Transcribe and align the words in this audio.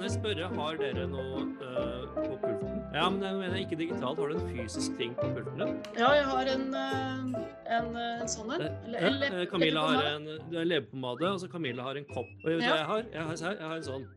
kan 0.00 0.08
jeg 0.08 0.14
spørre, 0.16 0.46
har 0.56 0.76
dere 0.80 1.02
noe 1.12 1.40
uh, 1.60 2.04
på 2.14 2.36
pulten? 2.40 2.78
Ja, 2.94 3.08
men 3.12 3.20
jeg 3.26 3.34
mener 3.36 3.56
ikke 3.60 3.76
digitalt. 3.76 4.16
Har 4.22 4.30
du 4.30 4.38
en 4.38 4.46
fysisk 4.48 4.94
ting 4.96 5.12
på 5.18 5.26
pulten 5.34 5.60
din? 5.60 5.74
Ja, 5.98 6.12
jeg 6.16 6.24
har 6.30 6.48
en, 6.54 6.64
uh, 6.72 7.42
en, 7.76 7.90
eh, 8.00 8.22
en 8.22 8.30
sånn 8.32 8.54
en. 8.56 8.64
Eller- 8.88 9.36
Ja, 9.42 9.44
Camilla 9.50 9.82
har 9.90 10.08
en, 10.14 10.24
leverpomade, 10.56 11.28
og 11.34 11.42
så 11.42 11.50
Camilla 11.52 11.84
har 11.84 12.00
en 12.00 12.08
kopp. 12.08 12.32
Og 12.40 12.48
vet 12.48 12.62
du 12.62 12.64
Ja. 12.64 12.70
hva 12.70 12.78
jeg 12.78 12.86
har? 12.86 13.04
Jeg 13.12 13.22
har, 13.28 13.36
jeg 13.52 13.68
har 13.68 13.76
en 13.76 13.82
sånn. 13.90 14.08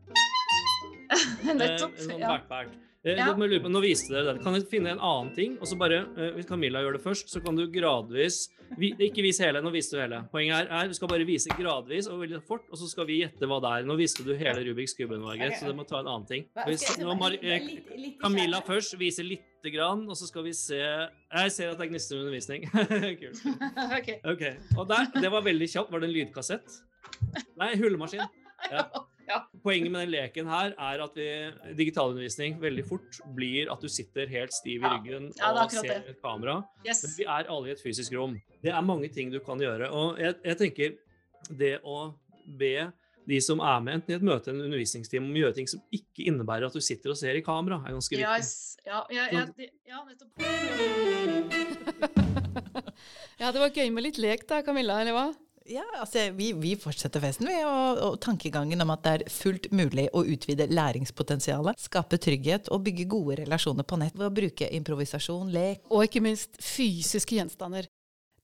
Nettopp. 1.60 1.92
En 1.98 2.08
sånn 2.08 2.18
Ja. 2.24 2.28
backpack. 2.32 2.72
Eh, 3.04 3.16
Ja. 3.18 3.34
på- 3.34 3.68
Nå 3.70 3.80
viste 3.82 4.08
dere 4.14 4.32
den. 4.32 4.42
Kan 4.42 4.54
jeg 4.54 4.64
finne 4.70 4.90
en 4.92 4.98
annen 4.98 5.34
ting? 5.34 5.58
Og 5.60 5.66
så 5.66 5.76
bare, 5.78 6.06
eh, 6.16 6.30
Hvis 6.32 6.46
Camilla 6.48 6.80
gjør 6.80 6.94
det 6.94 7.02
først, 7.04 7.28
så 7.28 7.44
kan 7.44 7.54
du 7.54 7.66
gradvis 7.68 8.48
vi, 8.78 8.92
Ikke 8.98 9.20
vis 9.22 9.38
hele, 9.38 9.60
nå 9.60 9.70
viste 9.70 9.92
du 9.92 10.00
hele. 10.00 10.22
Poenget 10.32 10.64
er, 10.70 10.72
er 10.72 10.88
du 10.88 10.94
skal 10.94 11.06
bare 11.08 11.24
vise 11.26 11.48
gradvis 11.52 12.08
og 12.08 12.18
veldig 12.22 12.40
fort, 12.46 12.62
og 12.72 12.78
så 12.78 12.88
skal 12.88 13.04
vi 13.06 13.20
gjette 13.20 13.44
hva 13.46 13.60
det 13.60 13.70
er. 13.70 13.86
Nå 13.86 13.94
viste 13.98 14.24
du 14.24 14.32
hele 14.34 14.64
Rubiks 14.64 14.94
kuben, 14.96 15.20
Margret, 15.20 15.52
okay. 15.52 15.60
så 15.60 15.66
du 15.68 15.74
må 15.74 15.86
ta 15.86 16.00
en 16.00 16.06
annen 16.06 16.26
ting. 16.26 16.46
Hvis, 16.66 16.96
nå, 16.98 17.14
Mar 17.18 17.30
litt- 17.30 17.44
eh, 17.44 17.60
litt- 17.60 17.92
litt 17.98 18.18
Camilla 18.20 18.60
først 18.62 18.96
viser 18.98 19.22
lite 19.28 19.70
grann, 19.70 20.08
og 20.08 20.16
så 20.16 20.26
skal 20.26 20.42
vi 20.44 20.52
se 20.52 20.74
Jeg 20.80 21.50
ser 21.52 21.70
at 21.70 21.78
det 21.78 21.86
er 21.86 21.92
gnistrende 21.92 22.24
undervisning. 22.24 22.64
Kult. 23.20 23.44
Ok. 23.98 24.08
Ok, 24.24 24.78
og 24.78 24.88
der, 24.88 25.20
Det 25.20 25.30
var 25.30 25.42
veldig 25.42 25.68
kjapt. 25.70 25.90
Var 25.92 26.00
det 26.00 26.08
en 26.08 26.14
lydkassett? 26.16 26.80
Nei, 27.58 27.74
hullemaskin. 27.76 28.26
Ja. 28.72 28.88
Ja. 29.28 29.38
Poenget 29.64 29.90
med 29.92 30.00
den 30.04 30.10
leken 30.12 30.46
her 30.50 30.74
er 30.76 31.02
at 31.04 31.14
vi, 31.16 31.28
digitalundervisning 31.78 32.58
veldig 32.60 32.84
fort 32.88 33.20
blir 33.36 33.70
at 33.72 33.80
du 33.80 33.88
sitter 33.88 34.26
helt 34.28 34.52
stiv 34.52 34.82
i 34.84 34.90
ryggen 34.90 35.30
Ja, 35.38 35.50
er 35.52 35.62
og 35.64 35.70
ser 35.72 35.82
det. 35.88 36.00
et 36.14 36.20
kamera. 36.22 36.58
Men 36.84 37.14
vi 37.16 37.24
er 37.24 37.48
alle 37.48 37.68
i 37.68 37.72
et 37.72 37.80
fysisk 37.82 38.12
rom. 38.18 38.36
Det 38.62 38.70
er 38.72 38.80
mange 38.84 39.08
ting 39.08 39.32
du 39.32 39.38
kan 39.44 39.58
gjøre. 39.60 39.88
Og 39.90 40.18
jeg, 40.20 40.34
jeg 40.44 40.56
tenker 40.60 40.94
det 41.50 41.78
å 41.84 42.14
be 42.58 42.90
de 43.24 43.38
som 43.40 43.60
er 43.64 43.80
med, 43.80 43.94
enten 44.02 44.12
i 44.12 44.16
et 44.18 44.22
møte 44.28 44.50
eller 44.50 44.60
en 44.60 44.66
undervisningstime, 44.68 45.24
om 45.24 45.32
å 45.32 45.40
gjøre 45.46 45.54
ting 45.56 45.68
som 45.70 45.80
ikke 45.96 46.26
innebærer 46.28 46.66
at 46.68 46.74
du 46.76 46.80
sitter 46.84 47.14
og 47.14 47.16
ser 47.16 47.34
i 47.38 47.40
kamera, 47.46 47.78
er 47.88 47.96
ganske 47.96 48.12
viktig. 48.18 48.28
Yes. 48.36 48.76
Ja, 48.84 49.00
ja, 49.08 49.24
ja, 49.32 49.46
det- 49.56 49.70
ja, 49.88 50.04
nettopp. 50.04 50.28
Ja, 53.40 53.50
det 53.50 53.58
var 53.60 53.72
gøy 53.74 53.88
med 53.92 54.04
litt 54.06 54.18
lek 54.22 54.44
da, 54.48 54.60
Camilla, 54.62 55.00
eller 55.02 55.12
hva? 55.16 55.24
Ja, 55.64 55.84
altså, 55.96 56.26
vi, 56.36 56.50
vi 56.52 56.74
fortsetter 56.76 57.22
festen, 57.24 57.48
vi. 57.48 57.56
Og, 57.64 58.00
og 58.04 58.18
tankegangen 58.20 58.84
om 58.84 58.92
at 58.92 59.04
det 59.06 59.12
er 59.14 59.32
fullt 59.32 59.70
mulig 59.72 60.10
å 60.12 60.20
utvide 60.28 60.68
læringspotensialet, 60.68 61.80
skape 61.80 62.18
trygghet 62.20 62.68
og 62.74 62.84
bygge 62.84 63.06
gode 63.08 63.38
relasjoner 63.40 63.86
på 63.88 63.98
nett 64.02 64.16
ved 64.18 64.28
å 64.28 64.34
bruke 64.34 64.68
improvisasjon, 64.76 65.52
lek 65.54 65.88
Og 65.88 66.04
ikke 66.04 66.24
minst 66.24 66.60
fysiske 66.60 67.38
gjenstander. 67.38 67.88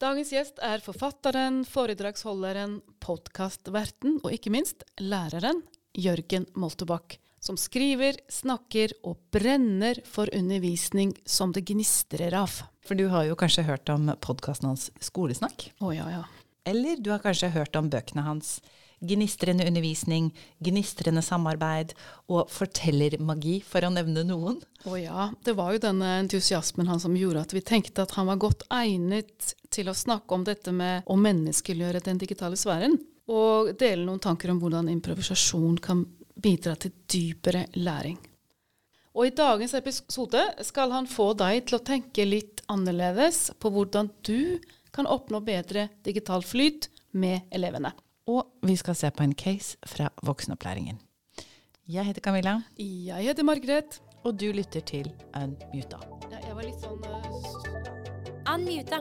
Dagens 0.00 0.32
gjest 0.32 0.62
er 0.64 0.80
forfatteren, 0.80 1.60
foredragsholderen, 1.68 2.78
podkastverten 3.04 4.22
og 4.22 4.32
ikke 4.32 4.55
minst 4.55 4.86
læreren 4.96 5.60
Jørgen 5.92 6.48
Moltebakk, 6.56 7.18
som 7.44 7.60
skriver, 7.60 8.16
snakker 8.32 8.96
og 9.05 9.20
brenner 9.34 10.00
for 10.08 10.32
undervisning 10.32 11.12
som 11.28 11.52
det 11.52 11.66
gnistrer 11.68 12.32
av. 12.32 12.62
For 12.80 12.96
du 12.96 13.10
har 13.12 13.28
jo 13.28 13.36
kanskje 13.36 13.68
hørt 13.68 13.92
om 13.92 14.08
podkasten 14.24 14.72
hans 14.72 14.88
Skolesnakk? 15.05 15.68
Å 15.84 15.92
ja, 15.92 16.08
ja. 16.16 16.24
Eller 16.64 17.00
du 17.00 17.11
har 17.12 17.22
kanskje 17.25 17.53
hørt 17.55 17.77
om 17.78 17.91
bøkene 17.92 18.27
hans 18.27 18.58
Gnistrende 19.00 19.64
undervisning, 19.64 20.27
Gnistrende 20.61 21.22
samarbeid 21.25 21.94
og 22.28 22.50
Fortellermagi, 22.52 23.62
for 23.64 23.86
å 23.86 23.92
nevne 23.94 24.27
noen. 24.28 24.58
Å 24.84 24.97
ja, 25.00 25.30
det 25.44 25.55
var 25.56 25.72
jo 25.72 25.80
denne 25.86 26.19
entusiasmen 26.20 26.91
han 26.91 27.00
som 27.00 27.17
gjorde 27.17 27.47
at 27.47 27.55
vi 27.56 27.64
tenkte 27.64 28.05
at 28.05 28.12
han 28.19 28.28
var 28.28 28.42
godt 28.44 28.67
egnet 28.77 29.55
til 29.72 29.89
å 29.89 29.97
snakke 29.97 30.36
om 30.36 30.44
dette 30.44 30.75
med 30.77 31.08
å 31.08 31.17
menneskeliggjøre 31.17 32.05
den 32.11 32.20
digitale 32.20 32.61
sfæren, 32.61 32.98
og 33.30 33.72
dele 33.80 34.05
noen 34.05 34.20
tanker 34.20 34.52
om 34.52 34.61
hvordan 34.61 34.91
improvisasjon 34.92 35.78
kan 35.80 36.05
bidra 36.36 36.74
til 36.77 36.92
dypere 37.08 37.70
læring. 37.80 38.19
Og 39.17 39.27
i 39.27 39.34
dagens 39.34 39.72
episode 39.74 40.42
skal 40.67 40.92
han 40.92 41.08
få 41.11 41.33
deg 41.39 41.64
til 41.67 41.80
å 41.80 41.84
tenke 41.89 42.28
litt 42.28 42.61
annerledes 42.70 43.48
på 43.58 43.73
hvordan 43.73 44.13
du 44.27 44.61
kan 44.92 45.06
oppnå 45.06 45.40
bedre 45.45 45.89
digital 46.05 46.42
flyt 46.42 46.89
med 47.12 47.48
elevene. 47.51 47.92
Og 48.30 48.46
vi 48.62 48.77
skal 48.77 48.95
se 48.95 49.11
på 49.11 49.24
en 49.24 49.34
case 49.34 49.78
fra 49.86 50.11
voksenopplæringen. 50.23 51.01
Jeg 51.90 52.06
heter 52.06 52.20
Camilla, 52.20 52.62
Jeg 52.78 53.24
heter 53.24 53.42
Margret. 53.42 54.01
og 54.24 54.36
du 54.39 54.52
lytter 54.52 54.80
til 54.80 55.12
Unmuta. 55.34 55.98
Ja, 56.30 56.39
jeg 56.46 56.55
var 56.55 56.62
litt 56.62 56.80
sånn 56.80 57.01
uh... 57.02 58.55
Unmuta. 58.55 59.01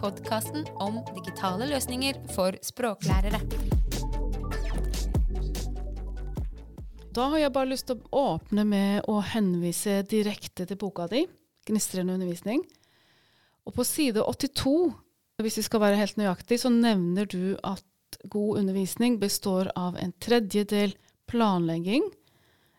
Podkasten 0.00 0.66
om 0.80 0.98
digitale 1.14 1.68
løsninger 1.70 2.18
for 2.34 2.56
språklærere. 2.62 3.40
Da 7.16 7.28
har 7.32 7.38
jeg 7.38 7.52
bare 7.52 7.70
lyst 7.70 7.86
til 7.88 8.02
å 8.10 8.24
åpne 8.34 8.64
med 8.68 9.06
å 9.08 9.20
henvise 9.24 10.02
direkte 10.04 10.66
til 10.66 10.76
boka 10.76 11.06
di, 11.08 11.26
'Gnistrende 11.66 12.12
undervisning'. 12.14 12.64
Og 13.66 13.74
på 13.74 13.84
side 13.84 14.22
82, 14.22 14.92
hvis 15.44 15.58
vi 15.60 15.66
skal 15.66 15.82
være 15.82 16.00
helt 16.00 16.16
nøyaktig, 16.16 16.60
så 16.62 16.70
nevner 16.72 17.28
du 17.28 17.56
at 17.66 17.84
god 18.32 18.62
undervisning 18.62 19.18
består 19.20 19.68
av 19.76 19.98
en 20.00 20.14
tredjedel 20.22 20.94
planlegging, 21.28 22.06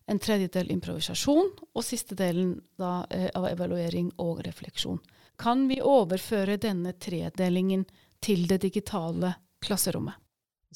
en 0.08 0.20
tredjedel 0.24 0.72
improvisasjon, 0.72 1.52
og 1.76 1.86
siste 1.86 2.16
delen 2.18 2.56
da, 2.80 3.06
eh, 3.12 3.30
av 3.36 3.46
evaluering 3.52 4.10
og 4.18 4.42
refleksjon. 4.48 5.00
Kan 5.38 5.68
vi 5.68 5.82
overføre 5.84 6.58
denne 6.58 6.94
tredelingen 6.94 7.86
til 8.22 8.48
det 8.48 8.62
digitale 8.64 9.36
klasserommet? 9.62 10.16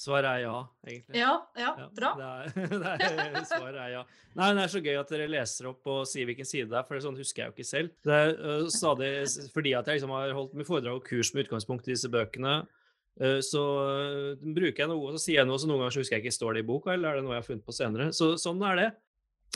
Svaret 0.02 0.28
er 0.32 0.40
ja, 0.48 0.56
egentlig. 0.88 1.20
Ja, 1.20 1.34
ja, 1.60 1.72
Ja, 1.78 1.88
bra. 1.94 2.12
Det 2.18 2.28
er, 2.28 2.70
det 2.82 2.94
er, 3.30 3.44
svaret 3.46 3.78
er 3.78 3.90
ja. 3.94 4.02
Nei, 4.40 4.48
Det 4.58 4.64
er 4.64 4.72
så 4.74 4.82
gøy 4.82 4.98
at 4.98 5.12
dere 5.14 5.28
leser 5.30 5.68
opp 5.70 5.90
og 5.94 6.08
sier 6.10 6.26
hvilken 6.26 6.48
side 6.48 6.72
det 6.72 6.80
er, 6.80 6.86
for 6.88 6.98
det 6.98 7.02
er 7.02 7.06
sånn 7.06 7.20
husker 7.22 7.44
jeg 7.44 7.52
jo 7.52 7.56
ikke 7.56 7.70
selv. 7.70 7.92
Det 8.08 8.16
er 8.18 8.34
uh, 8.42 8.66
stadig 8.74 9.12
fordi 9.54 9.76
at 9.78 9.92
jeg 9.92 10.00
liksom 10.00 10.14
har 10.16 10.34
holdt 10.38 10.56
med 10.58 10.70
foredrag 10.70 10.98
og 10.98 11.06
kurs 11.06 11.34
med 11.36 11.46
utgangspunkt 11.46 11.86
i 11.86 11.94
disse 11.94 12.10
bøkene. 12.10 12.56
Uh, 13.22 13.38
så 13.46 13.62
uh, 13.62 14.32
bruker 14.42 14.86
jeg 14.86 14.90
noe, 14.90 15.12
og 15.12 15.20
så 15.20 15.22
sier 15.28 15.44
jeg 15.44 15.52
noe, 15.52 15.62
så 15.62 15.70
noen 15.70 15.84
ganger 15.84 15.98
så 15.98 16.02
husker 16.02 16.18
jeg 16.18 16.26
ikke 16.26 16.40
står 16.40 16.58
det 16.58 16.66
i 16.66 16.70
boka, 16.72 16.96
eller 16.96 17.12
er 17.12 17.22
det 17.22 17.28
noe 17.28 17.38
jeg 17.38 17.44
har 17.44 17.50
funnet 17.52 17.70
på 17.70 17.78
senere. 17.78 18.10
Så 18.18 18.32
sånn 18.42 18.66
er 18.72 18.82
det. 18.82 18.90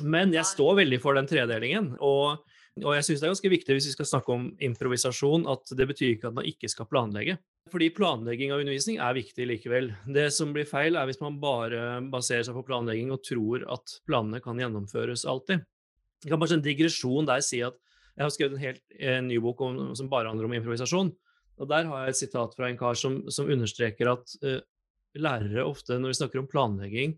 Men 0.06 0.36
jeg 0.36 0.46
står 0.46 0.78
veldig 0.84 1.02
for 1.02 1.18
den 1.18 1.32
tredelingen. 1.32 1.90
Og, 2.04 2.46
og 2.84 2.96
jeg 3.00 3.10
syns 3.10 3.22
det 3.24 3.30
er 3.30 3.34
ganske 3.34 3.54
viktig 3.56 3.80
hvis 3.80 3.90
vi 3.90 3.98
skal 3.98 4.12
snakke 4.14 4.36
om 4.36 4.48
improvisasjon, 4.70 5.50
at 5.50 5.74
det 5.74 5.90
betyr 5.90 6.14
ikke 6.14 6.30
at 6.30 6.38
man 6.38 6.54
ikke 6.54 6.70
skal 6.70 6.90
planlegge. 6.92 7.40
Fordi 7.74 7.88
planlegging 7.98 8.52
av 8.54 8.62
undervisning 8.62 9.00
er 9.02 9.16
viktig 9.18 9.46
likevel. 9.50 9.88
Det 10.06 10.28
som 10.34 10.52
blir 10.54 10.68
feil, 10.70 10.98
er 11.00 11.08
hvis 11.10 11.22
man 11.22 11.40
bare 11.42 11.98
baserer 12.14 12.46
seg 12.46 12.54
på 12.58 12.66
planlegging 12.68 13.10
og 13.14 13.24
tror 13.26 13.66
at 13.74 13.96
planene 14.06 14.42
kan 14.44 14.60
gjennomføres 14.62 15.26
alltid. 15.30 15.64
Jeg 16.24 16.32
kan 16.32 16.42
bare 16.42 16.58
en 16.60 16.66
digresjon 16.66 17.28
der 17.30 17.42
si 17.46 17.64
at 17.66 17.78
jeg 18.16 18.24
har 18.24 18.32
skrevet 18.32 18.56
en 18.56 18.64
helt 18.64 18.84
en 19.02 19.28
ny 19.28 19.40
bok 19.44 19.64
om, 19.66 19.80
som 19.98 20.10
bare 20.12 20.30
handler 20.30 20.48
om 20.48 20.54
improvisasjon. 20.56 21.10
Og 21.60 21.72
der 21.72 21.90
har 21.90 22.06
jeg 22.06 22.14
et 22.14 22.22
sitat 22.22 22.54
fra 22.56 22.70
en 22.70 22.78
kar 22.80 23.00
som, 23.00 23.18
som 23.34 23.50
understreker 23.52 24.12
at 24.14 24.36
uh, 24.46 24.60
lærere 25.18 25.66
ofte, 25.66 25.98
når 26.00 26.14
vi 26.14 26.20
snakker 26.20 26.42
om 26.42 26.50
planlegging 26.52 27.16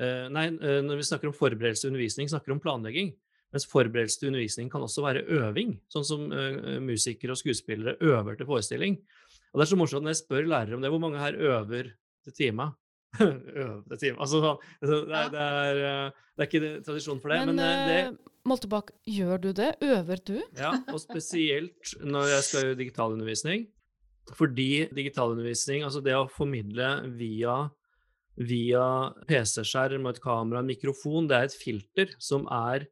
uh, 0.00 0.28
Nei, 0.32 0.46
uh, 0.54 0.80
når 0.86 1.00
vi 1.00 1.08
snakker 1.10 1.30
om 1.30 1.36
forberedelse 1.36 1.84
til 1.84 1.92
undervisning, 1.92 2.30
snakker 2.30 2.54
om 2.54 2.62
planlegging. 2.62 3.12
Mens 3.50 3.66
forberedelse 3.66 4.20
til 4.20 4.30
undervisning 4.30 4.70
kan 4.70 4.84
også 4.86 5.02
være 5.02 5.24
øving, 5.34 5.74
sånn 5.90 6.06
som 6.06 6.28
eh, 6.30 6.76
musikere 6.84 7.34
og 7.34 7.40
skuespillere 7.40 7.96
øver 7.98 8.36
til 8.38 8.46
forestilling. 8.46 8.94
Og 9.50 9.58
Det 9.58 9.66
er 9.66 9.70
så 9.72 9.78
morsomt 9.78 10.06
når 10.06 10.14
jeg 10.14 10.22
spør 10.22 10.46
lærere 10.46 10.76
om 10.78 10.84
det, 10.84 10.92
hvor 10.92 11.02
mange 11.02 11.18
her 11.18 11.34
øver 11.34 11.90
til 12.24 12.36
time? 12.36 12.70
øver 13.20 13.82
til 13.90 14.02
time. 14.04 14.20
Altså, 14.22 14.38
sånn, 14.44 14.60
altså, 14.78 15.00
det, 15.08 15.16
er, 15.20 15.32
det, 15.34 15.46
er, 15.46 15.80
eh, 15.88 16.28
det 16.36 16.44
er 16.44 16.50
ikke 16.50 16.84
tradisjon 16.86 17.22
for 17.22 17.34
det, 17.34 17.40
men, 17.48 17.58
men 17.58 17.88
det, 17.88 17.98
eh, 18.04 18.36
Moltebakk, 18.48 18.94
gjør 19.10 19.42
du 19.42 19.50
det? 19.56 19.74
Øver 19.84 20.22
du? 20.26 20.38
ja, 20.56 20.70
og 20.92 21.02
spesielt 21.02 21.92
når 22.00 22.30
jeg 22.36 22.46
skal 22.46 22.64
gjøre 22.64 22.78
digitalundervisning. 22.78 23.66
Fordi 24.38 24.86
digitalundervisning, 24.94 25.82
altså 25.82 26.02
det 26.04 26.14
å 26.14 26.28
formidle 26.30 26.92
via, 27.18 27.56
via 28.38 28.84
PC-skjerm 29.26 30.06
og 30.06 30.14
et 30.14 30.22
kamera, 30.22 30.62
en 30.62 30.70
mikrofon, 30.70 31.26
det 31.26 31.36
er 31.36 31.48
et 31.48 31.58
filter 31.58 32.14
som 32.22 32.46
er 32.54 32.86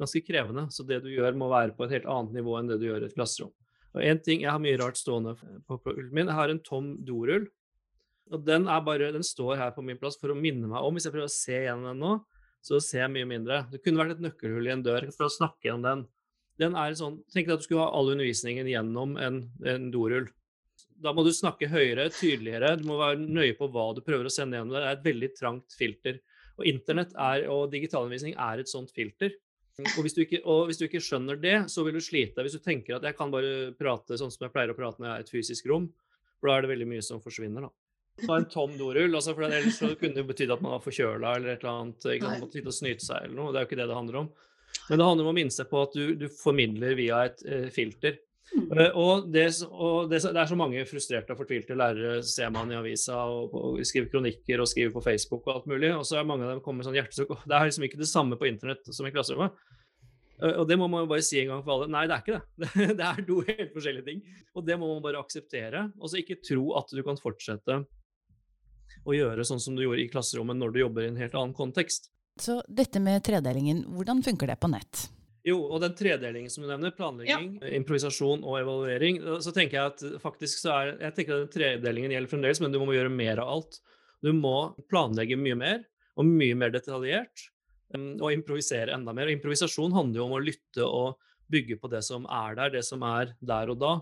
ganske 0.00 0.22
krevende. 0.26 0.66
Så 0.74 0.84
det 0.84 1.00
du 1.04 1.08
gjør 1.12 1.38
må 1.38 1.48
være 1.52 1.72
på 1.76 1.86
et 1.86 1.96
helt 1.96 2.10
annet 2.10 2.36
nivå 2.36 2.58
enn 2.58 2.68
det 2.70 2.80
du 2.82 2.90
gjør 2.90 3.06
i 3.06 3.08
et 3.08 3.16
klasserom. 3.16 3.54
Og 3.92 4.04
en 4.04 4.20
ting, 4.24 4.40
Jeg 4.40 4.50
har 4.50 4.62
mye 4.62 4.78
rart 4.80 4.96
stående 4.96 5.34
på 5.68 5.78
pulten 5.78 6.12
min. 6.12 6.30
Jeg 6.30 6.38
har 6.38 6.52
en 6.52 6.62
tom 6.64 6.94
dorull. 7.04 7.48
Og 8.32 8.44
den, 8.46 8.68
er 8.70 8.80
bare, 8.80 9.12
den 9.12 9.24
står 9.26 9.58
her 9.60 9.72
på 9.76 9.84
min 9.84 9.98
plass 10.00 10.16
for 10.20 10.32
å 10.32 10.38
minne 10.38 10.68
meg 10.70 10.80
om. 10.80 10.96
Hvis 10.96 11.08
jeg 11.08 11.12
prøver 11.12 11.28
å 11.28 11.34
se 11.34 11.58
gjennom 11.66 11.90
den 11.90 12.00
nå, 12.00 12.12
så 12.64 12.78
ser 12.80 13.04
jeg 13.04 13.12
mye 13.12 13.28
mindre. 13.28 13.64
Det 13.68 13.82
kunne 13.82 14.00
vært 14.00 14.16
et 14.16 14.24
nøkkelhull 14.24 14.68
i 14.68 14.72
en 14.72 14.84
dør 14.86 15.08
for 15.12 15.26
å 15.26 15.34
snakke 15.34 15.68
gjennom 15.68 15.84
den. 15.88 16.04
Den 16.62 16.76
er 16.78 16.94
sånn, 16.96 17.18
Tenk 17.32 17.48
deg 17.48 17.56
at 17.56 17.64
du 17.64 17.66
skulle 17.66 17.84
ha 17.84 17.92
all 17.98 18.12
undervisningen 18.12 18.68
gjennom 18.70 19.16
en, 19.20 19.42
en 19.66 19.90
dorull. 19.92 20.30
Da 21.02 21.12
må 21.12 21.24
du 21.26 21.32
snakke 21.34 21.68
høyere, 21.68 22.06
tydeligere. 22.14 22.76
Du 22.78 22.86
må 22.88 23.00
være 23.00 23.20
nøye 23.20 23.56
på 23.58 23.68
hva 23.72 23.90
du 23.96 24.00
prøver 24.06 24.28
å 24.28 24.32
sende 24.32 24.56
gjennom. 24.56 24.76
Det 24.76 24.82
er 24.84 24.94
et 24.94 25.08
veldig 25.08 25.30
trangt 25.36 25.76
filter. 25.76 26.20
Og 26.60 26.68
internett 26.70 27.16
er, 27.18 27.48
og 27.50 27.72
digitalundervisning 27.72 28.36
er 28.40 28.62
et 28.62 28.70
sånt 28.70 28.92
filter. 28.94 29.34
Og 29.80 30.02
hvis, 30.04 30.14
du 30.14 30.20
ikke, 30.26 30.42
og 30.44 30.66
hvis 30.68 30.78
du 30.78 30.84
ikke 30.84 31.00
skjønner 31.00 31.38
det, 31.40 31.54
så 31.72 31.84
vil 31.86 31.96
du 31.96 32.02
slite. 32.04 32.44
Hvis 32.44 32.58
du 32.58 32.64
tenker 32.64 32.98
at 32.98 33.06
jeg 33.08 33.16
kan 33.16 33.32
bare 33.32 33.72
prate 33.78 34.18
sånn 34.20 34.32
som 34.32 34.44
jeg 34.44 34.52
pleier 34.52 34.74
å 34.74 34.76
prate 34.76 35.00
når 35.00 35.08
jeg 35.08 35.14
er 35.14 35.22
i 35.22 35.26
et 35.26 35.32
fysisk 35.32 35.70
rom, 35.70 35.86
for 36.40 36.50
da 36.50 36.58
er 36.58 36.66
det 36.66 36.72
veldig 36.74 36.88
mye 36.90 37.04
som 37.06 37.22
forsvinner. 37.24 37.64
da. 37.64 37.72
Ta 38.26 38.36
en 38.36 38.48
tom 38.52 38.74
dorull, 38.76 39.14
altså 39.16 39.32
for 39.32 39.48
ellers 39.48 39.78
kunne 39.80 40.18
det 40.18 40.26
betydd 40.28 40.52
at 40.52 40.62
man 40.64 40.74
var 40.74 40.82
forkjøla 40.84 41.36
eller 41.38 41.54
et 41.54 41.62
eller 41.62 41.72
annet. 41.72 42.08
ikke 42.16 42.28
sant, 42.28 42.42
måtte 42.44 42.58
sitte 42.58 42.72
og 42.72 42.76
snyte 42.76 43.06
seg 43.06 43.28
eller 43.28 43.38
noe. 43.38 43.52
Det 43.52 43.60
er 43.60 43.64
jo 43.64 43.70
ikke 43.70 43.80
det 43.80 43.88
det 43.88 43.98
handler 43.98 44.20
om. 44.20 44.28
Men 44.88 44.98
det 44.98 45.06
handler 45.06 45.24
om 45.24 45.30
å 45.32 45.36
minne 45.38 45.54
seg 45.54 45.70
på 45.70 45.80
at 45.86 45.96
du, 45.96 46.04
du 46.20 46.26
formidler 46.34 46.98
via 46.98 47.22
et 47.28 47.44
eh, 47.46 47.68
filter. 47.72 48.18
Mm. 48.52 48.66
Eh, 48.76 48.96
og 49.00 49.28
det, 49.32 49.46
og 49.72 50.10
det, 50.10 50.20
det 50.26 50.40
er 50.42 50.48
så 50.50 50.56
mange 50.58 50.82
frustrerte 50.88 51.32
og 51.32 51.40
fortvilte 51.40 51.76
lærere, 51.78 52.18
ser 52.26 52.50
man 52.52 52.72
i 52.72 52.76
avisa, 52.76 53.22
og, 53.24 53.54
og 53.56 53.78
skriver 53.88 54.10
kronikker 54.12 54.60
og 54.60 54.68
skriver 54.68 54.92
på 54.92 55.04
Facebook 55.04 55.46
og 55.46 55.54
alt 55.54 55.70
mulig. 55.72 55.92
Og 55.96 56.04
så 56.08 56.18
er 56.20 56.28
mange 56.28 56.44
av 56.46 56.54
dem 56.54 56.64
kommet 56.64 56.82
med 56.82 56.90
sånn 56.90 56.98
hjertesukk. 57.00 57.32
Det 57.46 57.56
er 57.56 57.70
liksom 57.70 57.86
ikke 57.88 58.02
det 58.02 58.10
samme 58.10 58.36
på 58.40 58.48
internett 58.50 58.92
som 58.92 59.08
i 59.08 59.14
klasserommet. 59.14 59.56
Eh, 60.42 60.56
Og 60.60 60.66
det 60.68 60.76
må 60.80 60.88
man 60.92 61.04
jo 61.06 61.10
bare 61.14 61.24
si 61.24 61.40
en 61.40 61.54
gang 61.54 61.64
for 61.64 61.76
alle. 61.78 61.88
Nei, 61.94 62.04
det 62.10 62.18
er 62.18 62.26
ikke 62.26 62.42
det. 62.62 62.98
Det 63.00 63.08
er 63.08 63.24
to 63.30 63.40
helt 63.48 63.74
forskjellige 63.78 64.08
ting. 64.10 64.22
Og 64.56 64.66
det 64.68 64.78
må 64.80 64.92
man 64.92 65.02
bare 65.04 65.22
akseptere. 65.24 65.86
Og 66.00 66.12
så 66.12 66.20
ikke 66.20 66.40
tro 66.44 66.72
at 66.80 66.92
du 66.92 67.02
kan 67.06 67.20
fortsette 67.20 67.80
å 69.02 69.16
gjøre 69.16 69.44
sånn 69.48 69.60
som 69.62 69.74
du 69.74 69.82
gjorde 69.86 70.04
i 70.04 70.10
klasserommet 70.12 70.58
når 70.60 70.74
du 70.74 70.82
jobber 70.84 71.06
i 71.06 71.10
en 71.10 71.18
helt 71.18 71.34
annen 71.34 71.56
kontekst. 71.56 72.10
Så 72.40 72.60
dette 72.68 73.00
med 73.02 73.24
tredelingen, 73.26 73.82
hvordan 73.92 74.22
funker 74.24 74.48
det 74.48 74.60
på 74.62 74.70
nett? 74.72 75.08
Jo, 75.46 75.56
og 75.74 75.80
den 75.82 75.94
tredelingen 75.98 76.52
som 76.52 76.62
du 76.62 76.68
nevner, 76.70 76.92
planlegging, 76.94 77.56
improvisasjon 77.80 78.44
og 78.46 78.60
evaluering, 78.60 79.18
eh, 79.18 79.40
så 79.42 79.54
tenker 79.54 79.78
jeg 79.78 79.92
at 79.92 80.22
faktisk 80.22 80.60
så 80.62 80.74
er 80.76 80.92
Jeg 81.08 81.16
tenker 81.16 81.34
at 81.34 81.46
den 81.46 81.54
tredelingen 81.56 82.14
gjelder 82.14 82.30
fremdeles, 82.30 82.60
men 82.62 82.74
du 82.74 82.78
må 82.78 82.94
gjøre 82.94 83.10
mer 83.10 83.42
av 83.42 83.56
alt. 83.56 83.80
Du 84.22 84.30
må 84.36 84.72
planlegge 84.90 85.38
mye 85.40 85.58
mer, 85.58 85.82
og 86.14 86.28
mye 86.28 86.54
mer 86.54 86.70
detaljert, 86.70 87.48
og 87.92 88.30
improvisere 88.32 88.94
enda 88.94 89.12
mer. 89.12 89.26
Og 89.28 89.36
improvisasjon 89.36 89.92
handler 89.96 90.20
jo 90.22 90.28
om 90.28 90.36
å 90.38 90.42
lytte 90.42 90.86
og 90.86 91.18
bygge 91.52 91.76
på 91.80 91.90
det 91.92 92.00
som 92.06 92.24
er 92.30 92.56
der, 92.56 92.72
det 92.78 92.84
som 92.86 93.02
er 93.04 93.34
der 93.42 93.72
og 93.72 93.80
da. 93.82 93.92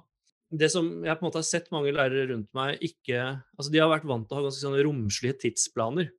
Det 0.51 0.69
som 0.71 0.89
jeg 1.07 1.17
på 1.17 1.25
en 1.25 1.29
måte 1.29 1.41
har 1.41 1.47
sett 1.47 1.71
mange 1.71 1.93
lærere 1.95 2.27
rundt 2.33 2.49
meg 2.59 2.81
ikke 2.83 3.19
Altså, 3.55 3.71
de 3.71 3.79
har 3.79 3.91
vært 3.91 4.09
vant 4.11 4.27
til 4.27 4.35
å 4.35 4.41
ha 4.41 4.47
ganske 4.49 4.65
sånne 4.65 4.83
romslige 4.83 5.39
tidsplaner. 5.47 6.11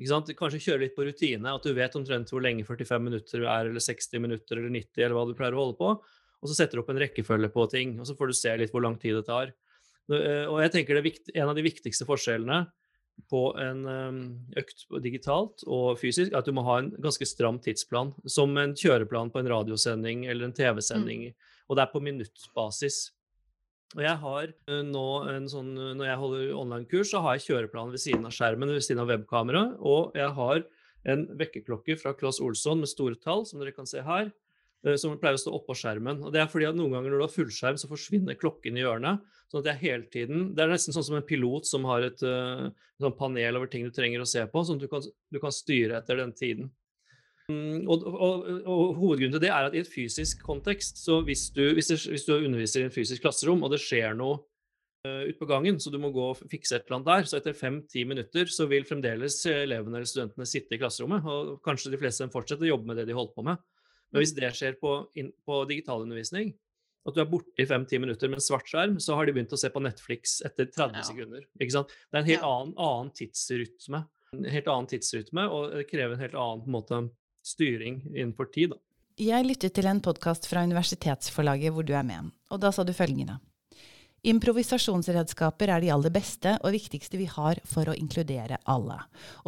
Kanskje 0.00 0.62
kjøre 0.64 0.84
litt 0.86 0.96
på 0.96 1.04
rutine, 1.04 1.52
at 1.52 1.66
du 1.66 1.74
vet 1.76 1.96
omtrent 1.98 2.30
hvor 2.32 2.40
lenge 2.44 2.64
45 2.64 3.02
minutter 3.04 3.44
er, 3.44 3.68
eller 3.68 3.84
60 3.84 4.22
minutter 4.24 4.56
eller 4.56 4.72
90, 4.72 5.04
eller 5.04 5.16
hva 5.16 5.26
du 5.28 5.34
pleier 5.36 5.56
å 5.56 5.64
holde 5.64 5.78
på. 5.80 5.90
Og 6.40 6.48
så 6.48 6.56
setter 6.56 6.78
du 6.78 6.82
opp 6.84 6.92
en 6.94 7.00
rekkefølge 7.02 7.50
på 7.52 7.66
ting, 7.70 7.98
og 8.00 8.08
så 8.08 8.16
får 8.16 8.30
du 8.30 8.36
se 8.38 8.54
litt 8.56 8.72
hvor 8.72 8.84
lang 8.84 8.96
tid 9.00 9.18
det 9.18 9.26
tar. 9.28 9.52
Eh, 10.10 10.46
Og 10.48 10.60
jeg 10.64 10.72
tenker 10.72 10.96
det 10.96 11.02
er 11.02 11.10
vikt, 11.10 11.30
En 11.34 11.50
av 11.52 11.54
de 11.54 11.62
viktigste 11.66 12.06
forskjellene 12.08 12.62
på 13.28 13.42
en 13.60 13.84
eh, 13.84 14.62
økt 14.62 14.86
digitalt 15.04 15.66
og 15.68 15.98
fysisk, 16.00 16.32
er 16.32 16.40
at 16.40 16.48
du 16.48 16.52
må 16.56 16.64
ha 16.64 16.78
en 16.80 16.90
ganske 16.96 17.26
stram 17.28 17.60
tidsplan, 17.60 18.14
som 18.24 18.56
en 18.56 18.72
kjøreplan 18.72 19.30
på 19.30 19.42
en 19.42 19.52
radiosending 19.52 20.24
eller 20.26 20.48
en 20.48 20.56
TV-sending. 20.56 21.28
Og 21.68 21.76
det 21.76 21.84
er 21.84 21.92
på 21.92 22.00
minuttbasis. 22.02 23.10
Og 23.96 24.02
jeg 24.04 24.18
har 24.22 24.50
eh, 24.70 24.82
nå 24.86 25.06
en 25.32 25.48
sånn, 25.50 25.70
eh, 25.74 25.94
Når 25.98 26.06
jeg 26.06 26.20
holder 26.20 26.52
online-kurs, 26.58 27.10
så 27.10 27.22
har 27.24 27.36
jeg 27.36 27.48
kjøreplan 27.48 27.90
ved 27.90 28.02
siden 28.02 28.28
av 28.28 28.34
skjermen, 28.36 28.70
ved 28.70 28.86
siden 28.86 29.02
av 29.02 29.10
webkameraet. 29.10 29.80
Og 29.82 30.14
jeg 30.18 30.30
har 30.36 30.62
en 31.10 31.24
vekkerklokke 31.40 31.96
fra 31.98 32.12
Claes 32.14 32.38
Olsson 32.44 32.82
med 32.82 32.90
store 32.90 33.18
tall, 33.18 33.46
som 33.48 33.62
dere 33.62 33.74
kan 33.74 33.88
se 33.88 34.04
her, 34.06 34.30
eh, 34.84 34.94
som 35.00 35.16
pleier 35.18 35.38
å 35.38 35.42
stå 35.42 35.54
oppå 35.56 35.74
skjermen. 35.74 36.22
Og 36.22 36.30
det 36.34 36.42
er 36.42 36.50
fordi 36.52 36.68
at 36.68 36.78
noen 36.78 36.94
ganger 36.94 37.10
når 37.10 37.22
du 37.22 37.26
har 37.26 37.34
fullskjerm, 37.34 37.80
så 37.80 37.90
forsvinner 37.90 38.38
klokken 38.38 38.78
i 38.78 38.84
hjørnet. 38.84 39.26
Sånn 39.50 39.64
at 39.64 39.72
jeg 39.72 39.82
hele 39.82 40.06
tiden 40.06 40.54
Det 40.54 40.62
er 40.62 40.70
nesten 40.70 40.94
sånn 40.94 41.08
som 41.08 41.16
en 41.18 41.26
pilot 41.26 41.66
som 41.66 41.82
har 41.90 42.06
et 42.06 42.22
eh, 42.22 42.68
sånn 43.02 43.16
panel 43.18 43.58
over 43.58 43.66
ting 43.66 43.82
du 43.82 43.90
trenger 43.90 44.22
å 44.22 44.28
se 44.28 44.44
på, 44.46 44.62
sånn 44.62 44.78
at 44.78 44.86
du 44.86 44.92
kan, 44.92 45.02
du 45.02 45.40
kan 45.42 45.50
styre 45.50 45.98
etter 45.98 46.22
den 46.22 46.32
tiden. 46.32 46.70
Mm, 47.50 47.88
Og, 47.90 48.04
og, 48.06 48.46
og 48.68 48.94
hovedgrunnen 49.00 49.34
til 49.36 49.42
det 49.42 49.50
er 49.50 49.66
at 49.68 49.74
i 49.74 49.80
et 49.82 49.90
fysisk 49.90 50.42
kontekst, 50.46 51.00
så 51.02 51.20
hvis 51.26 51.48
du, 51.56 51.64
hvis, 51.74 51.88
det, 51.90 51.98
hvis 52.12 52.26
du 52.28 52.36
underviser 52.36 52.84
i 52.84 52.88
et 52.90 52.94
fysisk 52.94 53.24
klasserom, 53.24 53.64
og 53.66 53.72
det 53.74 53.80
skjer 53.82 54.14
noe 54.18 54.38
uh, 55.06 55.24
ute 55.26 55.38
på 55.40 55.48
gangen, 55.50 55.80
så 55.82 55.90
du 55.90 55.98
må 56.02 56.12
gå 56.14 56.28
og 56.30 56.40
fikse 56.50 56.76
et 56.76 56.84
eller 56.86 57.00
annet 57.00 57.10
der, 57.10 57.28
så 57.30 57.40
etter 57.40 57.56
fem-ti 57.56 58.04
minutter 58.08 58.46
så 58.52 58.68
vil 58.70 58.86
fremdeles 58.88 59.40
elevene 59.50 59.98
eller 60.00 60.08
studentene 60.10 60.46
sitte 60.48 60.76
i 60.76 60.80
klasserommet, 60.82 61.26
og 61.26 61.58
kanskje 61.66 61.90
de 61.94 62.00
fleste 62.00 62.28
fortsetter 62.32 62.68
å 62.68 62.74
jobbe 62.76 62.90
med 62.92 63.00
det 63.02 63.08
de 63.10 63.16
holdt 63.18 63.34
på 63.34 63.44
med. 63.46 63.58
Men 64.12 64.22
hvis 64.24 64.34
det 64.34 64.50
skjer 64.58 64.74
på, 64.80 64.94
in, 65.22 65.30
på 65.46 65.62
digitalundervisning, 65.70 66.52
at 67.08 67.14
du 67.16 67.20
er 67.22 67.28
borte 67.30 67.62
i 67.62 67.64
fem-ti 67.64 67.96
minutter 68.02 68.28
med 68.28 68.36
en 68.40 68.44
svart 68.44 68.66
skjerm, 68.68 68.98
så 69.00 69.14
har 69.16 69.24
de 69.24 69.32
begynt 69.32 69.54
å 69.56 69.58
se 69.58 69.70
på 69.72 69.80
Netflix 69.80 70.40
etter 70.44 70.66
30 70.68 70.98
Ja. 70.98 71.04
sekunder. 71.06 71.46
Ikke 71.62 71.72
sant? 71.78 71.88
Det 72.10 72.18
er 72.18 72.20
en 72.20 72.28
helt 72.28 72.42
Ja. 72.42 72.50
annen, 72.50 72.74
annen 72.76 73.10
tidsrytme. 73.16 74.02
En 74.36 74.44
helt 74.44 74.68
annen 74.68 74.86
tidsrytme, 74.90 75.46
og 75.48 75.72
det 75.72 75.86
krever 75.88 76.12
en 76.14 76.20
helt 76.20 76.34
annen 76.36 76.60
på 76.62 76.68
en 76.68 76.76
måte, 76.76 76.98
styring 77.42 78.02
innenfor 78.14 78.50
tid. 78.54 78.74
Da. 78.74 78.80
Jeg 79.20 79.44
lyttet 79.44 79.74
til 79.76 79.88
en 79.90 80.00
podkast 80.00 80.46
fra 80.48 80.62
Universitetsforlaget 80.64 81.74
hvor 81.74 81.84
du 81.86 81.94
er 81.96 82.06
med, 82.06 82.30
og 82.48 82.62
da 82.62 82.70
sa 82.72 82.84
du 82.86 82.94
følgende. 82.96 83.38
Improvisasjonsredskaper 84.30 85.70
er 85.72 85.80
de 85.80 85.90
aller 85.94 86.12
beste 86.12 86.52
og 86.60 86.74
viktigste 86.74 87.16
vi 87.16 87.26
har 87.30 87.60
for 87.68 87.88
å 87.88 87.96
inkludere 87.96 88.58
alle, 88.68 88.98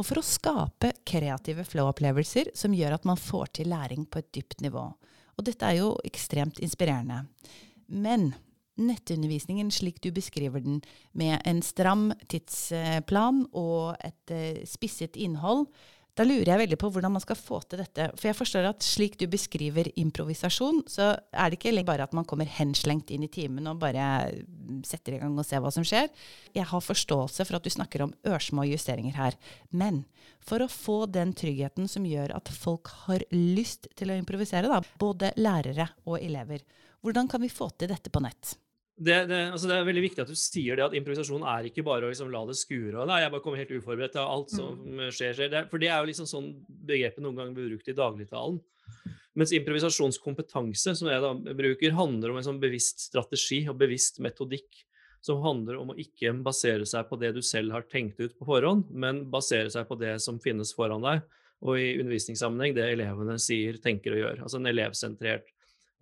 og 0.00 0.06
for 0.08 0.20
å 0.20 0.24
skape 0.24 0.94
kreative 1.08 1.66
flow-opplevelser 1.68 2.54
som 2.56 2.72
gjør 2.76 2.96
at 2.96 3.08
man 3.08 3.20
får 3.20 3.52
til 3.58 3.68
læring 3.72 4.06
på 4.08 4.22
et 4.22 4.30
dypt 4.32 4.64
nivå. 4.64 4.86
Og 5.36 5.44
dette 5.44 5.68
er 5.68 5.82
jo 5.82 5.92
ekstremt 6.08 6.60
inspirerende. 6.64 7.26
Men 7.88 8.30
nettundervisningen 8.80 9.68
slik 9.72 10.00
du 10.04 10.08
beskriver 10.14 10.64
den, 10.64 10.80
med 11.12 11.40
en 11.48 11.60
stram 11.64 12.10
tidsplan 12.32 13.44
og 13.52 13.96
et 14.00 14.32
eh, 14.32 14.62
spisset 14.68 15.16
innhold, 15.20 15.66
da 16.12 16.26
lurer 16.26 16.50
jeg 16.50 16.60
veldig 16.60 16.76
på 16.76 16.90
hvordan 16.92 17.14
man 17.14 17.22
skal 17.24 17.38
få 17.40 17.62
til 17.64 17.80
dette. 17.80 18.10
For 18.20 18.28
jeg 18.28 18.36
forstår 18.36 18.66
at 18.68 18.84
slik 18.84 19.14
du 19.20 19.24
beskriver 19.32 19.88
improvisasjon, 19.96 20.82
så 20.90 21.14
er 21.32 21.48
det 21.48 21.56
ikke 21.56 21.84
bare 21.88 22.04
at 22.04 22.12
man 22.16 22.26
kommer 22.28 22.48
henslengt 22.48 23.10
inn 23.14 23.24
i 23.24 23.30
timen 23.32 23.70
og 23.70 23.80
bare 23.80 24.04
setter 24.84 25.16
i 25.16 25.22
gang 25.22 25.38
og 25.40 25.46
ser 25.48 25.62
hva 25.64 25.72
som 25.72 25.86
skjer. 25.88 26.10
Jeg 26.52 26.68
har 26.68 26.84
forståelse 26.84 27.46
for 27.48 27.56
at 27.56 27.64
du 27.64 27.72
snakker 27.72 28.04
om 28.04 28.12
ørsmå 28.28 28.66
justeringer 28.68 29.16
her. 29.16 29.38
Men 29.70 30.04
for 30.44 30.60
å 30.60 30.68
få 30.68 30.98
den 31.08 31.32
tryggheten 31.38 31.88
som 31.88 32.04
gjør 32.04 32.36
at 32.36 32.52
folk 32.52 32.92
har 33.06 33.24
lyst 33.32 33.88
til 33.96 34.12
å 34.12 34.18
improvisere, 34.20 34.68
da, 34.68 34.82
både 35.00 35.32
lærere 35.40 35.88
og 36.04 36.20
elever, 36.20 36.60
hvordan 37.00 37.30
kan 37.30 37.40
vi 37.40 37.50
få 37.50 37.72
til 37.72 37.88
dette 37.88 38.12
på 38.12 38.20
nett? 38.20 38.58
Det, 38.92 39.14
det, 39.26 39.38
altså 39.54 39.70
det 39.70 39.76
er 39.78 39.86
veldig 39.88 40.02
viktig 40.04 40.22
at 40.22 40.30
du 40.30 40.36
sier 40.36 40.76
det 40.76 40.84
at 40.84 40.94
improvisasjon 40.94 41.46
er 41.48 41.66
ikke 41.66 41.84
bare 41.86 42.06
å 42.06 42.10
liksom 42.12 42.28
la 42.30 42.42
det 42.46 42.58
skure. 42.60 43.00
og 43.00 43.08
Nei, 43.08 43.22
jeg 43.22 43.32
bare 43.32 43.44
kommer 43.44 43.62
helt 43.62 43.72
uforberedt 43.72 44.14
til 44.14 44.22
alt 44.22 44.52
som 44.52 44.76
skjer. 45.08 45.32
skjer. 45.38 45.48
Det, 45.54 45.62
for 45.72 45.82
det 45.82 45.88
er 45.88 46.02
jo 46.02 46.10
liksom 46.10 46.28
sånn 46.28 46.50
begrepet 46.68 47.24
noen 47.24 47.40
ganger 47.40 47.72
brukt 47.72 47.88
i 47.88 47.96
dagligtalen. 47.96 48.60
Mens 49.38 49.54
improvisasjonskompetanse, 49.56 50.92
som 50.98 51.08
jeg 51.08 51.24
da 51.24 51.32
bruker, 51.56 51.96
handler 51.96 52.32
om 52.32 52.40
en 52.40 52.46
sånn 52.50 52.60
bevisst 52.60 53.06
strategi 53.06 53.62
og 53.70 53.78
bevisst 53.80 54.20
metodikk. 54.24 54.84
Som 55.22 55.40
handler 55.44 55.78
om 55.78 55.92
å 55.92 55.98
ikke 56.02 56.34
basere 56.44 56.84
seg 56.88 57.06
på 57.08 57.16
det 57.22 57.30
du 57.36 57.40
selv 57.46 57.72
har 57.76 57.86
tenkt 57.88 58.20
ut 58.20 58.34
på 58.36 58.46
forhånd, 58.48 58.88
men 58.90 59.22
basere 59.30 59.70
seg 59.72 59.86
på 59.88 59.96
det 60.00 60.16
som 60.20 60.40
finnes 60.42 60.74
foran 60.76 61.04
deg. 61.06 61.22
Og 61.62 61.78
i 61.78 61.92
undervisningssammenheng 62.02 62.74
det 62.74 62.88
elevene 62.90 63.38
sier, 63.40 63.78
tenker 63.80 64.16
og 64.16 64.20
gjør. 64.24 64.40
Altså 64.42 64.58
en 64.58 64.70
elevsentrert 64.72 65.46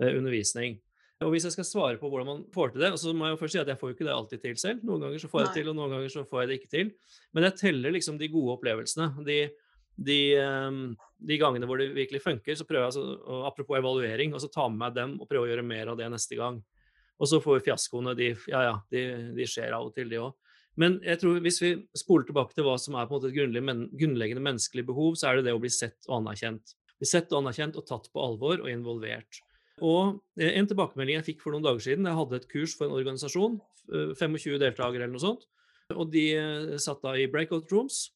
eh, 0.01 0.09
undervisning. 0.15 0.81
Og 1.21 1.35
hvis 1.35 1.45
jeg 1.45 1.53
skal 1.53 1.67
svare 1.69 1.99
på 2.01 2.09
hvordan 2.09 2.29
man 2.29 2.45
får 2.55 2.71
til 2.73 2.81
det, 2.81 2.95
så 2.97 3.13
må 3.13 3.27
jeg 3.29 3.35
jo 3.35 3.41
først 3.43 3.53
si 3.53 3.61
at 3.61 3.69
jeg 3.69 3.77
får 3.81 3.91
jo 3.91 3.97
ikke 3.97 4.07
det 4.07 4.13
alltid 4.15 4.41
til 4.45 4.61
selv. 4.61 4.85
Noen 4.89 5.03
ganger 5.05 5.21
så 5.21 5.29
får 5.29 5.43
jeg 5.43 5.49
det 5.49 5.57
til, 5.59 5.69
og 5.69 5.77
noen 5.77 5.93
ganger 5.93 6.13
så 6.15 6.23
får 6.25 6.41
jeg 6.41 6.49
det 6.49 6.57
ikke 6.57 6.71
til. 6.73 6.93
Men 7.37 7.47
jeg 7.47 7.57
teller 7.61 7.93
liksom 7.93 8.21
de 8.21 8.29
gode 8.33 8.55
opplevelsene. 8.55 9.09
De, 9.27 9.37
de, 10.09 10.19
ehm, 10.41 10.79
de 11.29 11.39
gangene 11.43 11.69
hvor 11.69 11.81
det 11.81 11.91
virkelig 11.93 12.23
funker, 12.25 12.57
så 12.57 12.65
prøver 12.65 12.87
jeg 12.87 12.93
altså, 12.95 13.43
apropos 13.51 13.77
evaluering, 13.77 14.33
og 14.33 14.41
så 14.41 14.49
ta 14.53 14.65
med 14.71 14.81
meg 14.81 14.97
dem 14.97 15.13
og 15.21 15.29
prøve 15.29 15.45
å 15.45 15.51
gjøre 15.51 15.67
mer 15.67 15.93
av 15.93 16.01
det 16.01 16.09
neste 16.15 16.41
gang. 16.41 16.63
Og 17.21 17.29
så 17.29 17.43
får 17.45 17.59
vi 17.59 17.67
fiaskoene, 17.69 18.17
de, 18.17 18.31
ja 18.49 18.65
ja, 18.65 18.73
de, 18.89 19.05
de 19.37 19.49
skjer 19.53 19.77
av 19.77 19.91
og 19.91 19.93
til, 19.99 20.09
de 20.09 20.23
òg. 20.23 20.33
Men 20.81 20.97
jeg 21.05 21.21
tror 21.21 21.41
hvis 21.45 21.61
vi 21.61 21.75
spoler 22.01 22.25
tilbake 22.31 22.57
til 22.57 22.65
hva 22.65 22.79
som 22.81 22.97
er 22.97 23.09
på 23.11 23.19
en 23.19 23.21
måte 23.21 23.29
et 23.35 23.61
men, 23.61 23.85
grunnleggende 23.93 24.47
menneskelig 24.47 24.87
behov, 24.89 25.21
så 25.21 25.29
er 25.29 25.37
det 25.37 25.51
det 25.51 25.57
å 25.59 25.61
bli 25.61 25.69
sett 25.69 26.09
og 26.09 26.23
anerkjent. 26.23 26.73
Bli 26.97 27.09
sett 27.13 27.29
og 27.35 27.43
anerkjent 27.43 27.77
og 27.77 27.85
tatt 27.91 28.09
på 28.09 28.25
alvor 28.25 28.63
og 28.63 28.73
involvert. 28.73 29.43
Og 29.81 30.21
eh, 30.39 30.53
en 30.59 30.69
tilbakemelding 30.71 31.19
jeg 31.19 31.29
fikk 31.33 31.43
for 31.45 31.55
noen 31.55 31.65
dager 31.67 31.85
siden, 31.85 32.09
jeg 32.09 32.19
hadde 32.21 32.41
et 32.41 32.49
kurs 32.51 32.77
for 32.77 32.87
en 32.89 32.97
organisasjon, 32.99 33.59
eh, 33.93 34.15
25 34.19 34.59
deltakere 34.63 35.05
eller 35.07 35.15
noe 35.17 35.25
sånt, 35.25 35.47
og 35.97 36.11
de 36.13 36.25
eh, 36.37 36.79
satt 36.83 37.03
da 37.03 37.17
i 37.19 37.29
breakout 37.31 37.71
rooms 37.73 38.11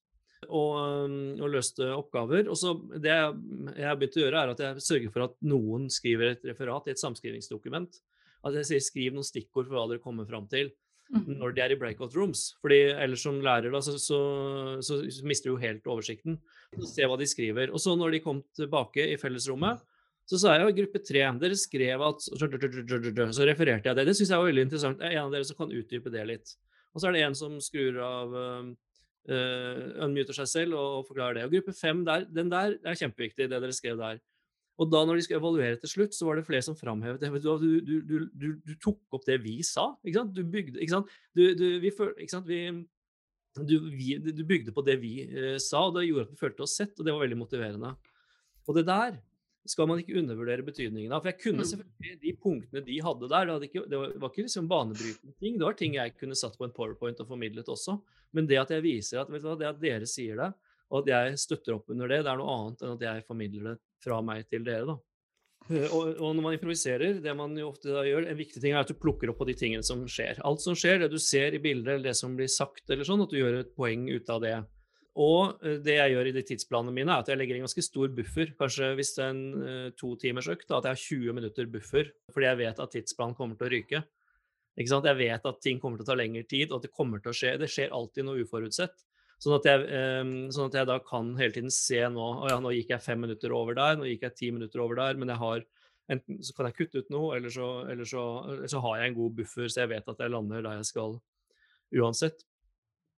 og, 0.45 0.73
eh, 0.79 1.19
og 1.43 1.51
løste 1.57 1.89
oppgaver. 1.97 2.49
Og 2.53 2.59
så 2.61 2.75
det 3.01 3.13
jeg 3.13 3.35
jeg 3.75 3.89
har 3.89 3.99
begynt 4.01 4.21
å 4.21 4.25
gjøre, 4.25 4.43
er 4.45 4.55
at 4.55 4.65
jeg 4.67 4.87
sørger 4.89 5.13
for 5.15 5.29
at 5.29 5.37
noen 5.43 5.89
skriver 5.93 6.35
et 6.35 6.49
referat 6.53 6.89
i 6.89 6.95
et 6.95 7.01
samskrivingsdokument. 7.03 8.01
At 8.45 8.59
jeg 8.61 8.69
sier 8.69 8.85
skriv 8.85 9.15
noen 9.17 9.25
stikkord 9.25 9.71
for 9.71 9.79
hva 9.79 9.89
dere 9.89 10.05
kommer 10.05 10.29
fram 10.29 10.47
til 10.53 10.73
Mhm. 11.13 11.37
når 11.39 11.55
de 11.55 11.61
er 11.61 11.73
i 11.73 11.79
breakout 11.79 12.15
rooms. 12.17 12.55
Fordi 12.63 12.79
ellers 12.97 13.23
som 13.23 13.41
lærer 13.45 13.71
da, 13.73 13.81
så, 13.85 13.97
så, 14.01 14.19
så 14.81 15.25
mister 15.27 15.51
du 15.51 15.55
jo 15.55 15.61
helt 15.63 15.85
oversikten. 15.85 16.39
Se 16.81 17.05
hva 17.05 17.19
de 17.21 17.29
skriver. 17.29 17.71
Og 17.73 17.83
så 17.83 17.93
når 17.99 18.17
de 18.17 18.23
kom 18.25 18.43
tilbake 18.57 19.05
i 19.13 19.19
fellesrommet, 19.21 19.83
så 20.25 20.41
sa 20.41 20.55
jeg 20.55 20.65
jo 20.65 20.73
i 20.73 20.77
gruppe 20.79 21.01
tre 21.05 21.25
Dere 21.41 21.57
skrev 21.61 22.03
at 22.07 22.25
Så 22.25 23.47
refererte 23.49 23.91
jeg 23.91 23.99
det. 23.99 24.07
Det 24.09 24.15
syns 24.17 24.31
jeg 24.33 24.41
var 24.41 24.49
veldig 24.49 24.67
interessant. 24.67 25.01
Det 25.01 25.11
er 25.11 25.19
en 25.19 25.27
av 25.27 25.35
dere 25.35 25.45
som 25.45 25.59
kan 25.59 25.73
utdype 25.73 26.13
det 26.13 26.25
litt. 26.31 26.55
Og 26.95 27.03
så 27.03 27.09
er 27.09 27.17
det 27.17 27.25
en 27.27 27.37
som 27.37 27.59
skrur 27.61 27.99
av 28.01 28.37
uh, 28.39 28.71
Unmuter 30.05 30.37
seg 30.37 30.49
selv 30.49 30.79
og 30.81 31.09
forklarer 31.11 31.41
det. 31.41 31.49
Og 31.49 31.59
gruppe 31.59 31.75
fem, 31.77 32.01
der, 32.07 32.25
den 32.29 32.53
der 32.53 32.79
er 32.81 32.97
kjempeviktig, 32.97 33.51
det 33.51 33.61
dere 33.61 33.77
skrev 33.77 34.01
der. 34.01 34.23
Og 34.81 34.91
da 34.91 35.05
når 35.07 35.19
de 35.19 35.27
skulle 35.27 35.43
evaluere 35.43 35.79
til 35.79 35.93
slutt, 35.93 36.17
så 36.17 36.27
var 36.27 36.39
det 36.39 36.47
flere 36.49 36.65
som 36.67 36.77
framhevet 36.77 37.23
det. 37.23 37.31
Du, 37.45 37.69
du, 37.85 38.17
du, 38.35 38.49
du, 38.59 38.73
tok 38.83 38.99
opp 39.15 39.27
det 39.29 39.39
vi 39.45 39.61
sa. 39.67 39.93
ikke 40.03 40.19
sant? 40.19 40.35
Du 40.35 40.43
bygde, 40.43 40.81
ikke 40.83 40.97
sant? 40.97 41.13
Vi, 41.37 41.47
ikke 41.55 42.33
sant? 42.33 42.49
Vi, 42.49 42.63
vi, 43.95 44.17
du 44.19 44.43
bygde 44.49 44.75
på 44.75 44.83
det 44.83 44.97
vi 44.99 45.13
eh, 45.29 45.61
sa, 45.63 45.85
og 45.87 45.95
det 45.95 46.09
gjorde 46.09 46.27
at 46.27 46.33
vi 46.33 46.41
følte 46.41 46.67
oss 46.67 46.75
sett, 46.81 46.97
og 46.99 47.07
det 47.07 47.15
var 47.15 47.23
veldig 47.23 47.39
motiverende. 47.39 47.93
Og 48.67 48.81
det 48.81 48.87
der 48.89 49.21
skal 49.67 49.87
man 49.89 49.99
ikke 50.03 50.19
undervurdere 50.21 50.65
betydningen 50.67 51.13
av. 51.13 51.23
For 51.25 51.31
jeg 51.33 51.41
kunne 51.41 51.65
Mm. 51.65 51.71
selvfølgelig 51.71 52.21
de 52.21 52.33
punktene 52.43 52.85
de 52.85 52.99
hadde 53.01 53.29
der. 53.33 53.47
Det, 53.59 53.71
ikke, 53.71 53.89
det 53.89 53.99
var, 53.99 54.31
ikke 54.31 54.45
liksom 54.45 54.69
banebrytende 54.69 55.35
ting. 55.41 55.59
Det 55.59 55.65
var 55.65 55.73
ting 55.79 55.95
jeg 55.95 56.17
kunne 56.19 56.37
satt 56.37 56.59
på 56.59 56.65
en 56.69 56.75
powerpoint 56.77 57.21
og 57.21 57.29
formidlet 57.29 57.67
også. 57.73 58.01
Men 58.35 58.47
det 58.47 58.59
at 58.61 58.71
jeg 58.71 58.83
viser 58.83 59.21
at, 59.23 59.29
hva, 59.33 59.57
det 59.59 59.67
at 59.71 59.81
dere 59.81 60.07
sier 60.07 60.37
det, 60.37 60.53
og 60.91 61.03
at 61.03 61.09
jeg 61.15 61.39
støtter 61.39 61.75
opp 61.79 61.89
under 61.91 62.09
det, 62.09 62.23
det 62.25 62.31
er 62.31 62.37
noe 62.37 62.53
annet 62.59 62.83
enn 62.85 62.93
at 62.99 63.01
jeg 63.07 63.25
formidler 63.27 63.71
det 63.73 63.79
fra 64.05 64.21
meg 64.23 64.45
til 64.51 64.65
dere. 64.65 64.85
da. 64.87 64.99
Eh, 65.71 65.89
Og, 65.97 66.21
og 66.21 66.35
når 66.37 66.43
man 66.45 66.53
improviserer, 66.59 67.23
det 67.25 67.33
man 67.37 67.57
jo 67.57 67.71
ofte 67.71 67.89
da 67.89 68.03
gjør, 68.05 68.29
en 68.29 68.37
viktig 68.37 68.61
ting 68.61 68.75
er 68.75 68.81
at 68.85 68.89
du 68.93 68.95
plukker 69.01 69.31
opp 69.33 69.39
på 69.41 69.47
de 69.49 69.55
tingene 69.57 69.83
som 69.83 70.05
skjer. 70.05 70.43
Alt 70.45 70.61
som 70.61 70.75
skjer, 70.77 70.99
det 71.01 71.11
du 71.11 71.17
ser 71.19 71.55
i 71.57 71.59
bildet, 71.59 71.89
eller 71.95 72.11
det 72.11 72.17
som 72.21 72.37
blir 72.37 72.51
sagt, 72.53 72.85
eller 72.91 73.05
sånn, 73.09 73.23
at 73.25 73.31
du 73.33 73.39
gjør 73.41 73.61
et 73.63 73.73
poeng 73.75 74.05
ut 74.13 74.29
av 74.29 74.43
det. 74.45 74.59
Og 75.21 75.63
eh, 75.63 75.79
det 75.85 75.99
jeg 75.99 76.15
gjør 76.15 76.31
i 76.31 76.35
de 76.35 76.43
tidsplanene 76.49 76.95
mine, 76.97 77.13
er 77.13 77.23
at 77.23 77.31
jeg 77.31 77.39
legger 77.39 77.59
en 77.59 77.67
ganske 77.69 77.87
stor 77.87 78.11
buffer. 78.17 78.53
Kanskje 78.59 78.91
hvis 78.99 79.15
det 79.17 79.25
er 79.25 79.33
en 79.37 79.95
to 79.99 80.15
timers 80.21 80.51
økt, 80.51 80.69
at 80.71 80.89
jeg 80.89 80.97
har 80.97 81.03
20 81.07 81.39
minutter 81.39 81.71
buffer, 81.71 82.13
fordi 82.35 82.51
jeg 82.51 82.63
vet 82.65 82.85
at 82.85 82.95
tidsplanen 82.97 83.39
kommer 83.39 83.59
til 83.59 83.69
å 83.69 83.75
ryke. 83.75 84.05
Ikke 84.75 84.91
sant? 84.91 85.07
Jeg 85.07 85.21
vet 85.21 85.45
at 85.47 85.61
ting 85.63 85.79
kommer 85.83 86.01
til 86.01 86.07
å 86.07 86.11
ta 86.11 86.19
lengre 86.19 86.47
tid, 86.51 86.71
og 86.71 86.81
at 86.81 86.89
det 86.89 86.95
kommer 86.97 87.23
til 87.23 87.31
å 87.31 87.37
skje. 87.37 87.55
Det 87.63 87.71
skjer 87.71 87.95
alltid 87.95 88.27
noe 88.27 88.43
uforutsett. 88.43 89.05
Sånn 89.43 89.57
at, 89.59 89.67
jeg, 89.69 89.87
eh, 89.93 90.25
sånn 90.55 90.71
at 90.71 90.79
jeg 90.79 90.89
da 90.89 90.99
kan 91.05 91.35
hele 91.39 91.53
tiden 91.53 91.73
se 91.75 91.99
nå 92.09 92.27
Å 92.45 92.53
ja, 92.53 92.59
nå 92.63 92.71
gikk 92.73 92.93
jeg 92.95 93.03
fem 93.03 93.19
minutter 93.21 93.53
over 93.53 93.77
der, 93.77 93.99
nå 93.99 94.07
gikk 94.09 94.29
jeg 94.29 94.39
ti 94.39 94.51
minutter 94.55 94.83
over 94.83 95.01
der, 95.03 95.19
men 95.21 95.33
jeg 95.33 95.43
har 95.43 95.65
enten 96.13 96.41
så 96.45 96.55
kan 96.57 96.69
jeg 96.69 96.77
kutte 96.79 97.03
ut 97.03 97.13
noe, 97.13 97.37
eller 97.37 97.53
så, 97.53 97.69
eller 97.91 98.09
så, 98.09 98.25
eller 98.55 98.71
så 98.71 98.81
har 98.85 98.99
jeg 99.01 99.11
en 99.11 99.19
god 99.19 99.37
buffer, 99.39 99.71
så 99.73 99.83
jeg 99.83 99.93
vet 99.95 100.11
at 100.13 100.21
jeg 100.21 100.33
lander 100.33 100.65
der 100.65 100.81
jeg 100.81 100.89
skal 100.91 101.17
uansett. 102.01 102.45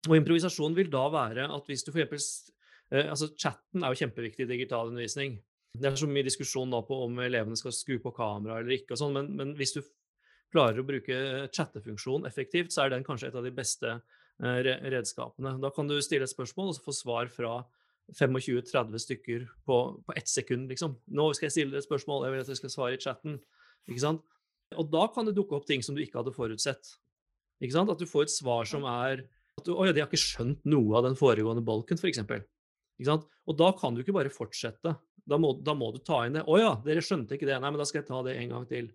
Og 0.06 0.16
improvisasjon 0.18 0.76
vil 0.76 0.90
da 0.92 1.04
være 1.12 1.48
at 1.52 1.68
hvis 1.70 1.84
du 1.86 1.92
for 1.92 2.02
eksempel 2.04 2.22
eh, 2.94 3.10
altså 3.10 3.32
Chatten 3.34 3.82
er 3.84 3.92
jo 3.92 4.00
kjempeviktig 4.04 4.46
i 4.46 4.50
digital 4.52 4.92
undervisning. 4.92 5.38
Det 5.76 5.90
er 5.90 5.98
så 5.98 6.08
mye 6.08 6.24
diskusjon 6.24 6.72
da 6.72 6.80
på 6.86 6.98
om 7.04 7.18
elevene 7.20 7.58
skal 7.58 7.74
skru 7.74 7.98
på 8.00 8.14
kamera 8.16 8.60
eller 8.60 8.78
ikke, 8.78 8.94
og 8.94 9.00
sånn, 9.00 9.16
men, 9.16 9.32
men 9.36 9.54
hvis 9.58 9.74
du 9.76 9.82
klarer 10.54 10.80
å 10.80 10.86
bruke 10.86 11.16
chattefunksjon 11.52 12.28
effektivt, 12.28 12.72
så 12.72 12.84
er 12.84 12.94
den 12.94 13.04
kanskje 13.06 13.28
et 13.30 13.38
av 13.38 13.44
de 13.44 13.52
beste 13.54 13.90
eh, 13.90 14.60
redskapene. 14.94 15.56
Da 15.62 15.72
kan 15.74 15.90
du 15.90 15.98
stille 16.04 16.24
et 16.24 16.32
spørsmål 16.32 16.70
og 16.70 16.78
så 16.78 16.86
få 16.86 16.94
svar 16.96 17.32
fra 17.32 17.58
25-30 18.14 19.02
stykker 19.02 19.46
på, 19.66 19.76
på 20.06 20.16
ett 20.16 20.30
sekund, 20.30 20.70
liksom. 20.70 20.94
Nå 21.10 21.32
skal 21.34 21.48
jeg 21.48 21.56
stille 21.56 21.74
deg 21.74 21.82
et 21.82 21.88
spørsmål, 21.88 22.24
jeg 22.24 22.34
vil 22.34 22.44
at 22.44 22.52
jeg 22.52 22.60
skal 22.60 22.72
svare 22.72 22.96
i 22.98 23.02
chatten. 23.02 23.40
Ikke 23.90 24.04
sant? 24.04 24.22
Og 24.78 24.86
da 24.90 25.06
kan 25.14 25.26
det 25.26 25.34
dukke 25.36 25.58
opp 25.58 25.66
ting 25.66 25.82
som 25.82 25.96
du 25.96 26.02
ikke 26.02 26.20
hadde 26.20 26.34
forutsett. 26.34 26.94
Ikke 27.60 27.74
sant? 27.74 27.90
At 27.90 28.00
du 28.00 28.06
får 28.08 28.26
et 28.26 28.34
svar 28.34 28.68
som 28.68 28.86
er 28.88 29.26
at 29.56 29.68
ja, 29.70 29.92
de 29.92 30.02
har 30.02 30.10
ikke 30.10 30.20
skjønt 30.20 30.66
noe 30.68 30.98
av 30.98 31.06
den 31.06 31.16
foregående 31.18 31.64
bolken, 31.64 31.98
f.eks. 32.00 32.22
Og 33.06 33.56
da 33.58 33.72
kan 33.78 33.96
du 33.96 34.02
ikke 34.02 34.14
bare 34.16 34.32
fortsette. 34.32 34.94
Da 35.26 35.38
må, 35.42 35.56
da 35.64 35.74
må 35.74 35.90
du 35.94 35.98
ta 36.04 36.22
inn 36.26 36.36
det. 36.38 36.44
Å 36.46 36.60
ja, 36.60 36.72
dere 36.84 37.02
skjønte 37.04 37.34
ikke 37.36 37.48
det. 37.48 37.58
Nei, 37.58 37.72
men 37.72 37.80
da 37.80 37.86
skal 37.88 38.02
jeg 38.02 38.08
ta 38.10 38.22
det 38.26 38.36
en 38.38 38.52
gang 38.52 38.66
til. 38.70 38.90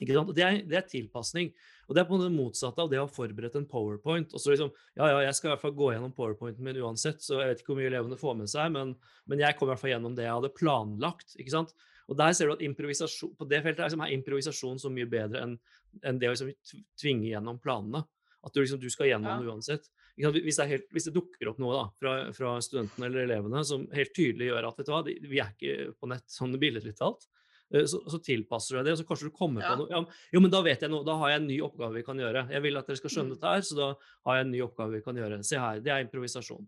Ikke 0.00 0.16
sant? 0.16 0.32
Det 0.36 0.44
er, 0.44 0.58
det 0.68 0.78
er 0.78 0.86
tilpasning. 0.88 1.50
Og 1.88 1.96
det 1.96 2.02
er 2.02 2.08
på 2.08 2.18
det 2.20 2.30
motsatte 2.32 2.84
av 2.84 2.92
det 2.92 3.00
å 3.00 3.06
ha 3.06 3.12
forberedt 3.12 3.56
en 3.58 3.66
powerpoint. 3.68 4.32
Og 4.32 4.42
så 4.42 4.52
liksom, 4.52 4.70
ja, 4.96 5.08
ja, 5.10 5.24
jeg 5.26 5.38
skal 5.38 5.50
i 5.50 5.52
hvert 5.54 5.64
fall 5.64 5.74
gå 5.78 5.90
gjennom 5.92 6.14
powerpointen 6.16 6.68
min 6.68 6.80
uansett, 6.84 7.24
så 7.24 7.40
jeg 7.40 7.50
vet 7.50 7.62
ikke 7.62 7.72
hvor 7.72 7.80
mye 7.80 7.90
elevene 7.90 8.20
får 8.20 8.38
med 8.38 8.52
seg, 8.52 8.72
men, 8.76 8.94
men 9.28 9.44
jeg 9.44 9.58
kom 9.58 9.68
i 9.68 9.72
hvert 9.72 9.82
fall 9.82 9.94
gjennom 9.94 10.16
det 10.16 10.28
jeg 10.28 10.36
hadde 10.38 10.54
planlagt. 10.56 11.36
ikke 11.36 11.56
sant? 11.56 11.74
Og 12.10 12.18
der 12.18 12.32
ser 12.36 12.48
du 12.48 12.56
at 12.56 12.64
improvisasjon, 12.64 13.36
På 13.38 13.48
det 13.48 13.60
feltet 13.64 13.82
er, 13.82 13.90
liksom, 13.90 14.04
er 14.04 14.16
improvisasjon 14.16 14.80
så 14.82 14.92
mye 14.92 15.08
bedre 15.10 15.46
enn 15.46 15.60
enn 16.08 16.18
det 16.20 16.30
å 16.30 16.32
liksom 16.32 16.80
tvinge 17.00 17.28
gjennom 17.28 17.58
planene. 17.62 18.00
At 18.44 18.52
du, 18.54 18.60
liksom, 18.60 18.80
du 18.82 18.88
skal 18.90 19.06
gjennom 19.06 19.38
det 19.42 19.48
uansett. 19.52 19.84
Hvis, 20.16 20.56
det 20.58 20.66
helt, 20.68 20.88
hvis 20.92 21.04
det 21.08 21.14
dukker 21.14 21.48
opp 21.52 21.58
noe 21.62 21.72
da, 21.76 21.84
fra, 22.00 22.14
fra 22.36 22.56
studentene 22.60 23.06
eller 23.06 23.22
elevene 23.28 23.62
som 23.64 23.86
helt 23.94 24.10
tydelig 24.16 24.48
gjør 24.50 24.66
at 24.68 24.78
vet 24.80 24.86
du 24.88 24.92
hva, 24.92 25.02
de, 25.06 25.14
vi 25.30 25.38
er 25.40 25.52
ikke 25.54 25.94
på 26.00 26.08
nett 26.10 26.26
sånn 26.28 26.58
billedlig 26.60 26.92
talt, 26.98 27.28
eh, 27.72 27.86
så, 27.88 28.02
så 28.10 28.18
tilpasser 28.20 28.74
du 28.74 28.78
deg 28.80 28.84
det, 28.90 28.92
og 28.96 29.00
så 29.00 29.06
kanskje 29.08 29.30
du 29.30 29.36
kommer 29.38 29.62
Ja. 29.62 29.70
på 29.72 29.78
noe. 29.84 29.88
Ja, 29.94 30.02
jo, 30.34 30.40
men 30.44 30.50
da 30.52 30.60
vet 30.66 30.82
jeg 30.84 30.90
noe, 30.92 31.06
da 31.06 31.14
har 31.22 31.30
jeg 31.32 31.40
en 31.40 31.46
ny 31.48 31.60
oppgave 31.64 31.94
vi 31.96 32.02
kan 32.04 32.18
gjøre. 32.20 32.44
Jeg 32.52 32.62
vil 32.66 32.76
at 32.82 32.86
dere 32.90 32.96
skal 33.00 33.14
skjønne 33.14 33.30
Mm. 33.32 33.34
dette 33.38 33.54
her, 33.54 33.60
så 33.70 33.78
da 33.78 33.88
har 34.26 34.36
jeg 34.36 34.44
en 34.48 34.52
ny 34.52 34.60
oppgave 34.66 34.92
vi 34.98 35.02
kan 35.06 35.16
gjøre. 35.22 35.38
Se 35.48 35.56
her, 35.62 35.80
det 35.80 35.92
er 35.94 36.04
improvisasjon. 36.04 36.66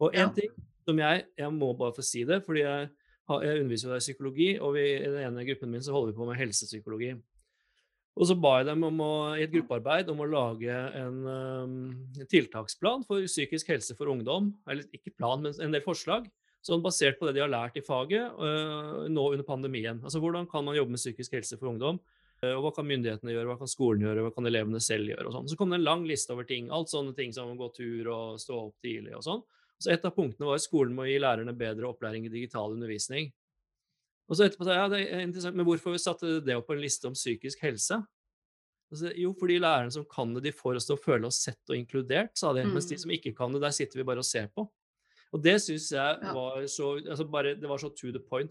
Og 0.00 0.14
en 0.14 0.20
Ja. 0.20 0.28
ting 0.28 0.50
som 0.86 0.96
jeg, 1.02 1.24
jeg 1.36 1.50
må 1.52 1.72
bare 1.76 1.92
få 1.96 2.04
si 2.04 2.22
det, 2.24 2.44
fordi 2.46 2.62
jeg, 2.62 2.90
jeg 3.42 3.60
underviser 3.64 3.88
jo 3.90 3.96
i 3.96 4.04
psykologi, 4.06 4.50
og 4.60 4.74
vi, 4.78 4.84
i 5.00 5.08
den 5.08 5.24
ene 5.32 5.44
gruppen 5.48 5.70
min 5.74 5.80
så 5.82 5.92
holder 5.92 6.12
vi 6.12 6.18
på 6.20 6.28
med 6.30 6.38
helsepsykologi. 6.38 7.10
Og 8.18 8.26
så 8.26 8.34
ba 8.34 8.56
jeg 8.58 8.66
dem 8.66 8.82
om 8.82 8.98
å, 9.04 9.12
i 9.38 9.44
et 9.44 9.52
gruppearbeid 9.52 10.08
om 10.10 10.24
å 10.24 10.26
lage 10.26 10.74
en 10.98 11.18
um, 11.22 11.74
tiltaksplan 12.26 13.04
for 13.06 13.22
psykisk 13.30 13.70
helse 13.70 13.94
for 13.98 14.10
ungdom. 14.10 14.50
Eller 14.66 14.88
ikke 14.94 15.14
plan, 15.14 15.44
men 15.44 15.54
en 15.62 15.74
del 15.74 15.84
forslag. 15.84 16.26
Sånn 16.66 16.82
basert 16.82 17.20
på 17.20 17.28
det 17.28 17.36
de 17.36 17.44
har 17.44 17.52
lært 17.52 17.78
i 17.78 17.84
faget 17.86 18.34
uh, 18.34 19.06
nå 19.06 19.26
under 19.36 19.46
pandemien. 19.46 20.00
Altså 20.02 20.18
Hvordan 20.22 20.48
kan 20.50 20.66
man 20.66 20.76
jobbe 20.76 20.96
med 20.96 21.02
psykisk 21.02 21.38
helse 21.38 21.60
for 21.60 21.70
ungdom? 21.70 22.02
Uh, 22.42 22.56
og 22.56 22.64
Hva 22.66 22.74
kan 22.80 22.88
myndighetene 22.90 23.36
gjøre, 23.36 23.52
hva 23.52 23.60
kan 23.60 23.70
skolen 23.70 24.02
gjøre, 24.08 24.26
hva 24.26 24.34
kan 24.34 24.50
elevene 24.50 24.82
selv 24.82 25.12
gjøre? 25.12 25.28
og 25.30 25.36
sånn. 25.36 25.52
Så 25.52 25.60
kom 25.60 25.70
det 25.70 25.78
en 25.78 25.86
lang 25.86 26.02
liste 26.08 26.34
over 26.34 26.48
ting. 26.48 26.72
Alt 26.74 26.90
sånne 26.90 27.14
ting 27.14 27.30
som 27.36 27.54
å 27.54 27.58
gå 27.60 27.70
tur 27.78 28.10
og 28.16 28.42
stå 28.42 28.64
opp 28.66 28.82
tidlig 28.82 29.14
og 29.20 29.22
sånn. 29.28 29.46
Så 29.78 29.94
Et 29.94 30.04
av 30.10 30.10
punktene 30.10 30.48
var 30.48 30.58
at 30.58 30.66
skolen 30.66 30.96
må 30.96 31.06
gi 31.06 31.20
lærerne 31.22 31.54
bedre 31.54 31.86
opplæring 31.86 32.26
i 32.26 32.34
digital 32.34 32.74
undervisning. 32.74 33.30
Og 34.28 34.36
så 34.36 34.44
etterpå 34.44 34.66
sa 34.68 34.74
ja, 34.76 34.88
det 34.92 35.00
er 35.08 35.22
interessant, 35.24 35.56
men 35.56 35.64
hvorfor 35.66 35.96
satte 36.00 36.38
det 36.44 36.56
opp 36.58 36.66
på 36.68 36.74
en 36.76 36.82
liste 36.82 37.08
om 37.08 37.14
psykisk 37.16 37.62
helse? 37.64 37.96
Så, 38.92 39.10
jo, 39.20 39.34
fordi 39.36 39.58
lærerne 39.60 39.92
som 39.92 40.04
kan 40.08 40.30
det, 40.34 40.42
de 40.46 40.52
får 40.52 40.76
oss 40.80 40.86
til 40.88 40.96
å 40.96 41.00
føle 41.00 41.28
oss 41.28 41.42
sett 41.44 41.60
og 41.68 41.76
inkludert, 41.76 42.32
sa 42.40 42.52
de. 42.56 42.64
Mens 42.64 42.86
de 42.88 42.96
Mm. 42.96 43.02
som 43.02 43.10
ikke 43.10 43.34
kan 43.36 43.52
det, 43.52 43.60
der 43.60 43.70
sitter 43.76 43.98
vi 44.00 44.04
bare 44.08 44.18
og 44.24 44.24
ser 44.28 44.48
på. 44.48 44.64
Og 45.32 45.42
det 45.44 45.58
syns 45.60 45.90
jeg 45.92 46.20
var 46.34 46.64
så 46.66 46.94
altså 47.04 47.24
bare, 47.30 47.54
Det 47.54 47.68
var 47.68 47.76
så 47.78 47.90
to 47.94 48.12
the 48.12 48.18
point. 48.20 48.50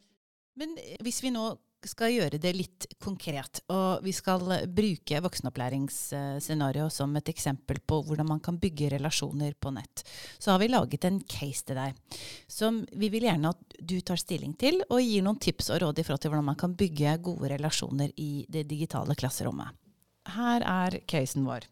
Men 0.55 0.77
hvis 1.01 1.21
vi 1.23 1.29
nå 1.33 1.57
skal 1.85 2.13
gjøre 2.13 2.39
det 2.41 2.53
litt 2.55 2.87
konkret, 3.03 3.61
og 3.69 4.01
vi 4.05 4.13
skal 4.15 4.41
bruke 4.73 5.21
voksenopplæringsscenario 5.23 6.87
som 6.93 7.13
et 7.19 7.29
eksempel 7.29 7.79
på 7.85 8.01
hvordan 8.07 8.29
man 8.31 8.41
kan 8.43 8.57
bygge 8.61 8.89
relasjoner 8.95 9.53
på 9.59 9.73
nett, 9.75 10.03
så 10.39 10.53
har 10.53 10.63
vi 10.63 10.71
laget 10.71 11.05
en 11.05 11.21
case 11.21 11.67
til 11.67 11.77
deg 11.77 12.19
som 12.49 12.81
vi 12.97 13.11
vil 13.13 13.27
gjerne 13.29 13.53
at 13.53 13.77
du 13.77 13.97
tar 14.01 14.19
stilling 14.21 14.57
til, 14.59 14.81
og 14.89 15.03
gir 15.03 15.25
noen 15.25 15.41
tips 15.41 15.71
og 15.75 15.83
råd 15.85 16.01
i 16.01 16.07
forhold 16.07 16.25
til 16.25 16.33
hvordan 16.33 16.51
man 16.51 16.59
kan 16.59 16.77
bygge 16.77 17.17
gode 17.23 17.53
relasjoner 17.53 18.13
i 18.17 18.45
det 18.49 18.65
digitale 18.69 19.17
klasserommet. 19.17 19.75
Her 20.33 20.65
er 20.65 21.01
casen 21.07 21.45
vår. 21.47 21.69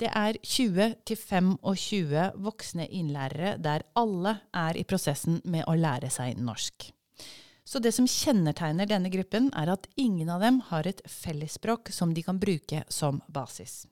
Det 0.00 0.08
er 0.16 0.38
20-25 0.40 2.40
voksne 2.40 2.86
innlærere 2.88 3.58
der 3.60 3.84
alle 4.00 4.38
er 4.56 4.78
i 4.80 4.86
prosessen 4.88 5.42
med 5.44 5.68
å 5.68 5.76
lære 5.76 6.08
seg 6.12 6.40
norsk. 6.40 6.88
Så 7.70 7.78
det 7.78 7.92
som 7.94 8.06
kjennetegner 8.08 8.88
denne 8.90 9.12
gruppen, 9.12 9.46
er 9.54 9.70
at 9.70 9.86
ingen 9.94 10.30
av 10.34 10.42
dem 10.42 10.56
har 10.72 10.88
et 10.90 11.04
fellesspråk 11.06 11.92
som 11.94 12.10
de 12.16 12.24
kan 12.26 12.40
bruke 12.42 12.82
som 12.90 13.20
basis. 13.30 13.84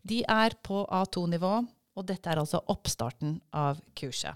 De 0.00 0.22
er 0.24 0.56
på 0.64 0.86
A2-nivå, 0.88 1.52
og 1.94 2.06
dette 2.08 2.32
er 2.32 2.40
altså 2.40 2.62
oppstarten 2.72 3.36
av 3.52 3.82
kurset. 3.98 4.32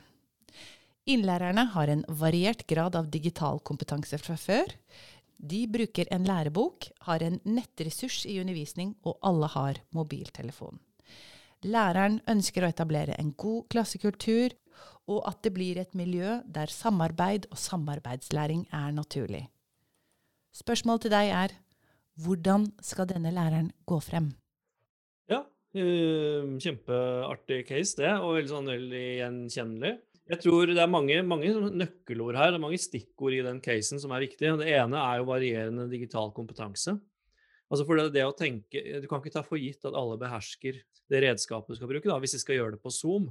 Innlærerne 1.09 1.65
har 1.73 1.89
en 1.89 2.05
variert 2.21 2.67
grad 2.69 2.97
av 2.99 3.09
digital 3.09 3.63
kompetanse 3.65 4.21
fra 4.21 4.37
før. 4.37 4.77
De 5.41 5.63
bruker 5.71 6.13
en 6.13 6.29
lærebok, 6.29 6.91
har 7.09 7.25
en 7.25 7.41
nettressurs 7.49 8.27
i 8.29 8.37
undervisning, 8.43 8.93
og 9.09 9.17
alle 9.25 9.49
har 9.55 9.81
mobiltelefon. 9.97 10.77
Læreren 11.65 12.21
ønsker 12.29 12.63
å 12.63 12.69
etablere 12.69 13.17
en 13.17 13.33
god 13.33 13.65
klassekultur, 13.73 14.53
og 15.09 15.23
at 15.29 15.41
det 15.45 15.55
blir 15.57 15.79
et 15.81 15.95
miljø 15.97 16.39
der 16.45 16.71
samarbeid 16.73 17.49
og 17.51 17.59
samarbeidslæring 17.61 18.67
er 18.73 18.93
naturlig. 18.93 19.47
Spørsmålet 20.55 21.07
til 21.07 21.15
deg 21.15 21.33
er 21.33 21.55
hvordan 22.25 22.67
skal 22.83 23.09
denne 23.09 23.31
læreren 23.35 23.71
gå 23.87 24.01
frem? 24.03 24.33
Ja, 25.31 25.45
eh, 25.75 26.45
kjempeartig 26.59 27.63
case 27.69 28.01
det, 28.01 28.11
og 28.19 28.37
veldig 28.37 28.53
sånn 28.53 28.73
veldig 28.73 29.07
gjenkjennelig. 29.21 29.95
Jeg 30.29 30.43
tror 30.45 30.69
det 30.69 30.83
er 30.83 30.91
mange, 30.91 31.23
mange 31.25 31.55
nøkkelord 31.73 32.37
her, 32.37 32.51
det 32.53 32.59
er 32.59 32.65
mange 32.67 32.81
stikkord 32.81 33.33
i 33.33 33.45
den 33.45 33.63
casen 33.65 34.01
som 34.03 34.13
er 34.13 34.27
viktige. 34.27 34.59
Det 34.61 34.69
ene 34.69 34.99
er 35.01 35.23
jo 35.23 35.31
varierende 35.31 35.87
digital 35.89 36.35
kompetanse. 36.37 36.99
Altså 37.69 37.85
for 37.89 38.01
det, 38.01 38.13
det 38.17 38.25
å 38.25 38.37
tenke, 38.37 39.01
Du 39.01 39.07
kan 39.09 39.23
ikke 39.23 39.33
ta 39.33 39.45
for 39.45 39.61
gitt 39.61 39.85
at 39.89 39.97
alle 39.97 40.19
behersker 40.21 40.81
det 41.09 41.23
redskapet 41.25 41.73
du 41.73 41.79
skal 41.79 41.89
bruke, 41.89 42.09
da, 42.09 42.19
hvis 42.21 42.37
de 42.37 42.43
skal 42.43 42.59
gjøre 42.59 42.77
det 42.77 42.83
på 42.85 42.93
Zoom. 42.93 43.31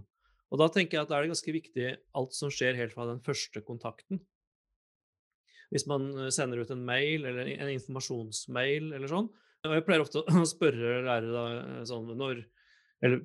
Og 0.51 0.62
da 0.62 0.70
tenker 0.72 0.98
jeg 0.98 1.06
at 1.06 1.12
da 1.12 1.18
er 1.18 1.25
det 1.25 1.34
ganske 1.34 1.56
viktig 1.56 1.88
alt 2.18 2.36
som 2.36 2.51
skjer 2.54 2.77
helt 2.80 2.96
fra 2.96 3.08
den 3.10 3.20
første 3.24 3.62
kontakten. 3.68 4.22
Hvis 5.74 5.88
man 5.89 6.10
eh, 6.16 6.34
sender 6.34 6.62
ut 6.63 6.72
en 6.72 6.86
mail 6.88 7.27
eller 7.27 7.51
en 7.58 7.74
informasjonsmail 7.74 8.94
eller 8.94 9.12
sånn. 9.12 9.27
Og 9.68 9.74
jeg 9.75 9.88
pleier 9.88 10.04
ofte 10.06 10.24
å 10.24 10.46
spørre 10.48 11.01
lærere 11.08 11.34
da, 11.34 11.48
eh, 11.58 11.82
sånn 11.89 12.13
når 12.13 12.46
eller 13.06 13.20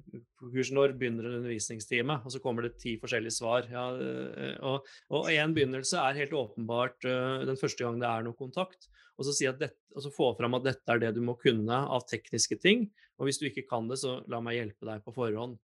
når 0.76 0.92
begynner 1.00 1.24
en 1.24 1.38
undervisningstime? 1.38 2.18
Og 2.26 2.34
så 2.34 2.42
kommer 2.44 2.66
det 2.66 2.74
ti 2.82 2.98
forskjellige 3.00 3.32
svar. 3.38 3.64
Ja, 3.72 3.86
eh, 3.96 4.58
og, 4.60 5.30
én 5.32 5.54
begynnelse 5.56 6.02
er 6.02 6.18
helt 6.18 6.34
åpenbart 6.36 7.06
den 7.06 7.56
første 7.56 7.86
gang 7.86 8.02
det 8.02 8.10
er 8.10 8.26
noe 8.26 8.36
kontakt. 8.36 8.90
Og 9.16 9.24
så, 9.24 9.32
si 9.32 9.46
dette, 9.48 9.78
og 9.96 10.04
så 10.04 10.12
få 10.12 10.28
fram 10.36 10.58
at 10.58 10.66
dette 10.66 10.92
er 10.92 11.00
det 11.00 11.14
du 11.16 11.22
må 11.24 11.38
kunne 11.40 11.78
av 11.88 12.04
tekniske 12.10 12.58
ting. 12.60 12.84
Og 13.16 13.30
hvis 13.30 13.40
du 13.40 13.46
ikke 13.48 13.64
kan 13.70 13.88
det, 13.88 14.00
så 14.02 14.18
la 14.28 14.42
meg 14.44 14.58
hjelpe 14.58 14.88
deg 14.88 15.00
på 15.06 15.14
forhånd. 15.16 15.56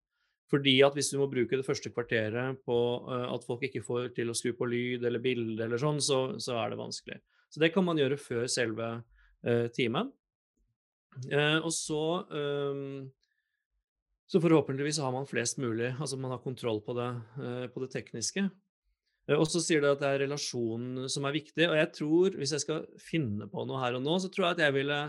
Fordi 0.52 0.78
at 0.86 0.96
hvis 0.96 1.10
du 1.12 1.18
må 1.20 1.28
bruke 1.32 1.60
det 1.60 1.66
første 1.68 1.92
kvarteret 1.92 2.62
på 2.68 2.78
uh, 3.08 3.28
at 3.34 3.44
folk 3.48 3.66
ikke 3.68 3.84
får 3.84 4.14
til 4.16 4.32
å 4.32 4.38
skru 4.38 4.54
på 4.56 4.70
lyd 4.72 5.04
eller 5.08 5.24
bilde 5.24 5.66
eller 5.66 5.82
sånn, 5.82 6.00
så, 6.04 6.22
så, 6.40 6.56
er 6.62 6.72
det 6.72 6.80
vanskelig. 6.80 7.20
Så 7.52 7.64
det 7.64 7.74
kan 7.76 7.86
man 7.88 8.00
gjøre 8.00 8.20
før 8.20 8.48
selve 8.52 8.88
uh, 9.02 9.68
timen. 9.76 10.12
Uh, 11.28 11.60
og 11.60 11.72
så 11.76 12.02
um, 12.32 13.08
så 14.28 14.42
forhåpentligvis 14.44 15.00
har 15.00 15.14
man 15.16 15.28
flest 15.28 15.60
mulig, 15.64 15.94
altså 15.96 16.18
man 16.20 16.34
har 16.34 16.42
kontroll 16.44 16.82
på 16.84 16.92
det, 16.98 17.06
på 17.72 17.80
det 17.80 17.88
tekniske. 17.94 18.42
Og 19.38 19.46
så 19.48 19.62
sier 19.64 19.80
det 19.80 19.94
at 19.94 20.02
det 20.02 20.10
er 20.10 20.22
relasjonen 20.26 21.08
som 21.12 21.24
er 21.24 21.38
viktig, 21.38 21.64
og 21.64 21.78
jeg 21.80 21.88
tror, 21.96 22.36
hvis 22.36 22.52
jeg 22.52 22.64
skal 22.66 22.82
finne 23.00 23.48
på 23.48 23.64
noe 23.64 23.80
her 23.80 23.96
og 23.96 24.04
nå, 24.04 24.18
så 24.20 24.28
tror 24.28 24.50
jeg 24.50 24.58
at 24.58 24.64
jeg 24.66 24.76
ville 24.76 25.00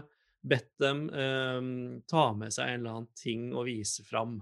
bedt 0.47 0.71
dem 0.79 1.03
um, 1.11 1.73
ta 2.07 2.29
med 2.39 2.55
seg 2.55 2.71
en 2.71 2.81
eller 2.81 2.95
annen 2.95 3.11
ting 3.19 3.51
å 3.59 3.67
vise 3.67 4.07
fram. 4.07 4.39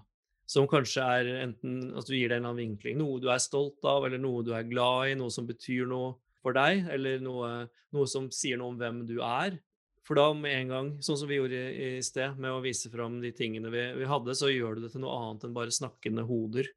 Som 0.47 0.69
kanskje 0.71 1.03
er 1.03 1.29
enten 1.41 1.91
at 1.99 2.07
du 2.07 2.15
gir 2.15 2.31
det 2.31 2.39
en 2.39 2.47
annen 2.47 2.63
vinkling, 2.63 3.01
noe 3.01 3.19
du 3.23 3.27
er 3.33 3.43
stolt 3.43 3.83
av, 3.87 4.07
eller 4.07 4.21
noe 4.23 4.45
du 4.47 4.53
er 4.55 4.69
glad 4.69 5.11
i, 5.11 5.17
noe 5.19 5.33
som 5.35 5.49
betyr 5.49 5.89
noe 5.91 6.15
for 6.39 6.55
deg, 6.55 6.85
eller 6.95 7.19
noe, 7.23 7.49
noe 7.97 8.11
som 8.11 8.29
sier 8.31 8.61
noe 8.61 8.71
om 8.71 8.79
hvem 8.79 9.03
du 9.09 9.19
er. 9.27 9.59
For 10.07 10.19
da 10.19 10.29
med 10.39 10.55
en 10.55 10.71
gang, 10.71 10.91
sånn 11.03 11.19
som 11.19 11.27
vi 11.27 11.41
gjorde 11.41 11.59
i, 11.59 11.89
i 11.99 12.05
sted, 12.07 12.39
med 12.39 12.55
å 12.55 12.63
vise 12.63 12.91
fram 12.93 13.19
de 13.23 13.33
tingene 13.35 13.73
vi, 13.75 13.83
vi, 13.99 14.07
hadde, 14.07 14.37
så 14.39 14.53
gjør 14.53 14.79
du 14.79 14.87
det 14.87 14.93
til 14.95 15.03
noe 15.03 15.17
annet 15.19 15.49
enn 15.49 15.57
bare 15.57 15.75
snakkende 15.75 16.23
hoder. 16.29 16.71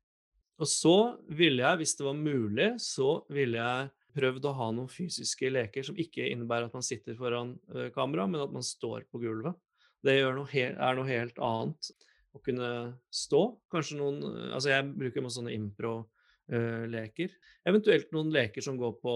Og 0.60 0.68
så 0.68 0.98
ville 1.38 1.62
jeg, 1.62 1.80
hvis 1.80 1.96
det 2.00 2.08
var 2.08 2.18
mulig, 2.18 2.72
så 2.82 3.20
ville 3.30 3.62
jeg 3.62 3.92
prøvd 4.18 4.50
å 4.50 4.56
ha 4.58 4.72
noen 4.74 4.90
fysiske 4.90 5.52
leker 5.54 5.86
som 5.86 6.00
ikke 6.02 6.26
innebærer 6.34 6.68
at 6.68 6.76
man 6.76 6.86
sitter 6.86 7.16
foran 7.20 7.54
uh, 7.70 7.88
kamera, 7.94 8.26
men 8.28 8.42
at 8.44 8.56
man 8.56 8.66
står 8.66 9.06
på 9.14 9.22
gulvet. 9.22 9.54
Det 10.02 10.18
noe 10.34 10.50
er 10.58 10.98
noe 10.98 11.12
helt 11.12 11.40
annet 11.44 11.92
å 12.36 12.42
kunne 12.44 12.70
stå. 13.14 13.42
Kanskje 13.72 14.00
noen 14.00 14.22
Altså, 14.54 14.72
jeg 14.74 14.90
bruker 14.96 15.26
masse 15.26 15.40
sånne 15.40 15.56
impro-leker. 15.56 17.36
Eventuelt 17.70 18.12
noen 18.16 18.34
leker 18.34 18.66
som 18.66 18.78
går 18.80 18.98
på 19.02 19.14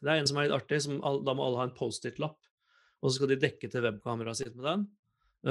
Det 0.00 0.10
er 0.10 0.20
en 0.20 0.28
som 0.28 0.38
er 0.38 0.48
litt 0.48 0.56
artig, 0.58 0.82
som, 0.84 0.98
da 1.00 1.34
må 1.34 1.46
alle 1.46 1.62
ha 1.62 1.68
en 1.68 1.76
Post-It-lapp. 1.76 2.38
Og 3.00 3.10
så 3.10 3.18
skal 3.18 3.32
de 3.32 3.40
dekke 3.40 3.70
til 3.70 3.84
webkameraet 3.84 4.42
sitt 4.42 4.54
med 4.56 4.66
den. 4.68 4.84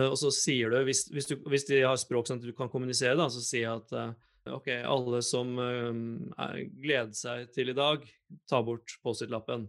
og 0.10 0.18
så 0.18 0.30
sier 0.34 0.74
du 0.74 0.80
hvis, 0.88 1.08
hvis, 1.14 1.28
du, 1.30 1.36
hvis, 1.50 1.66
de 1.70 1.84
har 1.86 1.98
språk 2.02 2.28
sånn 2.28 2.42
at 2.42 2.46
du 2.46 2.54
kan 2.58 2.70
kommunisere, 2.70 3.18
da, 3.18 3.28
så 3.30 3.42
sier 3.46 3.68
jeg 3.68 3.82
at 3.82 4.54
OK, 4.54 4.70
alle 4.84 5.22
som 5.26 5.56
gleder 5.56 7.14
seg 7.16 7.50
til 7.56 7.72
i 7.72 7.78
dag, 7.78 8.06
ta 8.50 8.62
bort 8.66 8.98
Post-It-lappen. 9.06 9.68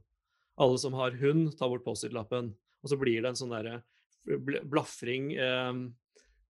Alle 0.60 0.78
som 0.78 0.96
har 0.98 1.16
hund, 1.20 1.52
ta 1.58 1.68
bort 1.70 1.84
Post-It-lappen. 1.86 2.52
Og 2.84 2.92
så 2.92 2.98
blir 3.00 3.22
det 3.22 3.32
en 3.32 3.38
sånn 3.38 3.54
derre 3.54 3.80
blafring 4.70 5.32
eh, 5.36 5.72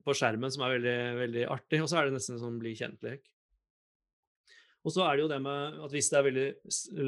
på 0.04 0.14
skjermen 0.16 0.52
som 0.52 0.64
er 0.66 0.76
veldig, 0.76 0.98
veldig 1.20 1.46
artig. 1.54 1.82
Og 1.82 1.90
så 1.90 2.00
er 2.00 2.08
det 2.08 2.16
nesten 2.16 2.36
en 2.36 2.44
sånn 2.44 2.58
bli 2.62 2.74
kjent-lek. 2.78 3.24
Og 4.82 4.90
så 4.90 5.04
er 5.06 5.14
det 5.14 5.22
jo 5.22 5.30
det 5.30 5.38
med 5.44 5.82
at 5.84 5.92
hvis 5.94 6.08
det 6.10 6.18
er 6.18 6.24
veldig 6.26 6.46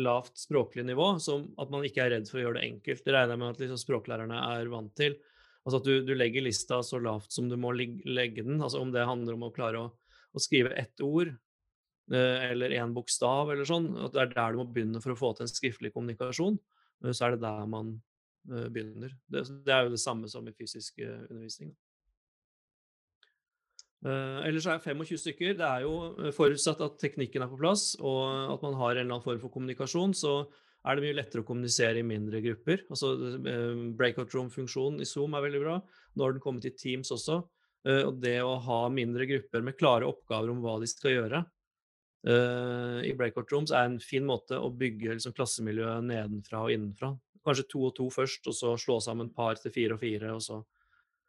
lavt 0.04 0.36
språklig 0.38 0.84
nivå, 0.86 1.08
som 1.22 1.48
at 1.58 1.72
man 1.74 1.86
ikke 1.86 2.04
er 2.04 2.12
redd 2.14 2.28
for 2.30 2.38
å 2.38 2.44
gjøre 2.44 2.60
det 2.60 2.68
enkelt. 2.68 3.02
Det 3.02 3.14
regner 3.14 3.34
jeg 3.34 3.42
med 3.42 3.50
at 3.50 3.62
liksom 3.64 3.80
språklærerne 3.82 4.42
er 4.52 4.70
vant 4.70 4.92
til. 4.98 5.16
Altså 5.64 5.80
at 5.80 5.88
du, 5.88 5.94
du, 6.06 6.12
legger 6.14 6.44
lista 6.44 6.78
så 6.84 7.00
lavt 7.02 7.34
som 7.34 7.48
du 7.50 7.56
må 7.58 7.72
legge 7.74 8.44
den. 8.44 8.60
Altså 8.60 8.82
om 8.84 8.92
det 8.94 9.08
handler 9.08 9.34
om 9.34 9.46
å 9.48 9.52
klare 9.54 9.80
å, 9.80 9.90
å 10.30 10.42
skrive 10.42 10.74
ett 10.78 11.02
ord 11.02 11.32
eh, 11.32 12.46
eller 12.52 12.76
én 12.78 12.94
bokstav 12.94 13.50
eller 13.50 13.66
sånn, 13.68 13.90
at 14.06 14.14
det 14.14 14.22
er 14.22 14.34
der 14.36 14.54
du 14.54 14.60
må 14.60 14.68
begynne 14.70 15.02
for 15.02 15.14
å 15.14 15.18
få 15.18 15.32
til 15.34 15.48
en 15.48 15.50
skriftlig 15.54 15.90
kommunikasjon, 15.96 16.60
eh, 17.02 17.10
så 17.10 17.26
er 17.26 17.34
det 17.34 17.42
der 17.46 17.66
man 17.74 17.96
eh, 18.52 18.68
begynner. 18.68 19.16
Det, 19.26 19.48
det, 19.64 19.72
er 19.72 19.88
jo 19.88 19.96
det 19.96 20.02
samme 20.04 20.30
som 20.30 20.46
i 20.46 20.54
fysisk 20.54 21.02
undervisning. 21.02 21.74
Uh, 24.04 24.42
ellers 24.44 24.66
er 24.68 24.82
25 24.84 25.16
stykker. 25.23 25.54
Det 25.56 25.64
er 25.64 25.87
jo 25.87 25.94
eh, 26.20 26.32
forutsatt 26.37 26.82
at 26.84 26.99
teknikken 27.00 27.40
er 27.40 27.49
på 27.49 27.56
plass, 27.56 27.94
og 28.04 28.52
at 28.52 28.64
man 28.64 28.76
har 28.76 28.92
en 28.92 29.00
eller 29.00 29.14
annen 29.14 29.25
form 29.25 29.40
for 29.40 29.54
kommunikasjon, 29.54 30.12
så 30.12 30.42
er 30.84 30.99
det 30.99 31.06
mye 31.06 31.16
lettere 31.16 31.40
å 31.40 31.46
kommunisere 31.48 32.02
i 32.02 32.05
mindre 32.05 32.42
grupper. 32.44 32.85
Altså 32.92 33.14
uh, 33.16 33.87
Breakout 33.96 34.37
room-funksjonen 34.37 35.00
i 35.00 35.09
Zoom 35.09 35.37
er 35.37 35.46
veldig 35.46 35.62
bra. 35.62 35.78
Nå 36.12 36.26
har 36.26 36.37
den 36.37 36.44
kommet 36.44 36.68
i 36.68 36.74
Teams 36.76 37.12
også. 37.14 37.42
Og 37.85 38.14
det 38.16 38.38
å 38.40 38.55
ha 38.64 38.78
mindre 38.88 39.26
grupper 39.28 39.61
med 39.61 39.74
klare 39.76 40.07
oppgaver 40.09 40.48
om 40.48 40.62
hva 40.64 40.78
de 40.81 40.87
skal 40.88 41.18
gjøre 41.18 41.42
i 43.05 43.11
breakout 43.12 43.50
rooms, 43.52 43.74
er 43.76 43.90
en 43.90 43.98
fin 44.00 44.24
måte 44.24 44.57
å 44.57 44.70
bygge 44.72 45.18
liksom, 45.18 45.35
klassemiljøet 45.37 46.07
nedenfra 46.09 46.62
og 46.64 46.72
innenfra. 46.72 47.11
Kanskje 47.44 47.66
to 47.74 47.83
og 47.90 47.92
to 47.98 48.07
først, 48.14 48.48
og 48.48 48.57
så 48.57 48.72
slå 48.81 48.96
sammen 49.05 49.28
par 49.37 49.61
til 49.61 49.74
fire 49.74 49.98
og 49.98 50.00
fire. 50.00 50.33
og 50.33 50.40
så 50.46 50.62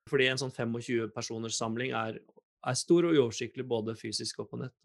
fordi 0.10 0.28
en 0.30 0.40
sånn 0.40 0.54
25 0.54 1.12
personers 1.16 1.58
samling 1.58 1.94
er 1.98 2.20
er 2.66 2.78
stor 2.80 3.08
og 3.08 3.16
uoversiktlig 3.16 3.66
både 3.68 3.96
fysisk 4.00 4.44
og 4.44 4.52
på 4.52 4.62
nett. 4.64 4.76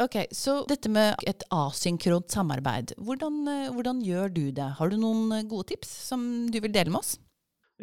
Ok, 0.00 0.16
Så 0.32 0.62
dette 0.66 0.88
med 0.88 1.20
et 1.28 1.44
asynkront 1.52 2.32
samarbeid, 2.32 2.94
hvordan, 2.96 3.42
eh, 3.48 3.72
hvordan, 3.74 4.00
gjør 4.02 4.32
du 4.32 4.46
det? 4.50 4.70
Har 4.78 4.88
du 4.88 4.96
noen 4.96 5.30
eh, 5.36 5.44
gode 5.44 5.68
tips 5.68 5.90
som 6.08 6.48
du 6.50 6.58
vil 6.60 6.72
dele 6.72 6.90
med 6.90 7.02
oss? 7.02 7.18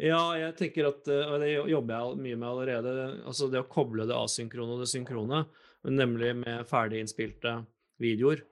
Ja, 0.00 0.32
jeg 0.34 0.56
tenker 0.58 0.88
at, 0.90 1.06
eh, 1.08 1.30
og 1.30 1.40
det 1.40 1.52
jobber 1.70 1.94
jeg 1.94 2.22
mye 2.24 2.36
med 2.36 2.48
allerede, 2.48 2.94
altså 3.24 3.48
det 3.50 3.62
å 3.62 3.68
koble 3.70 4.08
det 4.10 4.18
asynkrone 4.18 4.74
og 4.74 4.82
det 4.82 4.90
synkrone, 4.90 5.44
nemlig 5.86 6.34
med 6.42 6.66
ferdiginnspilte 6.68 7.60
videoer. 8.02 8.42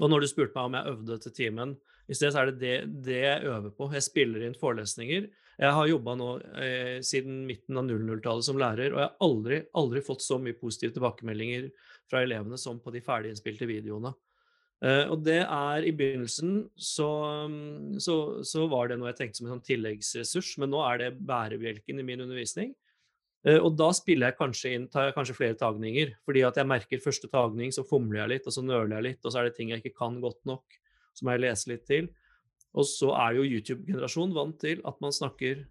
Og 0.00 0.10
når 0.10 0.24
du 0.24 0.30
spurte 0.32 0.56
meg 0.56 0.64
om 0.64 0.78
jeg 0.78 0.94
øvde 0.94 1.18
til 1.22 1.36
timen, 1.36 1.76
i 2.08 2.16
sted 2.16 2.32
så 2.32 2.42
er 2.42 2.50
det, 2.50 2.58
det 2.60 3.04
det 3.06 3.20
jeg 3.20 3.50
øver 3.52 3.70
på. 3.76 3.92
Jeg 3.92 4.08
spiller 4.08 4.42
inn 4.44 4.56
forelesninger 4.58 5.28
jeg 5.60 5.70
har 5.76 5.88
jobba 5.88 6.14
nå 6.18 6.28
eh, 6.58 6.98
siden 7.06 7.44
midten 7.48 7.78
av 7.78 7.86
00-tallet 7.86 8.46
som 8.46 8.58
lærer, 8.58 8.94
og 8.94 9.00
jeg 9.00 9.08
har 9.08 9.26
aldri, 9.26 9.58
aldri 9.78 10.02
fått 10.04 10.24
så 10.24 10.38
mye 10.42 10.56
positive 10.58 10.96
tilbakemeldinger 10.96 11.68
fra 12.10 12.24
elevene 12.26 12.58
som 12.60 12.80
på 12.82 12.92
de 12.94 13.02
ferdiginnspilte 13.04 13.68
videoene. 13.70 14.14
Eh, 14.84 15.04
og 15.08 15.22
det 15.24 15.40
er 15.44 15.86
I 15.86 15.92
begynnelsen 15.96 16.56
så, 16.74 17.10
så, 18.02 18.16
så, 18.44 18.64
var 18.70 18.90
det 18.90 18.98
noe 18.98 19.12
jeg 19.12 19.20
tenkte 19.20 19.40
som 19.40 19.48
en 19.48 19.56
sånn 19.56 19.68
tilleggsressurs, 19.68 20.56
men 20.62 20.74
nå 20.74 20.82
er 20.88 21.04
det 21.04 21.12
bærebjelken 21.24 22.02
i 22.02 22.06
min 22.06 22.24
undervisning. 22.26 22.74
Eh, 23.46 23.60
og 23.60 23.76
da 23.78 23.90
spiller 23.96 24.32
jeg 24.32 24.40
kanskje 24.40 24.74
inn, 24.74 24.88
tar 24.90 25.08
jeg 25.08 25.16
kanskje 25.16 25.38
flere 25.38 25.58
tagninger, 25.60 26.16
fordi 26.26 26.44
at 26.48 26.58
jeg 26.60 26.70
merker 26.70 27.04
første 27.04 27.30
tagning, 27.32 27.72
så 27.74 27.86
fomler 27.86 28.24
jeg 28.24 28.34
litt, 28.34 28.50
og 28.50 28.56
så 28.56 28.66
nøler 28.66 28.98
jeg 28.98 29.08
litt, 29.10 29.22
og 29.22 29.30
så 29.30 29.40
er 29.40 29.48
det 29.48 29.56
ting 29.58 29.72
jeg 29.72 29.84
ikke 29.84 29.98
kan 30.02 30.18
godt 30.24 30.42
nok, 30.50 30.78
så 31.14 31.24
må 31.24 31.36
jeg 31.36 31.46
lese 31.46 31.70
litt 31.70 31.86
til. 31.88 32.10
Og 32.74 32.86
så 32.90 33.12
er 33.14 33.38
jo 33.38 33.46
YouTube-generasjonen 33.46 34.34
vant 34.34 34.58
til 34.62 34.82
at 34.86 34.98
man 35.04 35.14
snakker 35.14 35.62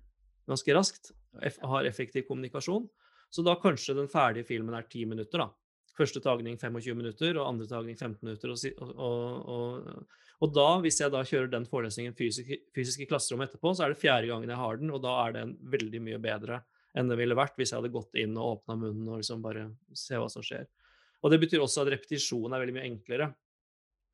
ganske 0.50 0.76
raskt, 0.76 1.12
har 1.42 1.90
effektiv 1.90 2.28
kommunikasjon. 2.28 2.88
Så 3.34 3.44
da 3.46 3.58
kanskje 3.60 3.96
den 3.98 4.12
ferdige 4.12 4.48
filmen 4.48 4.76
er 4.78 4.88
ti 4.90 5.04
minutter, 5.10 5.46
da. 5.46 5.50
Første 5.94 6.22
tagning 6.24 6.56
25 6.58 6.98
minutter, 6.98 7.38
og 7.38 7.48
andre 7.52 7.68
tagning 7.70 7.98
15 7.98 8.18
minutter. 8.26 8.54
Og, 8.54 8.94
og, 8.94 9.50
og, 9.54 10.22
og 10.46 10.54
da, 10.56 10.68
hvis 10.82 11.02
jeg 11.02 11.14
da 11.14 11.22
kjører 11.28 11.52
den 11.52 11.68
forelesningen 11.70 12.16
fysisk, 12.18 12.50
fysisk 12.74 13.04
i 13.04 13.10
klasserommet 13.10 13.52
etterpå, 13.52 13.74
så 13.76 13.86
er 13.86 13.94
det 13.94 14.02
fjerde 14.02 14.30
gangen 14.32 14.54
jeg 14.54 14.62
har 14.62 14.80
den, 14.82 14.94
og 14.94 15.04
da 15.04 15.18
er 15.26 15.36
den 15.38 15.58
veldig 15.74 16.02
mye 16.08 16.22
bedre 16.24 16.64
enn 16.94 17.10
det 17.10 17.18
ville 17.18 17.38
vært 17.38 17.56
hvis 17.58 17.72
jeg 17.74 17.80
hadde 17.80 17.94
gått 17.94 18.18
inn 18.22 18.36
og 18.38 18.60
åpna 18.60 18.78
munnen 18.78 19.08
og 19.10 19.22
liksom 19.22 19.42
bare 19.42 19.66
se 19.98 20.18
hva 20.20 20.28
som 20.30 20.46
skjer. 20.46 20.68
Og 21.24 21.32
det 21.34 21.40
betyr 21.42 21.64
også 21.64 21.84
at 21.84 21.94
repetisjon 21.96 22.54
er 22.54 22.62
veldig 22.62 22.76
mye 22.76 22.90
enklere. 22.90 23.30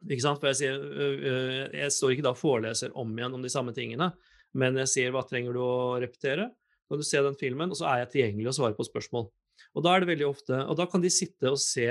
Ikke 0.08 0.24
sant? 0.24 0.40
For 0.40 0.52
jeg, 0.52 0.60
sier, 0.62 1.74
jeg 1.76 1.96
står 1.96 2.16
ikke 2.16 2.26
da 2.30 2.32
og 2.32 2.40
foreleser 2.40 2.94
om 2.98 3.12
igjen 3.18 3.36
om 3.36 3.44
de 3.44 3.52
samme 3.52 3.74
tingene, 3.76 4.12
men 4.58 4.80
jeg 4.84 4.92
sier 4.94 5.12
hva 5.14 5.26
trenger 5.28 5.58
du 5.58 5.64
å 5.64 5.98
repetere? 6.02 6.48
Når 6.90 7.02
du 7.02 7.06
ser 7.06 7.26
den 7.26 7.38
filmen, 7.38 7.70
og 7.70 7.78
så 7.78 7.90
er 7.92 8.04
jeg 8.04 8.14
tilgjengelig 8.16 8.50
og 8.54 8.58
svarer 8.58 8.78
på 8.78 8.88
spørsmål. 8.88 9.28
Og 9.78 9.84
da 9.86 9.94
er 9.94 10.02
det 10.02 10.10
veldig 10.14 10.30
ofte, 10.30 10.56
og 10.64 10.80
da 10.80 10.88
kan 10.90 11.04
de 11.04 11.12
sitte 11.14 11.52
og 11.52 11.60
se 11.62 11.90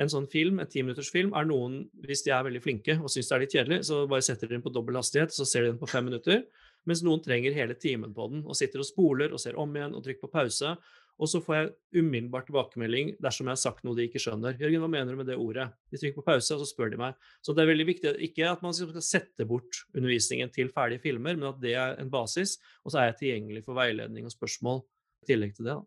en 0.00 0.08
sånn 0.08 0.28
film, 0.32 0.60
en 0.60 0.68
timinuttersfilm, 0.70 1.32
er 1.36 1.48
noen, 1.48 1.82
hvis 2.06 2.22
de 2.24 2.32
er 2.32 2.44
veldig 2.46 2.62
flinke 2.64 2.96
og 3.00 3.10
syns 3.12 3.28
det 3.28 3.36
er 3.36 3.42
litt 3.42 3.56
kjedelig, 3.56 3.80
så 3.88 4.04
bare 4.08 4.24
setter 4.24 4.48
de 4.48 4.56
den 4.56 4.64
på 4.64 4.72
dobbel 4.72 4.96
hastighet, 5.00 5.34
så 5.34 5.44
ser 5.48 5.66
de 5.66 5.72
den 5.72 5.80
på 5.80 5.88
fem 5.90 6.06
minutter. 6.08 6.44
Mens 6.88 7.02
noen 7.04 7.20
trenger 7.24 7.56
hele 7.56 7.76
timen 7.76 8.14
på 8.16 8.30
den 8.32 8.46
og 8.46 8.56
sitter 8.56 8.80
og 8.80 8.88
spoler 8.88 9.34
og 9.34 9.42
ser 9.42 9.58
om 9.60 9.74
igjen 9.76 9.96
og 9.96 10.04
trykker 10.06 10.24
på 10.24 10.32
pause. 10.32 10.72
Og 11.20 11.28
så 11.28 11.42
får 11.44 11.56
jeg 11.56 12.00
umiddelbart 12.00 12.46
tilbakemelding 12.48 13.12
dersom 13.20 13.50
jeg 13.50 13.58
har 13.58 13.60
sagt 13.60 13.84
noe 13.84 13.98
de 13.98 14.06
ikke 14.08 14.22
skjønner. 14.22 14.56
'Jørgen, 14.56 14.80
hva 14.80 14.88
mener 14.88 15.12
du 15.12 15.20
med 15.20 15.28
det 15.28 15.36
ordet?' 15.36 15.68
De 15.92 16.00
trykker 16.00 16.16
på 16.16 16.26
pause, 16.30 16.54
og 16.56 16.62
så 16.62 16.68
spør 16.70 16.94
de 16.94 17.00
meg. 17.00 17.18
Så 17.44 17.52
det 17.52 17.64
er 17.64 17.72
veldig 17.72 17.88
viktig 17.90 18.14
ikke 18.30 18.48
at 18.48 18.64
man 18.64 18.72
skal 18.76 19.04
sette 19.04 19.44
bort 19.44 19.82
undervisningen 19.92 20.52
til 20.54 20.72
ferdige 20.72 21.04
filmer, 21.04 21.36
men 21.36 21.50
at 21.52 21.60
det 21.60 21.76
er 21.76 22.00
en 22.00 22.10
basis, 22.12 22.56
og 22.84 22.94
så 22.94 23.02
er 23.02 23.10
jeg 23.10 23.18
tilgjengelig 23.20 23.66
for 23.66 23.76
veiledning 23.76 24.24
og 24.24 24.32
spørsmål 24.32 24.80
i 25.20 25.32
tillegg 25.32 25.54
til 25.56 25.68
det. 25.68 25.76
da. 25.76 25.84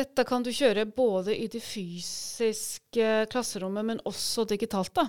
Dette 0.00 0.22
kan 0.22 0.44
du 0.46 0.52
kjøre 0.54 0.86
både 0.86 1.34
i 1.34 1.48
det 1.50 1.64
fysiske 1.66 3.26
klasserommet, 3.32 3.88
men 3.88 4.04
også 4.06 4.46
digitalt, 4.46 4.94
da? 4.94 5.08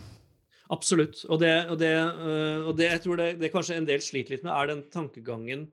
Absolutt. 0.74 1.26
Og 1.30 1.38
det, 1.44 1.54
og 1.70 1.78
det, 1.78 1.94
øh, 1.94 2.68
og 2.72 2.78
det 2.80 2.88
jeg 2.88 3.02
tror 3.04 3.20
det, 3.20 3.30
det 3.42 3.52
kanskje 3.54 3.78
en 3.78 3.86
del 3.86 4.02
sliter 4.02 4.34
litt 4.34 4.46
med, 4.48 4.54
er 4.56 4.72
den 4.72 4.86
tankegangen 4.90 5.68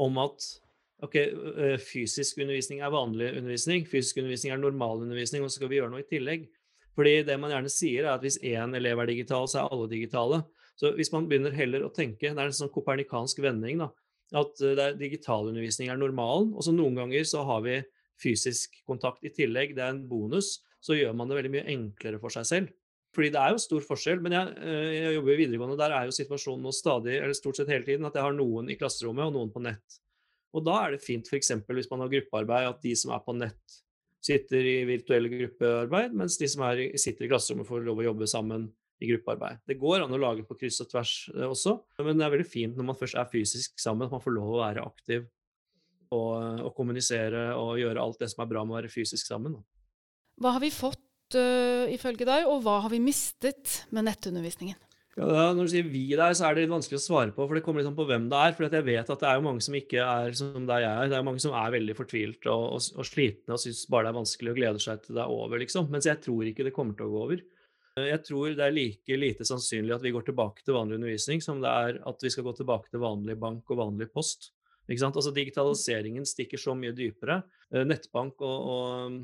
om 0.00 0.16
at 0.22 0.46
ok, 1.02 1.16
fysisk 1.82 2.38
undervisning 2.42 2.82
er 2.84 2.92
vanlig 2.94 3.32
undervisning, 3.32 3.86
fysisk 3.88 4.20
undervisning 4.22 4.54
er 4.54 4.60
normal 4.62 5.02
undervisning, 5.02 5.42
og 5.42 5.50
så 5.50 5.58
skal 5.58 5.72
vi 5.72 5.80
gjøre 5.80 5.92
noe 5.94 6.04
i 6.04 6.10
tillegg. 6.10 6.46
Fordi 6.94 7.16
det 7.26 7.38
man 7.42 7.50
gjerne 7.50 7.72
sier, 7.72 8.04
er 8.04 8.12
at 8.14 8.22
hvis 8.22 8.38
én 8.46 8.76
elev 8.78 9.02
er 9.02 9.10
digital, 9.10 9.48
så 9.50 9.64
er 9.64 9.74
alle 9.74 9.90
digitale. 9.90 10.44
Så 10.78 10.92
hvis 10.94 11.10
man 11.14 11.26
begynner 11.30 11.54
heller 11.54 11.86
å 11.86 11.92
tenke, 11.94 12.30
det 12.30 12.38
er 12.38 12.50
en 12.50 12.54
sånn 12.54 12.72
kopernikansk 12.74 13.42
vending, 13.42 13.82
da, 13.82 13.90
at 14.34 14.54
digital 14.58 14.96
digitalundervisning 15.00 15.90
er 15.90 15.98
normalen, 16.00 16.52
og 16.54 16.66
så 16.66 16.74
noen 16.74 16.96
ganger 17.02 17.26
så 17.28 17.42
har 17.46 17.66
vi 17.66 17.80
fysisk 18.22 18.78
kontakt 18.86 19.26
i 19.26 19.32
tillegg, 19.34 19.74
det 19.74 19.82
er 19.82 19.92
en 19.94 20.06
bonus, 20.08 20.60
så 20.84 20.96
gjør 20.96 21.14
man 21.18 21.30
det 21.30 21.38
veldig 21.38 21.52
mye 21.54 21.68
enklere 21.74 22.20
for 22.22 22.34
seg 22.34 22.46
selv. 22.48 22.72
Fordi 23.14 23.30
det 23.34 23.40
er 23.40 23.54
jo 23.54 23.62
stor 23.62 23.84
forskjell. 23.86 24.22
Men 24.24 24.34
jeg, 24.36 24.54
jeg 24.98 25.16
jobber 25.16 25.34
i 25.34 25.38
videregående, 25.38 25.78
der 25.80 25.94
er 25.96 26.08
jo 26.08 26.16
situasjonen 26.16 26.66
nå 26.66 26.72
stadig, 26.74 27.18
eller 27.20 27.36
stort 27.38 27.60
sett 27.60 27.70
hele 27.72 27.86
tiden, 27.86 28.06
at 28.08 28.16
jeg 28.18 28.26
har 28.26 28.34
noen 28.36 28.70
i 28.72 28.76
klasserommet 28.78 29.28
og 29.28 29.36
noen 29.36 29.52
på 29.54 29.62
nett. 29.64 30.00
Og 30.54 30.62
da 30.66 30.76
er 30.84 30.94
det 30.94 31.02
fint 31.02 31.26
f.eks. 31.26 31.50
hvis 31.66 31.90
man 31.90 32.04
har 32.04 32.12
gruppearbeid, 32.12 32.68
at 32.70 32.84
de 32.84 32.94
som 32.98 33.12
er 33.14 33.22
på 33.24 33.34
nett, 33.36 33.80
sitter 34.24 34.64
i 34.64 34.76
virtuelle 34.88 35.28
gruppearbeid, 35.28 36.14
mens 36.16 36.38
de 36.40 36.48
som 36.48 36.64
er, 36.68 36.86
sitter 37.00 37.26
i 37.26 37.30
klasserommet, 37.32 37.68
får 37.68 37.84
lov 37.84 38.00
å 38.00 38.06
jobbe 38.06 38.28
sammen 38.30 38.68
i 39.02 39.10
gruppearbeid. 39.10 39.64
Det 39.68 39.76
går 39.80 40.04
an 40.04 40.14
å 40.14 40.20
lage 40.20 40.46
på 40.46 40.56
kryss 40.58 40.80
og 40.84 40.90
tvers 40.92 41.14
eh, 41.34 41.46
også, 41.48 41.76
men 42.06 42.18
det 42.18 42.26
er 42.26 42.34
veldig 42.36 42.48
fint 42.48 42.78
når 42.78 42.92
man 42.92 42.98
først 42.98 43.18
er 43.20 43.30
fysisk 43.30 43.74
sammen, 43.82 44.06
at 44.06 44.14
man 44.14 44.22
får 44.22 44.36
lov 44.36 44.52
å 44.54 44.60
være 44.62 44.84
aktiv 44.86 45.26
og, 46.14 46.62
og 46.62 46.70
kommunisere 46.76 47.48
og 47.58 47.80
gjøre 47.82 48.02
alt 48.02 48.22
det 48.22 48.30
som 48.32 48.44
er 48.44 48.52
bra 48.52 48.64
med 48.64 48.76
å 48.76 48.78
være 48.78 48.92
fysisk 48.92 49.26
sammen. 49.28 49.58
Hva 50.40 50.54
har 50.56 50.62
vi 50.62 50.70
fått 50.74 51.36
uh, 51.38 51.90
ifølge 51.92 52.26
deg, 52.28 52.46
og 52.50 52.62
hva 52.64 52.80
har 52.84 52.92
vi 52.92 53.02
mistet 53.02 53.80
med 53.94 54.06
nettundervisningen? 54.08 54.78
Ja, 55.14 55.52
når 55.54 55.68
du 55.68 55.70
sier 55.70 55.86
vi 55.86 56.08
der, 56.10 56.32
så 56.34 56.48
er 56.48 56.56
det 56.56 56.64
litt 56.64 56.72
vanskelig 56.72 56.98
å 56.98 57.04
svare 57.04 57.30
på, 57.34 57.44
for 57.46 57.54
det 57.54 57.62
kommer 57.62 57.80
litt 57.80 57.86
an 57.86 57.94
på 57.94 58.06
hvem 58.08 58.24
det 58.32 58.38
er. 58.40 58.54
For 58.56 58.66
jeg 58.66 58.86
vet 58.88 59.10
at 59.14 59.20
det 59.20 59.28
er 59.30 59.36
jo 59.38 59.44
mange 59.46 59.62
som 59.62 59.76
ikke 59.78 60.02
er 60.02 60.34
som 60.34 60.64
der 60.66 60.82
jeg 60.82 60.90
er. 60.90 61.10
Det 61.12 61.18
er 61.18 61.26
mange 61.28 61.42
som 61.44 61.54
er 61.54 61.74
veldig 61.76 61.94
fortvilt 61.94 62.48
og, 62.50 62.64
og, 62.74 62.88
og 62.98 63.06
slitne 63.06 63.54
og 63.54 63.62
syns 63.62 63.84
bare 63.92 64.08
det 64.08 64.10
er 64.10 64.18
vanskelig 64.18 64.50
og 64.50 64.58
gleder 64.58 64.82
seg 64.82 65.04
til 65.04 65.14
det 65.14 65.22
er 65.22 65.36
over, 65.36 65.62
liksom. 65.62 65.86
Mens 65.94 66.08
jeg 66.10 66.18
tror 66.24 66.50
ikke 66.50 66.66
det 66.66 66.74
kommer 66.74 66.98
til 66.98 67.06
å 67.06 67.12
gå 67.12 67.22
over. 67.28 67.44
Jeg 68.02 68.24
tror 68.26 68.56
det 68.58 68.64
er 68.66 68.74
like 68.74 69.20
lite 69.22 69.46
sannsynlig 69.46 69.94
at 69.94 70.02
vi 70.02 70.10
går 70.16 70.26
tilbake 70.26 70.64
til 70.66 70.74
vanlig 70.74 70.98
undervisning 70.98 71.44
som 71.44 71.60
det 71.62 71.70
er 71.70 72.00
at 72.10 72.26
vi 72.26 72.32
skal 72.34 72.48
gå 72.48 72.56
tilbake 72.58 72.90
til 72.90 73.04
vanlig 73.04 73.38
bank 73.38 73.70
og 73.70 73.82
vanlig 73.84 74.10
post. 74.10 74.50
Altså 74.90 75.30
Digitaliseringen 75.32 76.26
stikker 76.26 76.58
så 76.58 76.74
mye 76.74 76.90
dypere. 76.92 77.38
Eh, 77.70 77.86
nettbank 77.86 78.42
og, 78.42 78.66
og 78.74 79.22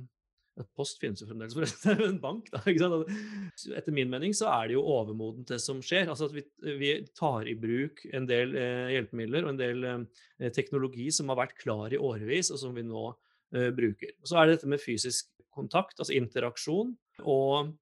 Post 0.76 1.00
finnes 1.02 1.22
jo 1.22 1.28
fremdeles, 1.28 1.56
forresten. 1.56 2.02
En 2.08 2.20
bank, 2.22 2.50
da. 2.52 2.62
ikke 2.68 2.82
sant? 2.84 3.72
Etter 3.76 3.94
min 3.96 4.10
mening 4.12 4.34
så 4.36 4.50
er 4.52 4.70
det 4.70 4.76
jo 4.76 4.84
overmodent, 4.84 5.48
det 5.50 5.60
som 5.62 5.82
skjer. 5.84 6.10
Altså 6.10 6.28
at 6.28 6.36
vi, 6.36 6.44
vi 6.80 6.92
tar 7.16 7.48
i 7.50 7.56
bruk 7.58 8.04
en 8.12 8.28
del 8.30 8.54
eh, 8.58 8.94
hjelpemidler 8.96 9.46
og 9.46 9.54
en 9.54 9.60
del 9.60 9.88
eh, 9.90 10.50
teknologi 10.56 11.10
som 11.14 11.32
har 11.32 11.40
vært 11.42 11.58
klar 11.60 11.92
i 11.94 12.00
årevis, 12.00 12.52
og 12.54 12.62
som 12.62 12.76
vi 12.76 12.86
nå 12.86 13.06
eh, 13.10 13.70
bruker. 13.76 14.16
Så 14.24 14.38
er 14.38 14.48
det 14.48 14.58
dette 14.58 14.72
med 14.72 14.82
fysisk 14.82 15.30
kontakt, 15.54 15.98
altså 15.98 16.14
interaksjon, 16.16 16.92
og, 17.28 17.72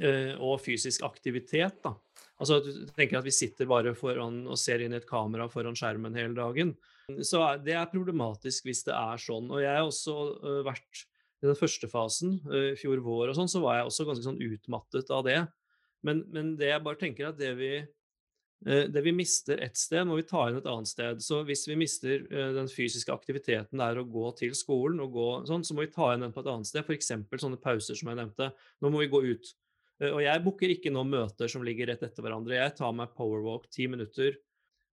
eh, 0.00 0.34
og 0.38 0.58
fysisk 0.64 1.04
aktivitet. 1.06 1.82
da. 1.84 1.94
Altså 2.42 2.58
at 2.58 2.66
du 2.66 2.90
tenker 2.96 3.20
at 3.20 3.26
vi 3.26 3.34
sitter 3.34 3.68
bare 3.70 3.94
foran 3.96 4.42
og 4.50 4.58
ser 4.58 4.82
inn 4.82 4.94
i 4.94 4.98
et 4.98 5.08
kamera 5.08 5.46
foran 5.50 5.76
skjermen 5.78 6.16
hele 6.18 6.34
dagen. 6.36 6.74
Så 7.22 7.40
det 7.62 7.76
er 7.76 7.90
problematisk 7.92 8.66
hvis 8.68 8.84
det 8.86 8.94
er 8.96 9.20
sånn. 9.20 9.50
Og 9.52 9.62
jeg 9.62 9.70
har 9.70 9.86
også 9.86 10.14
uh, 10.40 10.60
vært 10.66 11.04
i 11.44 11.50
den 11.50 11.58
første 11.58 11.90
fasen, 11.90 12.38
eh, 12.48 12.72
i 12.72 12.78
fjor 12.80 13.02
vår 13.04 13.30
og 13.30 13.36
sånn, 13.38 13.50
så 13.50 13.60
var 13.64 13.78
jeg 13.78 13.90
også 13.90 14.06
ganske 14.08 14.24
sånn 14.24 14.40
utmattet 14.42 15.12
av 15.12 15.26
det. 15.26 15.40
Men, 16.04 16.24
men 16.32 16.54
det 16.60 16.70
jeg 16.70 16.84
bare 16.84 17.00
tenker 17.00 17.30
at 17.30 17.38
det 17.40 17.50
vi, 17.58 17.72
eh, 17.80 18.86
det 18.92 19.02
vi 19.04 19.12
mister 19.16 19.60
ett 19.64 19.76
sted, 19.76 20.06
må 20.08 20.16
vi 20.18 20.26
ta 20.28 20.46
inn 20.48 20.60
et 20.60 20.70
annet 20.70 20.88
sted. 20.88 21.20
Så 21.24 21.42
hvis 21.48 21.66
vi 21.68 21.76
mister 21.80 22.24
eh, 22.24 22.54
den 22.56 22.70
fysiske 22.72 23.12
aktiviteten 23.12 23.82
der 23.82 24.00
å 24.00 24.06
gå 24.08 24.30
til 24.40 24.56
skolen, 24.56 25.02
og 25.04 25.12
gå 25.16 25.28
sånn, 25.50 25.66
så 25.66 25.76
må 25.76 25.84
vi 25.84 25.92
ta 25.92 26.14
inn 26.14 26.24
den 26.24 26.32
på 26.34 26.44
et 26.44 26.50
annet 26.54 26.70
sted. 26.70 26.84
F.eks. 26.84 27.12
sånne 27.36 27.60
pauser 27.60 28.00
som 28.00 28.12
jeg 28.12 28.20
nevnte. 28.22 28.50
Nå 28.80 28.92
må 28.92 29.04
vi 29.04 29.12
gå 29.12 29.22
ut. 29.34 29.52
Og 30.04 30.18
jeg 30.24 30.42
booker 30.42 30.72
ikke 30.72 30.90
nå 30.90 31.04
møter 31.06 31.48
som 31.48 31.62
ligger 31.64 31.92
rett 31.92 32.02
etter 32.02 32.24
hverandre. 32.24 32.56
Jeg 32.56 32.74
tar 32.80 32.96
meg 32.96 33.12
powerwalk 33.14 33.68
ti 33.72 33.86
minutter 33.86 34.34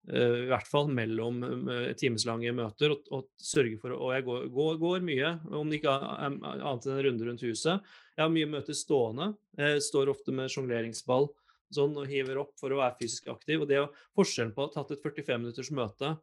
I 0.09 0.47
hvert 0.49 0.65
fall 0.65 0.87
mellom 0.95 1.41
uh, 1.43 1.89
timeslange 1.99 2.53
møter. 2.55 2.95
Og, 2.95 3.09
og 3.13 3.27
sørge 3.37 3.75
for, 3.81 3.93
og 3.93 4.13
jeg 4.15 4.25
går, 4.25 4.47
går, 4.55 4.77
går, 4.81 5.03
mye, 5.05 5.33
om 5.59 5.69
det 5.69 5.81
ikke 5.81 5.91
er 5.93 6.23
annet 6.23 6.87
enn 6.87 6.95
en 6.95 7.03
runde 7.05 7.27
rundt 7.27 7.43
huset. 7.45 7.91
Jeg 8.15 8.23
har 8.23 8.33
mye 8.33 8.49
møter 8.49 8.77
stående. 8.77 9.27
Jeg 9.59 9.83
står 9.85 10.09
ofte 10.15 10.33
med 10.33 10.49
sjongleringsball 10.49 11.29
sånn, 11.75 11.93
og 11.99 12.09
hiver 12.09 12.41
opp 12.41 12.55
for 12.59 12.73
å 12.73 12.81
være 12.81 12.97
fysisk 13.01 13.29
aktiv. 13.33 13.61
og 13.61 13.69
det 13.69 13.79
er 13.79 14.01
Forskjellen 14.17 14.55
på 14.55 14.65
å 14.65 14.69
ha 14.69 14.73
tatt 14.73 14.95
et 14.95 15.05
45 15.05 15.43
minutters 15.43 15.71
møte 15.75 16.15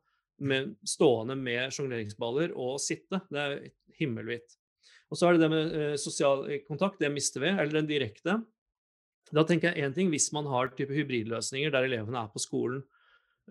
med, 0.43 0.75
stående 0.87 1.37
med 1.39 1.73
sjongleringsballer 1.75 2.53
og 2.59 2.81
sitte, 2.83 3.23
det 3.31 3.45
er 3.45 3.57
himmelhvitt. 4.01 4.59
Og 5.11 5.19
så 5.19 5.29
er 5.29 5.37
det 5.37 5.45
det 5.45 5.53
med 5.53 5.79
eh, 5.79 5.95
sosial 6.01 6.45
kontakt, 6.67 6.99
det 7.01 7.12
mister 7.15 7.45
vi, 7.45 7.53
eller 7.55 7.79
den 7.79 7.89
direkte. 7.89 8.41
Da 9.35 9.43
tenker 9.47 9.73
jeg 9.73 9.87
én 9.87 9.95
ting, 9.95 10.11
hvis 10.11 10.29
man 10.35 10.49
har 10.51 10.75
type 10.75 10.95
hybridløsninger 10.95 11.73
der 11.75 11.87
elevene 11.89 12.21
er 12.21 12.31
på 12.33 12.43
skolen 12.43 12.83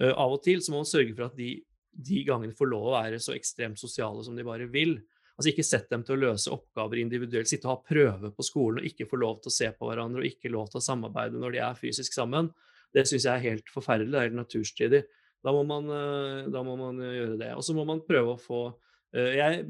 av 0.02 0.34
og 0.36 0.42
til 0.44 0.62
så 0.64 0.74
må 0.74 0.82
man 0.84 0.90
sørge 0.90 1.14
for 1.16 1.30
at 1.30 1.38
de, 1.40 1.58
de 1.96 2.24
gangene 2.28 2.56
får 2.56 2.72
lov 2.72 2.90
å 2.90 2.96
være 2.98 3.20
så 3.24 3.36
ekstremt 3.36 3.80
sosiale 3.80 4.24
som 4.26 4.36
de 4.36 4.44
bare 4.48 4.68
vil. 4.72 4.98
Altså 5.36 5.52
Ikke 5.52 5.68
sett 5.68 5.90
dem 5.92 6.04
til 6.08 6.16
å 6.16 6.22
løse 6.30 6.52
oppgaver 6.52 7.02
individuelt, 7.02 7.50
sitte 7.50 7.68
og 7.68 7.74
ha 7.74 7.90
prøve 7.90 8.32
på 8.36 8.46
skolen 8.46 8.82
og 8.82 8.88
ikke 8.88 9.08
få 9.10 9.20
lov 9.20 9.42
til 9.44 9.52
å 9.52 9.56
se 9.56 9.70
på 9.76 9.90
hverandre 9.90 10.24
og 10.24 10.30
ikke 10.30 10.52
lov 10.52 10.70
til 10.72 10.80
å 10.80 10.86
samarbeide 10.86 11.42
når 11.42 11.56
de 11.56 11.62
er 11.64 11.80
fysisk 11.80 12.16
sammen. 12.16 12.52
Det 12.96 13.04
syns 13.08 13.28
jeg 13.28 13.34
er 13.34 13.44
helt 13.50 13.72
forferdelig. 13.72 14.14
Det 14.14 14.20
er 14.20 14.30
helt 14.30 14.40
naturstridig. 14.40 15.02
Da 15.46 15.52
uh, 15.52 16.48
da 16.50 16.62
må 16.66 16.76
man 16.80 17.02
gjøre 17.04 17.36
det. 17.40 17.52
Og 17.54 17.64
så 17.68 17.76
må 17.76 17.84
man 17.88 18.04
prøve 18.08 18.36
å 18.36 18.42
få 18.42 18.66
Jeg 19.16 19.62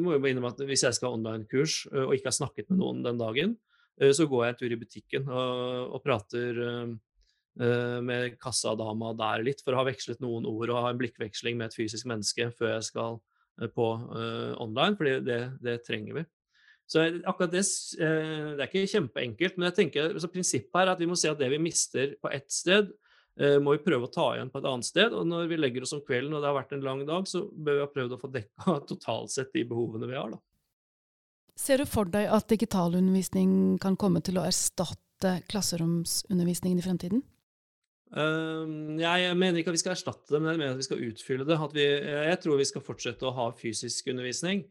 må 0.00 0.16
jo 0.16 0.18
innrømme 0.26 0.50
at 0.50 0.62
hvis 0.66 0.82
jeg 0.82 0.96
skal 0.96 1.12
ha 1.12 1.18
online-kurs 1.18 1.84
og 1.92 2.16
ikke 2.16 2.32
har 2.32 2.34
snakket 2.34 2.70
med 2.72 2.80
noen 2.80 3.04
den 3.04 3.20
dagen, 3.20 3.52
så 3.94 4.26
går 4.26 4.42
jeg 4.42 4.54
en 4.54 4.58
tur 4.58 4.72
i 4.74 4.78
butikken 4.80 5.28
og, 5.30 5.92
og 5.94 6.02
prater 6.02 6.58
Eh, 6.64 6.96
med 7.58 8.36
kassadama 8.38 9.12
der 9.18 9.42
litt, 9.42 9.62
for 9.64 9.74
å 9.74 9.80
ha 9.80 9.88
vekslet 9.88 10.20
noen 10.22 10.46
ord 10.46 10.70
og 10.70 10.82
ha 10.84 10.92
en 10.92 11.00
blikkveksling 11.00 11.58
med 11.58 11.70
et 11.70 11.78
fysisk 11.78 12.06
menneske 12.06 12.50
før 12.54 12.76
jeg 12.76 12.88
skal 12.90 13.18
eh, 13.60 13.70
på 13.72 13.86
uh, 14.12 14.54
online, 14.62 14.94
for 14.98 15.08
det, 15.26 15.40
det, 15.64 15.80
trenger 15.86 16.20
vi. 16.20 16.24
Så 16.88 17.02
akkurat 17.26 17.52
det, 17.52 17.64
det 17.98 18.62
er 18.62 18.68
ikke 18.70 18.92
kjempeenkelt, 18.94 19.58
men 19.58 19.68
jeg 19.68 19.76
tenker, 19.82 20.14
så 20.22 20.30
prinsippet 20.32 20.78
her 20.78 20.86
er 20.86 20.94
at 20.94 21.02
vi 21.02 21.08
må 21.10 21.18
se 21.18 21.28
at 21.28 21.40
det 21.40 21.50
vi 21.52 21.58
mister 21.60 22.14
på 22.22 22.30
ett 22.32 22.48
sted, 22.48 22.94
må 23.60 23.74
vi 23.76 23.82
prøve 23.84 24.08
å 24.08 24.10
ta 24.10 24.24
igjen 24.34 24.48
på 24.50 24.58
et 24.58 24.66
annet 24.66 24.86
sted. 24.88 25.12
Og 25.14 25.26
når 25.28 25.50
vi 25.50 25.58
legger 25.60 25.84
oss 25.84 25.92
om 25.94 26.00
kvelden 26.02 26.32
og 26.32 26.40
det 26.40 26.48
har 26.48 26.56
vært 26.56 26.72
en 26.74 26.86
lang 26.86 27.04
dag, 27.06 27.28
så 27.28 27.44
bør 27.52 27.76
vi 27.76 27.84
ha 27.84 27.90
prøvd 27.92 28.16
å 28.16 28.18
få 28.18 28.30
dekka 28.34 28.78
totalt 28.88 29.34
sett 29.34 29.52
de 29.52 29.66
behovene 29.68 30.08
vi 30.08 30.16
har. 30.16 30.32
da. 30.32 30.40
Ser 31.58 31.82
du 31.82 31.86
for 31.90 32.08
deg 32.08 32.30
at 32.32 32.48
digitalundervisning 32.50 33.52
kan 33.84 33.98
komme 34.00 34.22
til 34.24 34.40
å 34.40 34.46
erstatte 34.48 35.40
klasseromsundervisningen 35.52 36.80
i 36.80 36.86
fremtiden? 36.88 37.22
Uh, 38.08 38.96
jeg 38.96 39.36
mener 39.36 39.60
ikke 39.60 39.72
at 39.72 39.76
vi 39.76 39.82
skal 39.82 39.92
erstatte 39.92 40.32
det, 40.32 40.40
men 40.40 40.54
jeg 40.54 40.60
mener 40.62 40.76
at 40.76 40.80
vi 40.80 40.86
skal 40.86 41.04
utfylle 41.04 41.46
det. 41.48 41.58
Vi, 41.74 41.84
jeg 41.84 42.40
tror 42.42 42.60
vi 42.60 42.68
skal 42.70 42.84
fortsette 42.84 43.28
å 43.28 43.34
ha 43.36 43.48
fysisk 43.56 44.08
undervisning, 44.12 44.64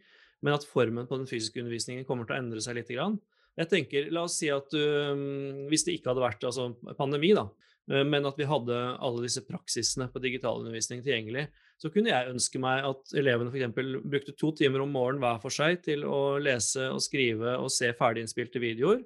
men 0.46 0.58
at 0.58 0.66
formen 0.66 1.10
på 1.10 1.20
den 1.20 1.30
fysiske 1.30 1.62
undervisningen 1.62 2.08
kommer 2.08 2.28
til 2.28 2.38
å 2.38 2.42
endre 2.42 2.64
seg 2.64 2.80
litt. 2.80 2.92
Jeg 3.58 3.70
tenker, 3.72 4.10
La 4.14 4.26
oss 4.26 4.40
si 4.42 4.50
at 4.54 4.74
du, 4.74 4.82
um, 4.82 5.66
hvis 5.70 5.86
det 5.86 5.98
ikke 5.98 6.14
hadde 6.14 6.26
vært 6.26 6.50
altså, 6.50 6.72
pandemi, 6.98 7.34
da, 7.38 7.46
uh, 7.94 8.04
men 8.10 8.26
at 8.30 8.42
vi 8.42 8.50
hadde 8.50 8.82
alle 8.98 9.26
disse 9.26 9.46
praksisene 9.46 10.10
på 10.14 10.22
digitalundervisning 10.24 11.04
tilgjengelig, 11.06 11.48
så 11.78 11.92
kunne 11.94 12.10
jeg 12.10 12.34
ønske 12.34 12.62
meg 12.62 12.88
at 12.90 13.14
elevene 13.22 13.54
f.eks. 13.54 14.02
brukte 14.02 14.34
to 14.34 14.50
timer 14.58 14.82
om 14.82 14.94
morgenen 14.94 15.22
hver 15.22 15.38
for 15.44 15.54
seg 15.54 15.84
til 15.86 16.08
å 16.10 16.40
lese 16.42 16.90
og 16.90 17.04
skrive 17.06 17.54
og 17.62 17.70
se 17.74 17.92
ferdiginnspilte 17.98 18.62
videoer. 18.64 19.06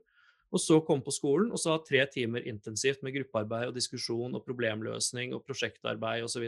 Og 0.51 0.59
så 0.59 0.81
komme 0.83 1.03
på 1.05 1.13
skolen 1.15 1.51
og 1.53 1.59
så 1.61 1.75
ha 1.75 1.81
tre 1.83 2.03
timer 2.11 2.43
intensivt 2.49 3.03
med 3.05 3.15
gruppearbeid 3.15 3.69
og 3.69 3.77
diskusjon 3.77 4.35
og 4.35 4.43
problemløsning 4.43 5.35
og 5.35 5.45
prosjektarbeid 5.47 6.25
osv. 6.27 6.47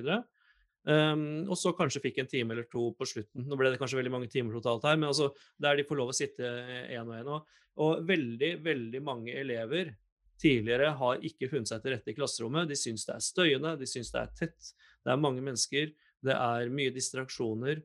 Um, 0.84 1.46
og 1.48 1.56
så 1.56 1.72
kanskje 1.78 2.02
fikk 2.04 2.20
en 2.20 2.28
time 2.28 2.56
eller 2.56 2.68
to 2.68 2.90
på 2.98 3.08
slutten. 3.08 3.46
Nå 3.48 3.56
ble 3.60 3.72
det 3.72 3.80
kanskje 3.80 4.02
veldig 4.02 4.12
mange 4.12 4.32
timer 4.32 4.58
totalt 4.58 4.84
her, 4.90 5.00
men 5.00 5.14
altså 5.14 5.30
der 5.64 5.80
de 5.80 5.88
får 5.88 6.00
lov 6.02 6.12
å 6.12 6.18
sitte 6.18 6.50
én 6.92 7.08
og 7.08 7.16
én. 7.16 7.30
Og, 7.32 7.60
og 7.84 8.04
veldig, 8.10 8.58
veldig 8.66 9.04
mange 9.06 9.38
elever 9.40 9.94
tidligere 10.44 10.92
har 11.00 11.24
ikke 11.24 11.48
funnet 11.54 11.72
seg 11.72 11.84
til 11.84 11.96
rette 11.96 12.12
i 12.12 12.18
klasserommet. 12.18 12.68
De 12.68 12.78
syns 12.80 13.08
det 13.08 13.16
er 13.16 13.24
støyende, 13.24 13.78
de 13.80 13.88
syns 13.88 14.12
det 14.12 14.20
er 14.26 14.36
tett, 14.42 14.74
det 15.06 15.14
er 15.14 15.24
mange 15.24 15.44
mennesker, 15.46 15.94
det 16.24 16.36
er 16.36 16.72
mye 16.74 16.92
distraksjoner. 16.96 17.80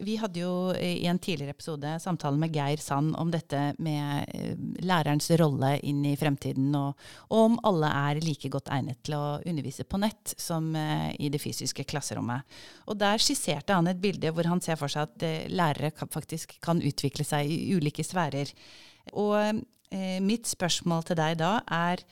Vi 0.00 0.14
hadde 0.20 0.42
jo 0.42 0.72
i 0.78 1.06
en 1.10 1.18
tidligere 1.18 1.50
episode 1.50 1.96
samtale 2.02 2.38
med 2.38 2.54
Geir 2.54 2.78
Sand 2.78 3.16
om 3.18 3.30
dette 3.32 3.58
med 3.82 4.28
eh, 4.34 4.52
lærerens 4.86 5.30
rolle 5.40 5.72
inn 5.86 6.04
i 6.06 6.14
fremtiden, 6.18 6.68
og, 6.78 7.00
og, 7.28 7.38
om 7.40 7.56
alle 7.66 7.90
er 8.10 8.20
like 8.22 8.50
godt 8.52 8.70
egnet 8.70 9.00
til 9.06 9.16
å 9.18 9.40
undervise 9.40 9.86
på 9.88 9.98
nett 10.02 10.34
som 10.38 10.70
eh, 10.78 11.10
i 11.18 11.32
det 11.32 11.42
fysiske 11.42 11.84
klasserommet. 11.90 12.46
Og 12.86 13.00
Der 13.02 13.18
skisserte 13.22 13.74
han 13.74 13.90
et 13.90 14.02
bilde 14.02 14.30
hvor 14.34 14.46
han 14.46 14.62
ser 14.62 14.78
for 14.78 14.92
seg 14.92 15.08
at 15.08 15.26
eh, 15.26 15.50
lærere 15.50 15.90
faktisk 16.06 16.58
kan 16.62 16.82
utvikle 16.82 17.26
seg 17.26 17.50
i 17.50 17.74
ulike 17.74 18.06
sfærer. 18.06 18.54
Og 19.18 19.36
eh, 19.42 20.18
mitt 20.22 20.46
spørsmål 20.46 21.08
til 21.10 21.18
deg 21.18 21.40
da 21.42 21.58
er 21.66 22.06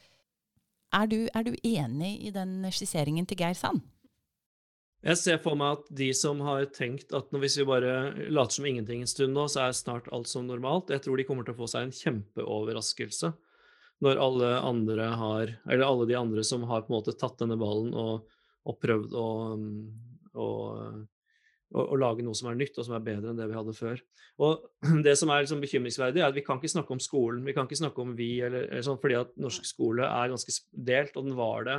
er 0.89 1.05
du, 1.05 1.29
er 1.37 1.45
du 1.45 1.53
enig 1.69 2.15
i 2.25 2.31
den 2.33 2.63
skisseringen 2.73 3.27
til 3.29 3.37
Geir 3.43 3.57
Sand? 3.57 3.83
Jeg 5.07 5.19
ser 5.21 5.37
for 5.39 5.55
meg 5.59 5.77
at 5.77 5.91
de 5.95 6.09
som 6.17 6.41
har 6.43 6.65
tenkt 6.75 7.13
at 7.15 7.31
hvis 7.31 7.59
vi 7.61 7.67
bare 7.69 7.93
later 8.35 8.57
som 8.57 8.67
ingenting 8.67 9.05
en 9.05 9.11
stund 9.11 9.37
nå, 9.37 9.45
så 9.47 9.69
er 9.69 9.77
snart 9.79 10.09
alt 10.15 10.27
som 10.31 10.49
normalt, 10.49 10.91
jeg 10.91 11.05
tror 11.05 11.21
de 11.21 11.27
kommer 11.29 11.47
til 11.47 11.55
å 11.55 11.61
få 11.61 11.69
seg 11.71 11.87
en 11.87 11.95
kjempeoverraskelse 11.95 13.31
når 14.05 14.21
alle 14.23 14.49
andre 14.63 15.07
har 15.19 15.53
Eller 15.67 15.85
alle 15.85 16.07
de 16.07 16.15
andre 16.19 16.45
som 16.47 16.67
har 16.71 16.85
på 16.85 16.93
en 16.93 16.99
måte 16.99 17.17
tatt 17.19 17.39
denne 17.41 17.59
ballen 17.59 17.95
og, 17.99 18.27
og 18.67 18.79
prøvd 18.83 19.15
å, 19.19 19.29
å, 20.39 20.49
å, 21.75 21.99
lage 21.99 22.23
noe 22.27 22.39
som 22.39 22.51
er 22.51 22.59
nytt, 22.61 22.79
og 22.79 22.87
som 22.87 22.95
er 22.99 23.07
bedre 23.07 23.33
enn 23.33 23.41
det 23.41 23.49
vi 23.51 23.59
hadde 23.59 23.75
før. 23.75 24.03
Og 24.39 24.69
det 25.07 25.17
som 25.19 25.31
er 25.35 25.43
liksom 25.43 25.63
bekymringsverdig, 25.63 26.23
er 26.23 26.31
at 26.31 26.39
vi 26.39 26.47
kan 26.47 26.61
ikke 26.61 26.75
snakke 26.75 26.95
om 26.95 27.03
skolen. 27.03 27.43
Vi 27.47 27.55
kan 27.57 27.67
ikke 27.67 27.81
snakke 27.83 28.05
om 28.05 28.15
vi, 28.19 28.37
eller, 28.47 28.69
eller 28.71 28.87
sånn, 28.87 29.01
fordi 29.03 29.19
at 29.19 29.35
norsk 29.41 29.67
skole 29.67 30.07
er 30.07 30.35
ganske 30.35 30.59
delt, 30.91 31.19
og 31.19 31.27
den 31.27 31.39
var 31.39 31.67
det 31.67 31.79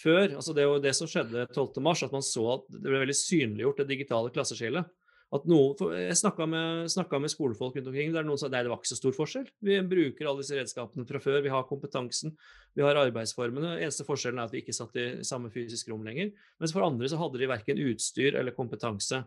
før. 0.00 0.36
Altså 0.36 0.54
det, 0.54 0.62
er 0.62 0.70
jo 0.70 0.82
det 0.82 0.94
som 0.98 1.10
skjedde 1.10 1.48
12. 1.52 1.80
mars, 1.84 2.04
at 2.04 2.14
man 2.14 2.24
så 2.24 2.44
at 2.58 2.70
det 2.74 2.86
ble 2.86 3.02
veldig 3.02 3.18
synliggjort, 3.18 3.82
det 3.82 3.90
digitale 3.94 4.32
klasseskillet. 4.34 4.88
At 5.34 5.46
noen, 5.50 5.96
jeg 5.98 6.14
snakka 6.20 6.46
med, 6.46 6.86
med 6.86 7.32
skolefolk 7.32 7.74
rundt 7.74 7.88
omkring, 7.90 8.12
der 8.14 8.26
noen 8.26 8.38
sa 8.38 8.46
nei, 8.46 8.60
det 8.62 8.70
var 8.70 8.78
ikke 8.78 8.92
så 8.92 8.98
stor 9.00 9.16
forskjell. 9.16 9.48
Vi 9.66 9.78
bruker 9.90 10.28
alle 10.28 10.44
disse 10.44 10.54
redskapene 10.54 11.06
fra 11.08 11.20
før, 11.22 11.40
vi 11.42 11.50
har 11.50 11.66
kompetansen, 11.66 12.36
vi 12.78 12.84
har 12.86 13.00
arbeidsformene. 13.00 13.74
Eneste 13.80 14.06
forskjellen 14.06 14.38
er 14.38 14.46
at 14.46 14.54
vi 14.54 14.62
ikke 14.62 14.76
satt 14.76 14.94
i 15.02 15.08
samme 15.26 15.50
fysisk 15.50 15.90
rom 15.90 16.06
lenger. 16.06 16.30
Mens 16.62 16.76
for 16.76 16.86
andre 16.86 17.10
så 17.10 17.18
hadde 17.18 17.42
de 17.42 17.50
verken 17.50 17.82
utstyr 17.88 18.38
eller 18.38 18.54
kompetanse. 18.54 19.24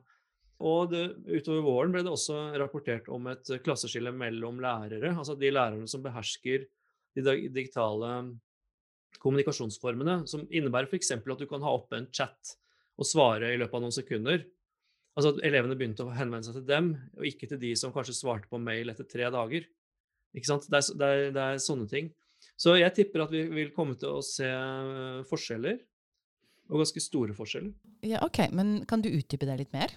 Og 0.60 0.92
det, 0.92 1.04
utover 1.28 1.64
våren 1.68 1.92
ble 1.92 2.04
det 2.04 2.12
også 2.12 2.50
rapportert 2.60 3.12
om 3.12 3.28
et 3.32 3.52
klasseskille 3.64 4.12
mellom 4.16 4.60
lærere. 4.64 5.12
Altså 5.14 5.36
de 5.40 5.52
lærerne 5.52 5.88
som 5.88 6.04
behersker 6.04 6.64
de 7.16 7.26
dig- 7.26 7.50
digitale 7.52 8.14
kommunikasjonsformene, 9.18 10.22
som 10.30 10.46
innebærer 10.48 10.90
f.eks. 10.90 11.12
at 11.18 11.42
du 11.42 11.48
kan 11.50 11.66
ha 11.66 11.74
oppe 11.76 11.98
en 11.98 12.08
chat 12.14 12.56
og 13.00 13.08
svare 13.08 13.54
i 13.54 13.60
løpet 13.60 13.80
av 13.80 13.84
noen 13.86 13.96
sekunder. 13.96 14.46
Altså 15.18 15.34
at 15.34 15.42
elevene 15.48 15.76
begynte 15.80 16.06
å 16.06 16.14
henvende 16.16 16.48
seg 16.48 16.60
til 16.60 16.68
dem, 16.70 16.94
og 17.18 17.28
ikke 17.28 17.50
til 17.50 17.60
de 17.62 17.74
som 17.80 17.94
kanskje 17.96 18.16
svarte 18.16 18.50
på 18.52 18.60
mail 18.62 18.92
etter 18.92 19.08
tre 19.10 19.28
dager. 19.34 19.66
Ikke 20.38 20.52
sant? 20.52 20.68
Det 20.70 20.80
er, 20.80 20.98
det 21.00 21.10
er, 21.10 21.24
det 21.36 21.46
er 21.46 21.64
sånne 21.64 21.88
ting. 21.92 22.12
Så 22.60 22.76
jeg 22.80 22.94
tipper 22.96 23.26
at 23.26 23.34
vi 23.34 23.44
vil 23.52 23.72
komme 23.76 23.98
til 24.00 24.20
å 24.20 24.24
se 24.24 24.48
eh, 24.48 25.24
forskjeller, 25.28 25.80
og 26.70 26.84
ganske 26.84 27.02
store 27.02 27.34
forskjeller. 27.36 27.74
Ja, 28.06 28.22
ok, 28.24 28.44
men 28.56 28.84
kan 28.88 29.02
du 29.04 29.10
utdype 29.10 29.48
det 29.50 29.58
litt 29.64 29.74
mer? 29.76 29.96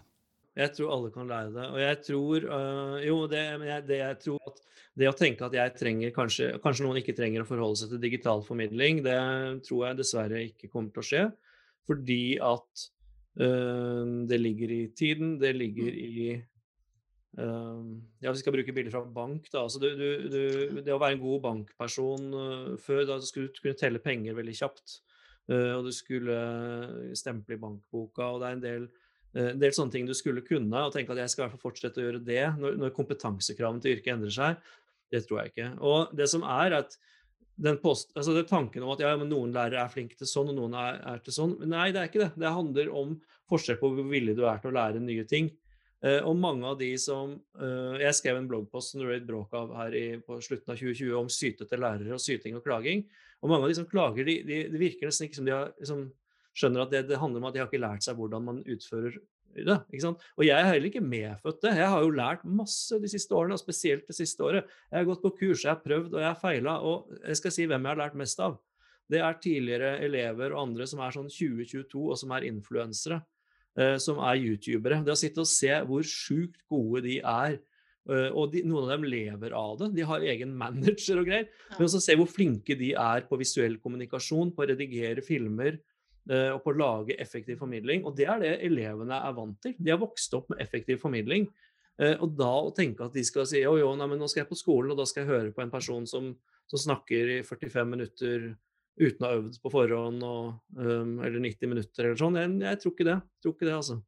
Jeg 0.53 0.75
tror 0.77 0.93
alle 0.93 1.11
kan 1.15 1.31
lære 1.31 1.53
det. 1.55 1.67
Og 1.73 1.81
jeg 1.81 1.99
tror 2.07 2.47
øh, 2.59 2.97
Jo, 3.07 3.17
det, 3.31 3.41
jeg, 3.41 3.85
det 3.89 3.99
jeg 4.03 4.19
tror 4.27 4.53
at 4.53 4.61
det 5.01 5.09
å 5.09 5.17
tenke 5.17 5.47
at 5.47 5.55
jeg 5.57 5.73
trenger 5.79 6.13
kanskje, 6.13 6.51
kanskje 6.61 6.85
noen 6.85 6.99
ikke 7.01 7.15
trenger 7.17 7.45
å 7.45 7.49
forholde 7.49 7.81
seg 7.81 7.95
til 7.95 8.03
digital 8.03 8.43
formidling, 8.45 9.01
det 9.07 9.17
tror 9.65 9.87
jeg 9.87 10.01
dessverre 10.03 10.43
ikke 10.51 10.69
kommer 10.69 10.93
til 10.93 11.01
å 11.01 11.09
skje. 11.09 11.23
Fordi 11.89 12.25
at 12.45 12.83
øh, 13.41 14.11
det 14.29 14.41
ligger 14.41 14.75
i 14.77 14.83
tiden, 14.97 15.39
det 15.41 15.55
ligger 15.57 15.97
i 15.97 16.27
øh, 16.37 17.87
Ja, 18.21 18.29
vi 18.29 18.43
skal 18.43 18.53
bruke 18.59 18.77
bilder 18.77 18.93
fra 18.93 19.07
bank, 19.17 19.49
da. 19.49 19.65
Altså, 19.65 19.81
du, 19.81 19.89
du, 19.97 20.29
du, 20.29 20.83
det 20.85 20.93
å 20.93 21.01
være 21.01 21.17
en 21.17 21.25
god 21.25 21.41
bankperson 21.49 22.29
øh, 22.43 22.69
før, 22.85 23.07
da 23.09 23.17
skulle 23.25 23.49
du 23.49 23.65
kunne 23.65 23.81
telle 23.81 24.05
penger 24.05 24.37
veldig 24.37 24.59
kjapt. 24.61 24.99
øh, 25.49 25.73
og 25.79 25.89
du 25.89 25.93
skulle 25.97 26.37
stemple 27.17 27.57
i 27.57 27.65
bankboka, 27.65 28.29
og 28.29 28.45
det 28.45 28.51
er 28.51 28.61
en 28.61 28.67
del 28.69 28.91
en 29.39 29.61
del 29.61 29.73
sånne 29.73 29.95
ting 29.95 30.09
du 30.09 30.15
skulle 30.17 30.45
kunne, 30.45 30.85
og 30.85 30.93
tenke 30.95 31.15
at 31.15 31.23
jeg 31.23 31.33
skal 31.33 31.43
i 31.43 31.45
hvert 31.47 31.57
fall 31.57 31.71
fortsette 31.71 32.03
å 32.03 32.05
gjøre 32.05 32.25
det 32.27 32.43
når, 32.59 32.77
når 32.81 32.97
kompetansekravene 32.97 33.81
til 33.81 33.97
yrket 33.97 34.13
endrer 34.17 34.35
seg, 34.35 34.75
det 35.13 35.23
tror 35.25 35.43
jeg 35.43 35.53
ikke. 35.53 35.71
Og 35.85 36.13
det 36.17 36.29
som 36.33 36.45
er 36.49 36.79
at 36.83 36.97
den 37.63 37.77
post, 37.83 38.11
altså 38.17 38.35
det 38.35 38.47
tanken 38.51 38.85
om 38.85 38.95
at 38.95 39.03
ja, 39.05 39.13
noen 39.17 39.53
lærere 39.55 39.83
er 39.85 39.93
flinke 39.93 40.17
til 40.19 40.29
sånn, 40.29 40.51
og 40.53 40.59
noen 40.59 40.77
er, 40.79 41.01
er 41.13 41.25
til 41.25 41.37
sånn. 41.37 41.59
Nei, 41.69 41.91
det 41.93 42.01
er 42.01 42.09
ikke 42.09 42.23
det. 42.25 42.31
Det 42.41 42.53
handler 42.53 42.93
om 42.97 43.17
forskjell 43.53 43.79
på 43.81 43.91
hvor 43.93 44.09
villig 44.09 44.35
du 44.39 44.47
er 44.49 44.63
til 44.63 44.73
å 44.73 44.77
lære 44.79 45.03
nye 45.05 45.27
ting. 45.29 45.51
Eh, 46.03 46.19
og 46.27 46.35
mange 46.41 46.67
av 46.67 46.79
de 46.81 46.89
som 46.99 47.37
eh, 47.63 48.01
Jeg 48.03 48.17
skrev 48.19 48.41
en 48.41 48.49
bloggpost 48.51 48.91
som 48.91 49.03
det 49.03 49.07
ble 49.07 49.19
et 49.21 49.29
bråk 49.29 49.53
av 49.55 49.71
her 49.79 49.95
i, 49.95 50.07
på 50.25 50.41
slutten 50.43 50.73
av 50.75 50.81
2020 50.81 51.13
om 51.21 51.29
sytete 51.31 51.79
lærere 51.79 52.17
og 52.17 52.23
syting 52.23 52.57
og 52.59 52.65
klaging. 52.67 53.05
Og 53.43 53.53
mange 53.53 53.69
av 53.69 53.71
de 53.71 53.79
som 53.79 53.87
klager, 53.91 54.27
de, 54.27 54.41
de, 54.49 54.59
det 54.73 54.81
virker 54.81 55.11
nesten 55.11 55.29
ikke 55.29 55.39
som 55.39 55.47
de 55.47 55.55
har 55.55 55.71
liksom, 55.77 56.03
skjønner 56.57 56.85
at 56.85 56.91
det, 56.93 57.07
det 57.11 57.21
handler 57.21 57.43
om 57.43 57.47
at 57.51 57.55
de 57.57 57.63
har 57.63 57.71
ikke 57.71 57.81
lært 57.83 58.05
seg 58.07 58.19
hvordan 58.19 58.45
man 58.49 58.61
utfører 58.65 59.17
det. 59.53 59.79
ikke 59.93 60.01
sant? 60.07 60.23
Og 60.41 60.47
jeg 60.47 60.57
er 60.57 60.69
heller 60.71 60.89
ikke 60.89 61.05
medfødt 61.05 61.59
det. 61.65 61.75
Jeg 61.77 61.89
har 61.93 62.01
jo 62.05 62.13
lært 62.17 62.45
masse 62.49 62.97
de 63.03 63.09
siste 63.13 63.35
årene, 63.37 63.57
og 63.59 63.61
spesielt 63.61 64.07
det 64.09 64.17
siste 64.17 64.41
året. 64.47 64.71
Jeg 64.89 64.97
har 65.03 65.09
gått 65.11 65.21
på 65.25 65.35
kurs, 65.43 65.65
jeg 65.67 65.75
har 65.75 65.83
prøvd 65.85 66.15
og 66.17 66.23
jeg 66.23 66.29
har 66.31 66.39
feila. 66.41 66.79
Og 66.89 67.13
jeg 67.21 67.37
skal 67.41 67.53
si 67.53 67.67
hvem 67.69 67.85
jeg 67.85 67.93
har 67.93 68.01
lært 68.01 68.17
mest 68.17 68.41
av. 68.41 68.57
Det 69.13 69.21
er 69.21 69.37
tidligere 69.45 69.91
elever 70.07 70.55
og 70.55 70.63
andre 70.63 70.87
som 70.89 71.03
er 71.05 71.13
sånn 71.13 71.29
2022 71.29 72.01
og 72.01 72.17
som 72.17 72.33
er 72.33 72.47
influensere. 72.49 73.21
eh, 73.77 73.97
som 74.01 74.19
er 74.21 74.37
youtubere. 74.41 75.03
Det 75.05 75.13
å 75.13 75.17
sitte 75.21 75.41
og 75.45 75.49
se 75.49 75.73
hvor 75.89 76.03
sjukt 76.05 76.59
gode 76.69 77.01
de 77.07 77.19
er. 77.21 77.59
eh, 78.09 78.29
og 78.33 78.53
de, 78.53 78.63
noen 78.65 78.85
av 78.89 78.97
dem 78.97 79.05
lever 79.09 79.53
av 79.57 79.79
det. 79.81 79.93
De 79.97 80.03
har 80.09 80.21
egen 80.33 80.53
manager 80.57 81.21
og 81.21 81.29
greier. 81.29 81.49
Men 81.77 81.87
også 81.87 82.01
se 82.05 82.17
hvor 82.17 82.29
flinke 82.29 82.77
de 82.79 82.93
er 82.97 83.29
på 83.29 83.37
visuell 83.41 83.77
kommunikasjon, 83.85 84.53
på 84.57 84.65
å 84.65 84.69
redigere 84.73 85.25
filmer 85.25 85.79
og 86.55 86.61
på 86.63 86.71
å 86.71 86.79
lage 86.79 87.17
effektiv 87.19 87.59
formidling. 87.59 88.05
Og 88.07 88.15
det 88.17 88.29
er 88.31 88.43
det 88.43 88.53
elevene 88.69 89.19
er 89.19 89.35
vant 89.35 89.59
til. 89.65 89.75
De 89.79 89.91
har 89.91 89.99
vokst 90.03 90.35
opp 90.39 90.53
med 90.53 90.63
effektiv 90.63 91.01
formidling. 91.03 91.49
Eh, 92.01 92.15
og 92.23 92.37
da 92.39 92.51
å 92.65 92.73
tenke 92.75 93.05
at 93.05 93.17
de 93.17 93.25
skal 93.27 93.47
si 93.49 93.63
jo, 93.63 93.75
jo, 93.81 93.93
nei, 93.99 94.09
men 94.11 94.23
nå 94.23 94.29
skal 94.31 94.45
jeg 94.45 94.53
på 94.53 94.59
skolen, 94.59 94.95
og 94.95 95.01
da 95.01 95.07
skal 95.09 95.25
jeg 95.25 95.33
høre 95.33 95.55
på 95.55 95.65
en 95.65 95.73
person 95.73 96.07
som, 96.09 96.31
som 96.71 96.85
snakker 96.87 97.37
i 97.39 97.41
45 97.47 97.91
minutter 97.91 98.53
uten 99.01 99.25
å 99.25 99.29
ha 99.29 99.41
øvd 99.41 99.59
på 99.63 99.73
forhånd, 99.73 100.25
og, 100.27 100.57
um, 100.77 101.19
eller 101.25 101.41
90 101.41 101.71
minutter 101.71 102.07
eller 102.07 102.21
sånn. 102.21 102.39
Jeg, 102.41 102.55
jeg 102.61 102.81
tror 102.81 102.95
ikke 102.95 103.09
det. 103.09 103.19
Jeg 103.19 103.45
tror 103.45 103.55
ikke 103.57 103.69
det, 103.69 103.77
altså. 103.81 103.99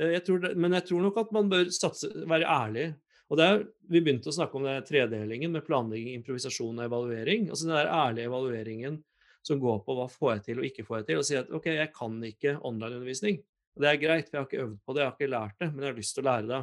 Eh, 0.00 0.16
Jeg 0.16 0.40
det, 0.44 0.56
men 0.56 0.76
jeg 0.78 0.88
tror 0.90 1.06
nok 1.06 1.22
at 1.22 1.32
man 1.34 1.52
bør 1.52 1.70
satse, 1.74 2.10
være 2.30 2.50
ærlig. 2.50 2.88
Og 3.30 3.38
det 3.38 3.46
er, 3.46 3.64
Vi 3.90 4.02
begynte 4.02 4.30
å 4.30 4.34
snakke 4.34 4.58
om 4.58 4.66
den 4.66 4.86
tredelingen 4.86 5.54
med 5.54 5.66
planlegging, 5.66 6.16
improvisasjon 6.18 6.78
og 6.78 6.86
evaluering. 6.86 7.48
altså 7.50 7.68
Den 7.68 7.76
der 7.78 7.94
ærlige 7.94 8.30
evalueringen 8.30 9.00
som 9.46 9.60
går 9.62 9.80
på 9.86 9.96
hva 9.96 10.06
får 10.10 10.34
jeg 10.34 10.44
til 10.48 10.60
og 10.60 10.68
ikke 10.68 10.84
får 10.86 11.00
jeg 11.00 11.08
til. 11.08 11.20
Og 11.20 11.26
si 11.28 11.38
at 11.38 11.54
ok, 11.56 11.70
jeg 11.76 11.92
kan 11.96 12.18
ikke 12.28 12.58
onlineundervisning. 12.58 13.40
Og 13.76 13.84
Det 13.84 13.88
er 13.90 14.02
greit, 14.02 14.28
for 14.28 14.36
jeg 14.36 14.42
har 14.42 14.48
ikke 14.50 14.64
øvd 14.66 14.78
på 14.84 14.94
det, 14.94 15.02
jeg 15.02 15.10
har 15.10 15.16
ikke 15.16 15.34
lært 15.34 15.58
det, 15.62 15.68
men 15.72 15.84
jeg 15.84 15.92
har 15.92 16.00
lyst 16.00 16.16
til 16.16 16.24
å 16.24 16.28
lære 16.30 16.48
det. 16.50 16.62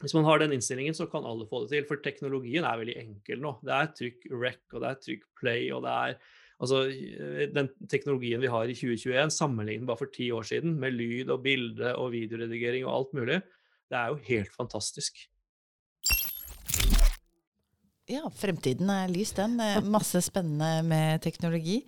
Hvis 0.00 0.14
man 0.16 0.24
har 0.24 0.40
den 0.40 0.54
innstillingen, 0.56 0.96
så 0.96 1.04
kan 1.12 1.26
alle 1.28 1.44
få 1.48 1.64
det 1.64 1.74
til. 1.74 1.88
For 1.88 2.00
teknologien 2.00 2.64
er 2.64 2.78
veldig 2.80 2.94
enkel 3.02 3.42
nå. 3.42 3.58
Det 3.66 3.74
er 3.76 3.90
trykk 3.98 4.30
rec, 4.32 4.62
og 4.72 4.80
det 4.80 4.92
er 4.92 5.02
trykk 5.04 5.26
play, 5.40 5.66
og 5.76 5.84
det 5.84 5.96
er 5.96 6.22
Altså, 6.60 6.82
den 7.54 7.70
teknologien 7.88 8.42
vi 8.42 8.50
har 8.52 8.68
i 8.68 8.74
2021, 8.76 9.30
sammenlignet 9.32 9.86
bare 9.88 9.96
for 9.96 10.12
ti 10.12 10.26
år 10.28 10.44
siden, 10.44 10.74
med 10.76 10.92
lyd 10.92 11.30
og 11.32 11.40
bilde 11.46 11.94
og 11.96 12.10
videoredigering 12.12 12.84
og 12.84 12.92
alt 12.98 13.14
mulig, 13.16 13.38
det 13.88 13.96
er 13.96 14.10
jo 14.12 14.18
helt 14.26 14.52
fantastisk. 14.52 15.22
Ja, 18.10 18.26
fremtiden 18.34 18.90
er 18.90 19.10
lys, 19.10 19.30
den. 19.36 19.54
Eh, 19.62 19.78
Masse 19.96 20.22
spennende 20.24 20.82
med 20.86 21.22
teknologi. 21.22 21.80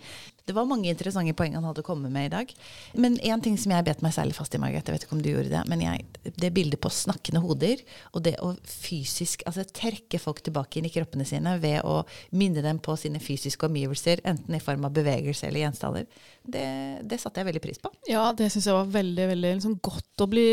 Det 0.45 0.55
var 0.55 0.67
mange 0.67 0.91
interessante 0.91 1.35
poeng 1.39 1.55
han 1.55 1.67
hadde 1.67 1.85
kommet 1.87 2.13
med 2.15 2.27
i 2.27 2.31
dag. 2.33 2.53
Men 2.99 3.17
én 3.23 3.43
ting 3.43 3.57
som 3.59 3.75
jeg 3.75 3.87
bet 3.87 4.03
meg 4.03 4.15
særlig 4.15 4.35
fast 4.35 4.55
i, 4.55 4.61
Margaret, 4.63 4.87
jeg 4.87 4.97
vet 4.97 5.07
ikke 5.07 5.17
om 5.17 5.23
du 5.23 5.31
gjorde 5.31 5.53
det, 5.53 5.63
men 5.71 5.85
jeg, 5.85 6.07
det 6.43 6.51
bildet 6.55 6.83
på 6.83 6.91
snakkende 6.93 7.43
hoder, 7.45 7.83
og 8.13 8.25
det 8.27 8.35
å 8.43 8.53
fysisk 8.67 9.45
altså 9.47 9.65
trekke 9.67 10.19
folk 10.23 10.43
tilbake 10.43 10.81
inn 10.81 10.89
i 10.89 10.93
kroppene 10.95 11.27
sine 11.29 11.55
ved 11.63 11.87
å 11.87 12.01
minne 12.35 12.65
dem 12.65 12.83
på 12.83 12.97
sine 12.99 13.23
fysiske 13.23 13.71
omgivelser, 13.71 14.25
enten 14.27 14.59
i 14.59 14.63
form 14.63 14.89
av 14.89 14.95
bevegelse 14.99 15.47
eller 15.47 15.65
gjenstander, 15.65 16.27
det, 16.43 16.67
det 17.07 17.21
satte 17.23 17.43
jeg 17.43 17.53
veldig 17.53 17.63
pris 17.63 17.83
på. 17.83 17.93
Ja, 18.11 18.29
det 18.35 18.51
syns 18.51 18.67
jeg 18.67 18.79
var 18.79 18.91
veldig 18.99 19.29
veldig 19.35 19.55
liksom, 19.61 19.79
godt 19.83 20.27
å 20.27 20.31
bli 20.31 20.49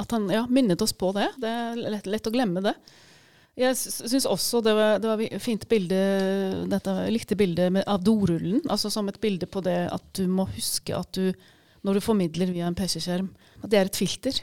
At 0.00 0.12
han 0.12 0.28
ja, 0.32 0.44
minnet 0.50 0.82
oss 0.82 0.92
på 0.92 1.12
det. 1.16 1.30
Det 1.40 1.48
er 1.48 1.80
lett, 1.80 2.08
lett 2.10 2.28
å 2.28 2.32
glemme 2.34 2.60
det. 2.64 2.74
Jeg 3.56 3.76
syns 3.78 4.24
også 4.26 4.60
det 4.66 4.72
var, 4.74 4.96
det 4.98 5.10
var 5.12 5.38
fint 5.38 5.68
bilde 5.70 5.98
dette, 6.70 6.94
Jeg 7.06 7.12
likte 7.14 7.36
bildet 7.38 7.70
med, 7.72 7.84
av 7.86 8.00
dorullen. 8.02 8.60
Altså 8.68 8.90
som 8.90 9.06
et 9.08 9.20
bilde 9.22 9.46
på 9.46 9.62
det 9.62 9.76
at 9.94 10.08
du 10.18 10.24
må 10.26 10.48
huske 10.56 10.96
at 10.96 11.12
du, 11.14 11.30
når 11.86 11.94
du 11.94 12.00
formidler 12.02 12.50
via 12.50 12.66
en 12.66 12.74
PC-skjerm, 12.74 13.28
at 13.62 13.70
det 13.70 13.78
er 13.78 13.90
et 13.92 14.00
filter. 14.00 14.40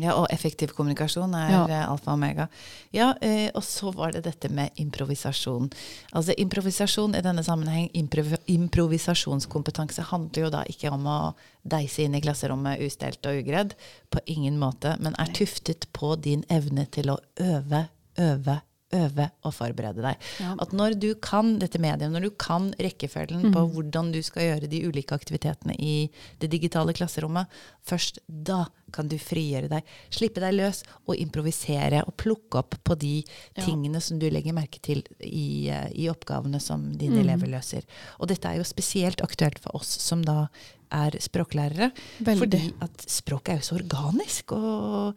Ja, 0.00 0.14
og 0.16 0.28
effektiv 0.32 0.70
kommunikasjon 0.76 1.32
er 1.36 1.50
Ja. 1.50 1.64
eh, 1.68 1.88
alfa 1.90 2.12
og 2.12 2.18
omega. 2.18 2.46
Ja, 2.92 3.10
eh, 3.20 3.50
og 3.54 3.62
så 3.64 3.90
var 3.92 4.12
det 4.12 4.22
dette 4.24 4.48
med 4.48 4.70
improvisasjon. 4.80 5.70
Altså 6.14 6.32
improvisasjon 6.38 7.16
i 7.18 7.20
denne 7.20 7.42
sammenheng, 7.44 7.90
improv 7.92 8.36
improvisasjonskompetanse 8.46 10.02
handler 10.08 10.44
jo 10.46 10.50
da 10.50 10.62
ikke 10.70 10.92
om 10.92 11.04
å 11.10 11.34
deise 11.68 12.04
inn 12.04 12.14
i 12.16 12.20
klasserommet 12.22 12.80
ustelt 12.86 13.24
og 13.26 13.42
ugredd, 13.42 13.74
på 14.10 14.20
ingen 14.26 14.58
måte, 14.60 14.96
men 15.00 15.14
er 15.18 15.32
tuftet 15.36 15.86
på 15.92 16.14
din 16.20 16.44
evne 16.48 16.86
til 16.90 17.10
å 17.12 17.18
øve, 17.40 17.88
øve, 18.18 18.60
øve 18.92 19.30
og 19.46 19.52
forberede 19.54 20.02
deg. 20.02 20.16
Ja. 20.40 20.56
At 20.58 20.72
når 20.74 20.96
du 20.98 21.14
kan 21.22 21.58
dette 21.60 21.78
mediet, 21.78 22.10
når 22.10 22.24
du 22.26 22.30
kan 22.30 22.72
rekkefølgen 22.74 23.52
på 23.54 23.62
hvordan 23.70 24.10
du 24.10 24.18
skal 24.26 24.42
gjøre 24.48 24.66
de 24.72 24.80
ulike 24.88 25.14
aktivitetene 25.14 25.76
i 25.78 26.10
det 26.42 26.48
digitale 26.50 26.92
klasserommet, 26.92 27.46
først 27.86 28.18
da 28.26 28.64
kan 28.90 29.06
du 29.06 29.14
frigjøre 29.22 29.68
deg, 29.70 29.86
slippe 30.10 30.42
deg 30.42 30.56
løs 30.58 30.82
og 31.06 31.14
improvisere 31.22 32.02
og 32.02 32.16
plukke 32.18 32.58
opp 32.58 32.74
på 32.82 32.96
de 32.98 33.12
Ja. 33.56 33.62
tingene 33.64 34.00
som 34.02 34.18
du 34.18 34.26
legger 34.28 34.52
merke 34.52 34.80
til 34.82 35.04
i, 35.20 35.68
eh, 35.70 35.86
i 35.94 36.08
oppgavene 36.10 36.60
som 36.60 36.92
dine 36.98 37.20
elever 37.22 37.46
løser. 37.46 37.82
Og 38.18 38.26
dette 38.26 38.44
er 38.48 38.56
jo 38.58 38.64
spesielt 38.64 39.20
aktuelt 39.22 39.60
for 39.60 39.76
oss 39.76 39.86
som 40.02 40.22
da 40.22 40.48
er 40.90 41.12
språklærere, 41.22 41.92
Veldig. 42.18 42.38
fordi 42.40 42.74
at 42.82 43.06
språket 43.06 43.48
er 43.54 43.58
jo 43.60 43.68
så 43.68 43.78
organisk 43.78 44.50
og 44.52 45.14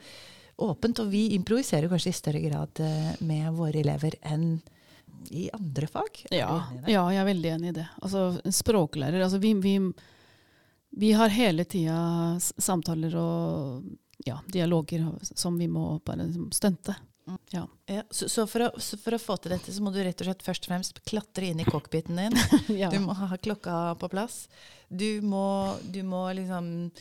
åpent, 0.55 0.99
og 0.99 1.09
vi 1.11 1.27
improviserer 1.37 1.89
kanskje 1.91 2.11
i 2.13 2.17
større 2.17 2.41
grad 2.43 2.83
eh, 2.83 3.11
med 3.25 3.51
våre 3.57 3.81
elever 3.81 4.17
enn 4.21 4.57
i 5.31 5.47
andre 5.53 5.87
fag. 5.87 6.25
Er 6.31 6.37
Ja, 6.37 6.57
ja, 6.87 7.03
jeg 7.13 7.21
er 7.21 7.29
veldig 7.29 7.51
enig 7.55 7.71
i 7.71 7.77
det. 7.79 7.87
Altså, 8.01 8.25
språklærer 8.51 9.23
altså 9.23 9.39
vi, 9.39 9.53
vi, 9.53 9.77
Vi 10.89 11.11
har 11.15 11.31
hele 11.33 11.65
tida 11.65 12.39
samtaler 12.39 13.15
og 13.17 13.83
ja, 14.25 14.39
dialoger 14.47 15.07
som 15.35 15.57
vi 15.59 15.67
må 15.67 15.99
bare 16.05 16.27
liksom 16.27 16.51
stunte. 16.51 16.95
Mm. 17.27 17.37
Ja. 17.49 17.67
Ja, 17.85 18.03
så, 18.09 18.29
så, 18.29 18.45
for 18.47 18.67
å, 18.67 18.69
så 18.79 18.97
for 18.99 19.15
å 19.15 19.21
få 19.21 19.37
til 19.39 19.55
dette, 19.55 19.71
så 19.71 19.83
må 19.83 19.93
du 19.95 20.01
rett 20.03 20.19
og 20.21 20.27
slett 20.27 20.43
først 20.43 20.65
og 20.67 20.73
fremst 20.73 21.03
klatre 21.07 21.49
inn 21.51 21.61
i 21.63 21.67
cockpiten 21.67 22.19
din. 22.19 22.39
ja. 22.81 22.91
Du 22.91 22.99
må 23.03 23.15
ha 23.15 23.37
klokka 23.39 23.95
på 23.99 24.09
plass. 24.11 24.47
Du 24.89 25.21
må, 25.23 25.75
du 25.87 26.01
må 26.07 26.25
liksom 26.35 26.91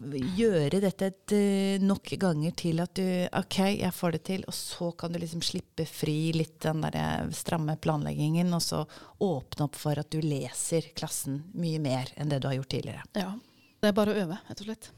gjøre 0.00 0.80
dette 0.82 1.06
et, 1.06 1.32
eh, 1.32 1.82
nok 1.82 2.12
ganger 2.18 2.54
til 2.56 2.80
at 2.80 2.94
du 2.94 3.04
OK, 3.38 3.58
jeg 3.78 3.92
får 3.92 4.12
det 4.12 4.22
til. 4.24 4.44
Og 4.48 4.54
så 4.54 4.90
kan 4.96 5.12
du 5.12 5.18
liksom 5.18 5.42
slippe 5.42 5.86
fri 5.86 6.32
litt 6.32 6.60
den 6.60 6.82
der 6.82 6.96
eh, 6.96 7.30
stramme 7.36 7.76
planleggingen, 7.76 8.52
og 8.54 8.62
så 8.62 8.86
åpne 9.20 9.68
opp 9.68 9.76
for 9.76 9.98
at 9.98 10.10
du 10.10 10.20
leser 10.20 10.92
klassen 10.96 11.42
mye 11.54 11.78
mer 11.82 12.12
enn 12.16 12.28
det 12.32 12.40
du 12.42 12.48
har 12.48 12.58
gjort 12.60 12.74
tidligere. 12.76 13.02
ja. 13.14 13.32
Det 13.82 13.88
er 13.90 13.94
bare 13.98 14.12
å 14.12 14.18
øve, 14.22 14.36
rett 14.46 14.60
og 14.62 14.66
slett. 14.68 14.92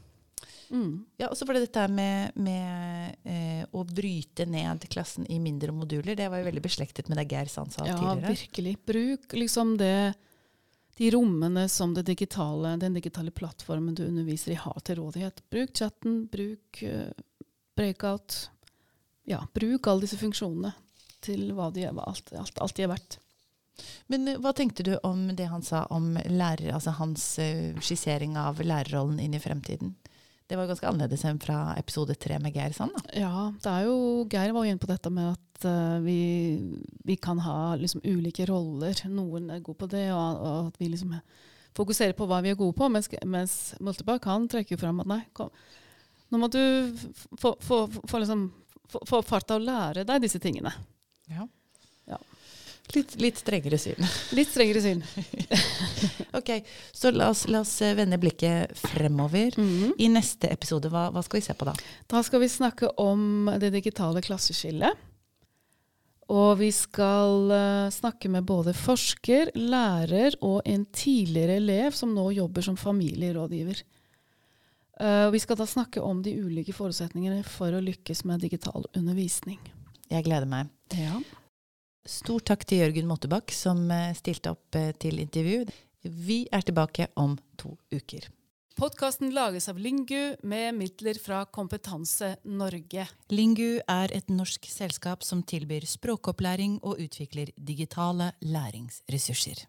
Mm. 0.69 1.05
Ja, 1.17 1.31
og 1.31 1.37
så 1.37 1.45
var 1.45 1.57
det 1.57 1.63
dette 1.67 1.87
med, 1.89 2.35
med 2.37 3.15
eh, 3.25 3.63
å 3.73 3.81
bryte 3.85 4.45
ned 4.45 4.85
klassen 4.93 5.25
i 5.25 5.39
mindre 5.41 5.73
moduler. 5.73 6.13
Det 6.17 6.27
var 6.29 6.41
jo 6.41 6.45
veldig 6.51 6.61
beslektet 6.61 7.09
med 7.09 7.17
det 7.17 7.25
Geir 7.31 7.49
Sand 7.49 7.73
sa 7.73 7.85
Ja, 7.87 7.97
tidligere. 7.97 8.35
virkelig. 8.35 8.75
Bruk 8.85 9.33
liksom 9.33 9.73
det 9.81 10.13
de 10.97 11.11
rommene 11.11 11.69
som 11.69 11.93
digitale, 11.93 12.77
den 12.77 12.93
digitale 12.93 13.31
plattformen 13.31 13.95
du 13.95 14.05
underviser 14.05 14.51
i, 14.51 14.59
har 14.59 14.79
til 14.79 15.01
rådighet. 15.01 15.41
Bruk 15.51 15.75
chatten, 15.75 16.21
bruk 16.31 16.83
uh, 16.87 17.11
breakout. 17.75 18.49
Ja, 19.27 19.41
bruk 19.53 19.87
alle 19.87 20.05
disse 20.05 20.19
funksjonene 20.21 20.71
til 21.25 21.49
de 21.51 21.87
alt, 21.89 22.31
alt, 22.33 22.59
alt 22.61 22.75
de 22.77 22.85
er 22.85 22.91
verdt. 22.93 23.19
Men 24.07 24.29
uh, 24.31 24.39
hva 24.39 24.55
tenkte 24.55 24.87
du 24.87 24.93
om 25.03 25.27
det 25.35 25.49
han 25.51 25.65
sa 25.65 25.83
om 25.91 26.13
lærer, 26.15 26.71
altså 26.77 26.95
hans 26.95 27.27
uh, 27.43 27.75
skissering 27.83 28.39
av 28.39 28.63
lærerrollen 28.63 29.19
inn 29.19 29.35
i 29.35 29.43
fremtiden? 29.43 29.97
Det 30.45 30.57
var 30.59 30.67
ganske 30.69 30.85
annerledes 30.85 31.23
enn 31.25 31.39
fra 31.41 31.73
episode 31.79 32.13
tre 32.21 32.37
med 32.41 32.53
Geir 32.53 32.73
Sand. 32.75 32.93
da. 32.93 33.13
Ja, 33.17 33.47
det 33.63 33.71
er 33.71 33.87
jo 33.87 33.95
Geir 34.29 34.53
var 34.53 34.65
jo 34.65 34.73
inne 34.73 34.81
på 34.81 34.89
dette 34.91 35.09
med 35.13 35.31
at 35.31 35.65
uh, 35.65 35.97
vi, 36.05 36.19
vi 37.07 37.15
kan 37.17 37.41
ha 37.41 37.73
liksom 37.81 38.03
ulike 38.05 38.45
roller. 38.49 38.99
Noen 39.09 39.49
er 39.49 39.63
gode 39.65 39.81
på 39.81 39.89
det, 39.89 40.05
og, 40.13 40.43
og 40.45 40.69
at 40.69 40.77
vi 40.81 40.91
liksom 40.91 41.15
fokuserer 41.75 42.13
på 42.17 42.27
hva 42.29 42.43
vi 42.45 42.53
er 42.53 42.59
gode 42.59 42.77
på. 42.77 42.89
Mens, 42.93 43.09
mens 43.25 43.57
Multibac 43.81 44.29
han 44.29 44.45
trekker 44.51 44.77
jo 44.77 44.83
fram 44.83 45.01
at 45.01 45.09
nei, 45.09 45.23
kom, 45.33 45.49
nå 46.29 46.41
må 46.41 46.49
du 46.53 46.61
få, 47.41 47.55
få, 47.61 47.81
få, 47.89 48.21
liksom, 48.21 48.47
få, 48.91 49.01
få 49.09 49.21
fart 49.25 49.49
av 49.55 49.61
å 49.61 49.65
lære 49.65 50.05
deg 50.05 50.27
disse 50.27 50.41
tingene. 50.43 50.73
Ja. 51.31 51.49
Litt, 52.93 53.15
litt 53.17 53.39
strengere 53.41 53.79
syn. 53.81 54.05
Litt 54.37 54.51
strengere 54.51 54.81
syn. 54.83 55.01
ok, 56.39 56.51
Så 56.93 57.11
la 57.11 57.31
oss, 57.33 57.47
la 57.49 57.63
oss 57.65 57.73
eh, 57.81 57.95
vende 57.97 58.19
blikket 58.21 58.77
fremover. 58.77 59.57
I 59.97 60.09
neste 60.13 60.51
episode, 60.53 60.91
hva, 60.93 61.07
hva 61.11 61.23
skal 61.25 61.41
vi 61.41 61.47
se 61.47 61.55
på 61.57 61.67
da? 61.67 61.73
Da 62.11 62.21
skal 62.23 62.43
vi 62.43 62.51
snakke 62.51 62.91
om 63.01 63.49
det 63.59 63.73
digitale 63.73 64.21
klasseskillet. 64.25 65.01
Og 66.33 66.57
vi 66.57 66.71
skal 66.73 67.51
uh, 67.53 67.93
snakke 67.93 68.31
med 68.33 68.47
både 68.49 68.73
forsker, 68.73 69.51
lærer 69.53 70.37
og 70.41 70.63
en 70.65 70.87
tidligere 70.89 71.59
elev 71.61 71.93
som 71.93 72.15
nå 72.15 72.31
jobber 72.33 72.65
som 72.65 72.77
familierådgiver. 72.77 73.83
Uh, 74.97 75.29
vi 75.29 75.41
skal 75.43 75.59
da 75.59 75.67
snakke 75.69 76.01
om 76.01 76.23
de 76.25 76.33
ulike 76.39 76.73
forutsetningene 76.73 77.43
for 77.45 77.75
å 77.75 77.83
lykkes 77.83 78.23
med 78.25 78.41
digital 78.41 78.87
undervisning. 78.95 79.59
Jeg 80.09 80.25
gleder 80.25 80.49
meg. 80.49 80.71
Ja. 80.97 81.19
Stor 82.05 82.43
takk 82.45 82.67
til 82.69 82.83
Jørgen 82.83 83.07
Mottebakk 83.09 83.49
som 83.55 83.79
eh, 83.89 84.13
stilte 84.13 84.51
opp 84.53 84.77
eh, 84.77 84.91
til 85.01 85.17
intervju. 85.23 85.63
Vi 86.05 86.43
er 86.53 86.61
tilbake 86.61 87.09
om 87.17 87.33
to 87.57 87.73
uker. 87.89 88.27
Podkasten 88.75 89.31
lages 89.33 89.69
av 89.71 89.79
Lingu 89.81 90.35
med 90.45 90.75
midler 90.77 91.17
fra 91.17 91.45
Kompetanse 91.49 92.35
Norge. 92.45 93.07
Lingu 93.33 93.79
er 93.79 94.13
et 94.13 94.29
norsk 94.29 94.67
selskap 94.69 95.23
som 95.25 95.41
tilbyr 95.47 95.87
språkopplæring 95.89 96.77
og 96.83 96.99
utvikler 97.01 97.49
digitale 97.55 98.33
læringsressurser. 98.43 99.63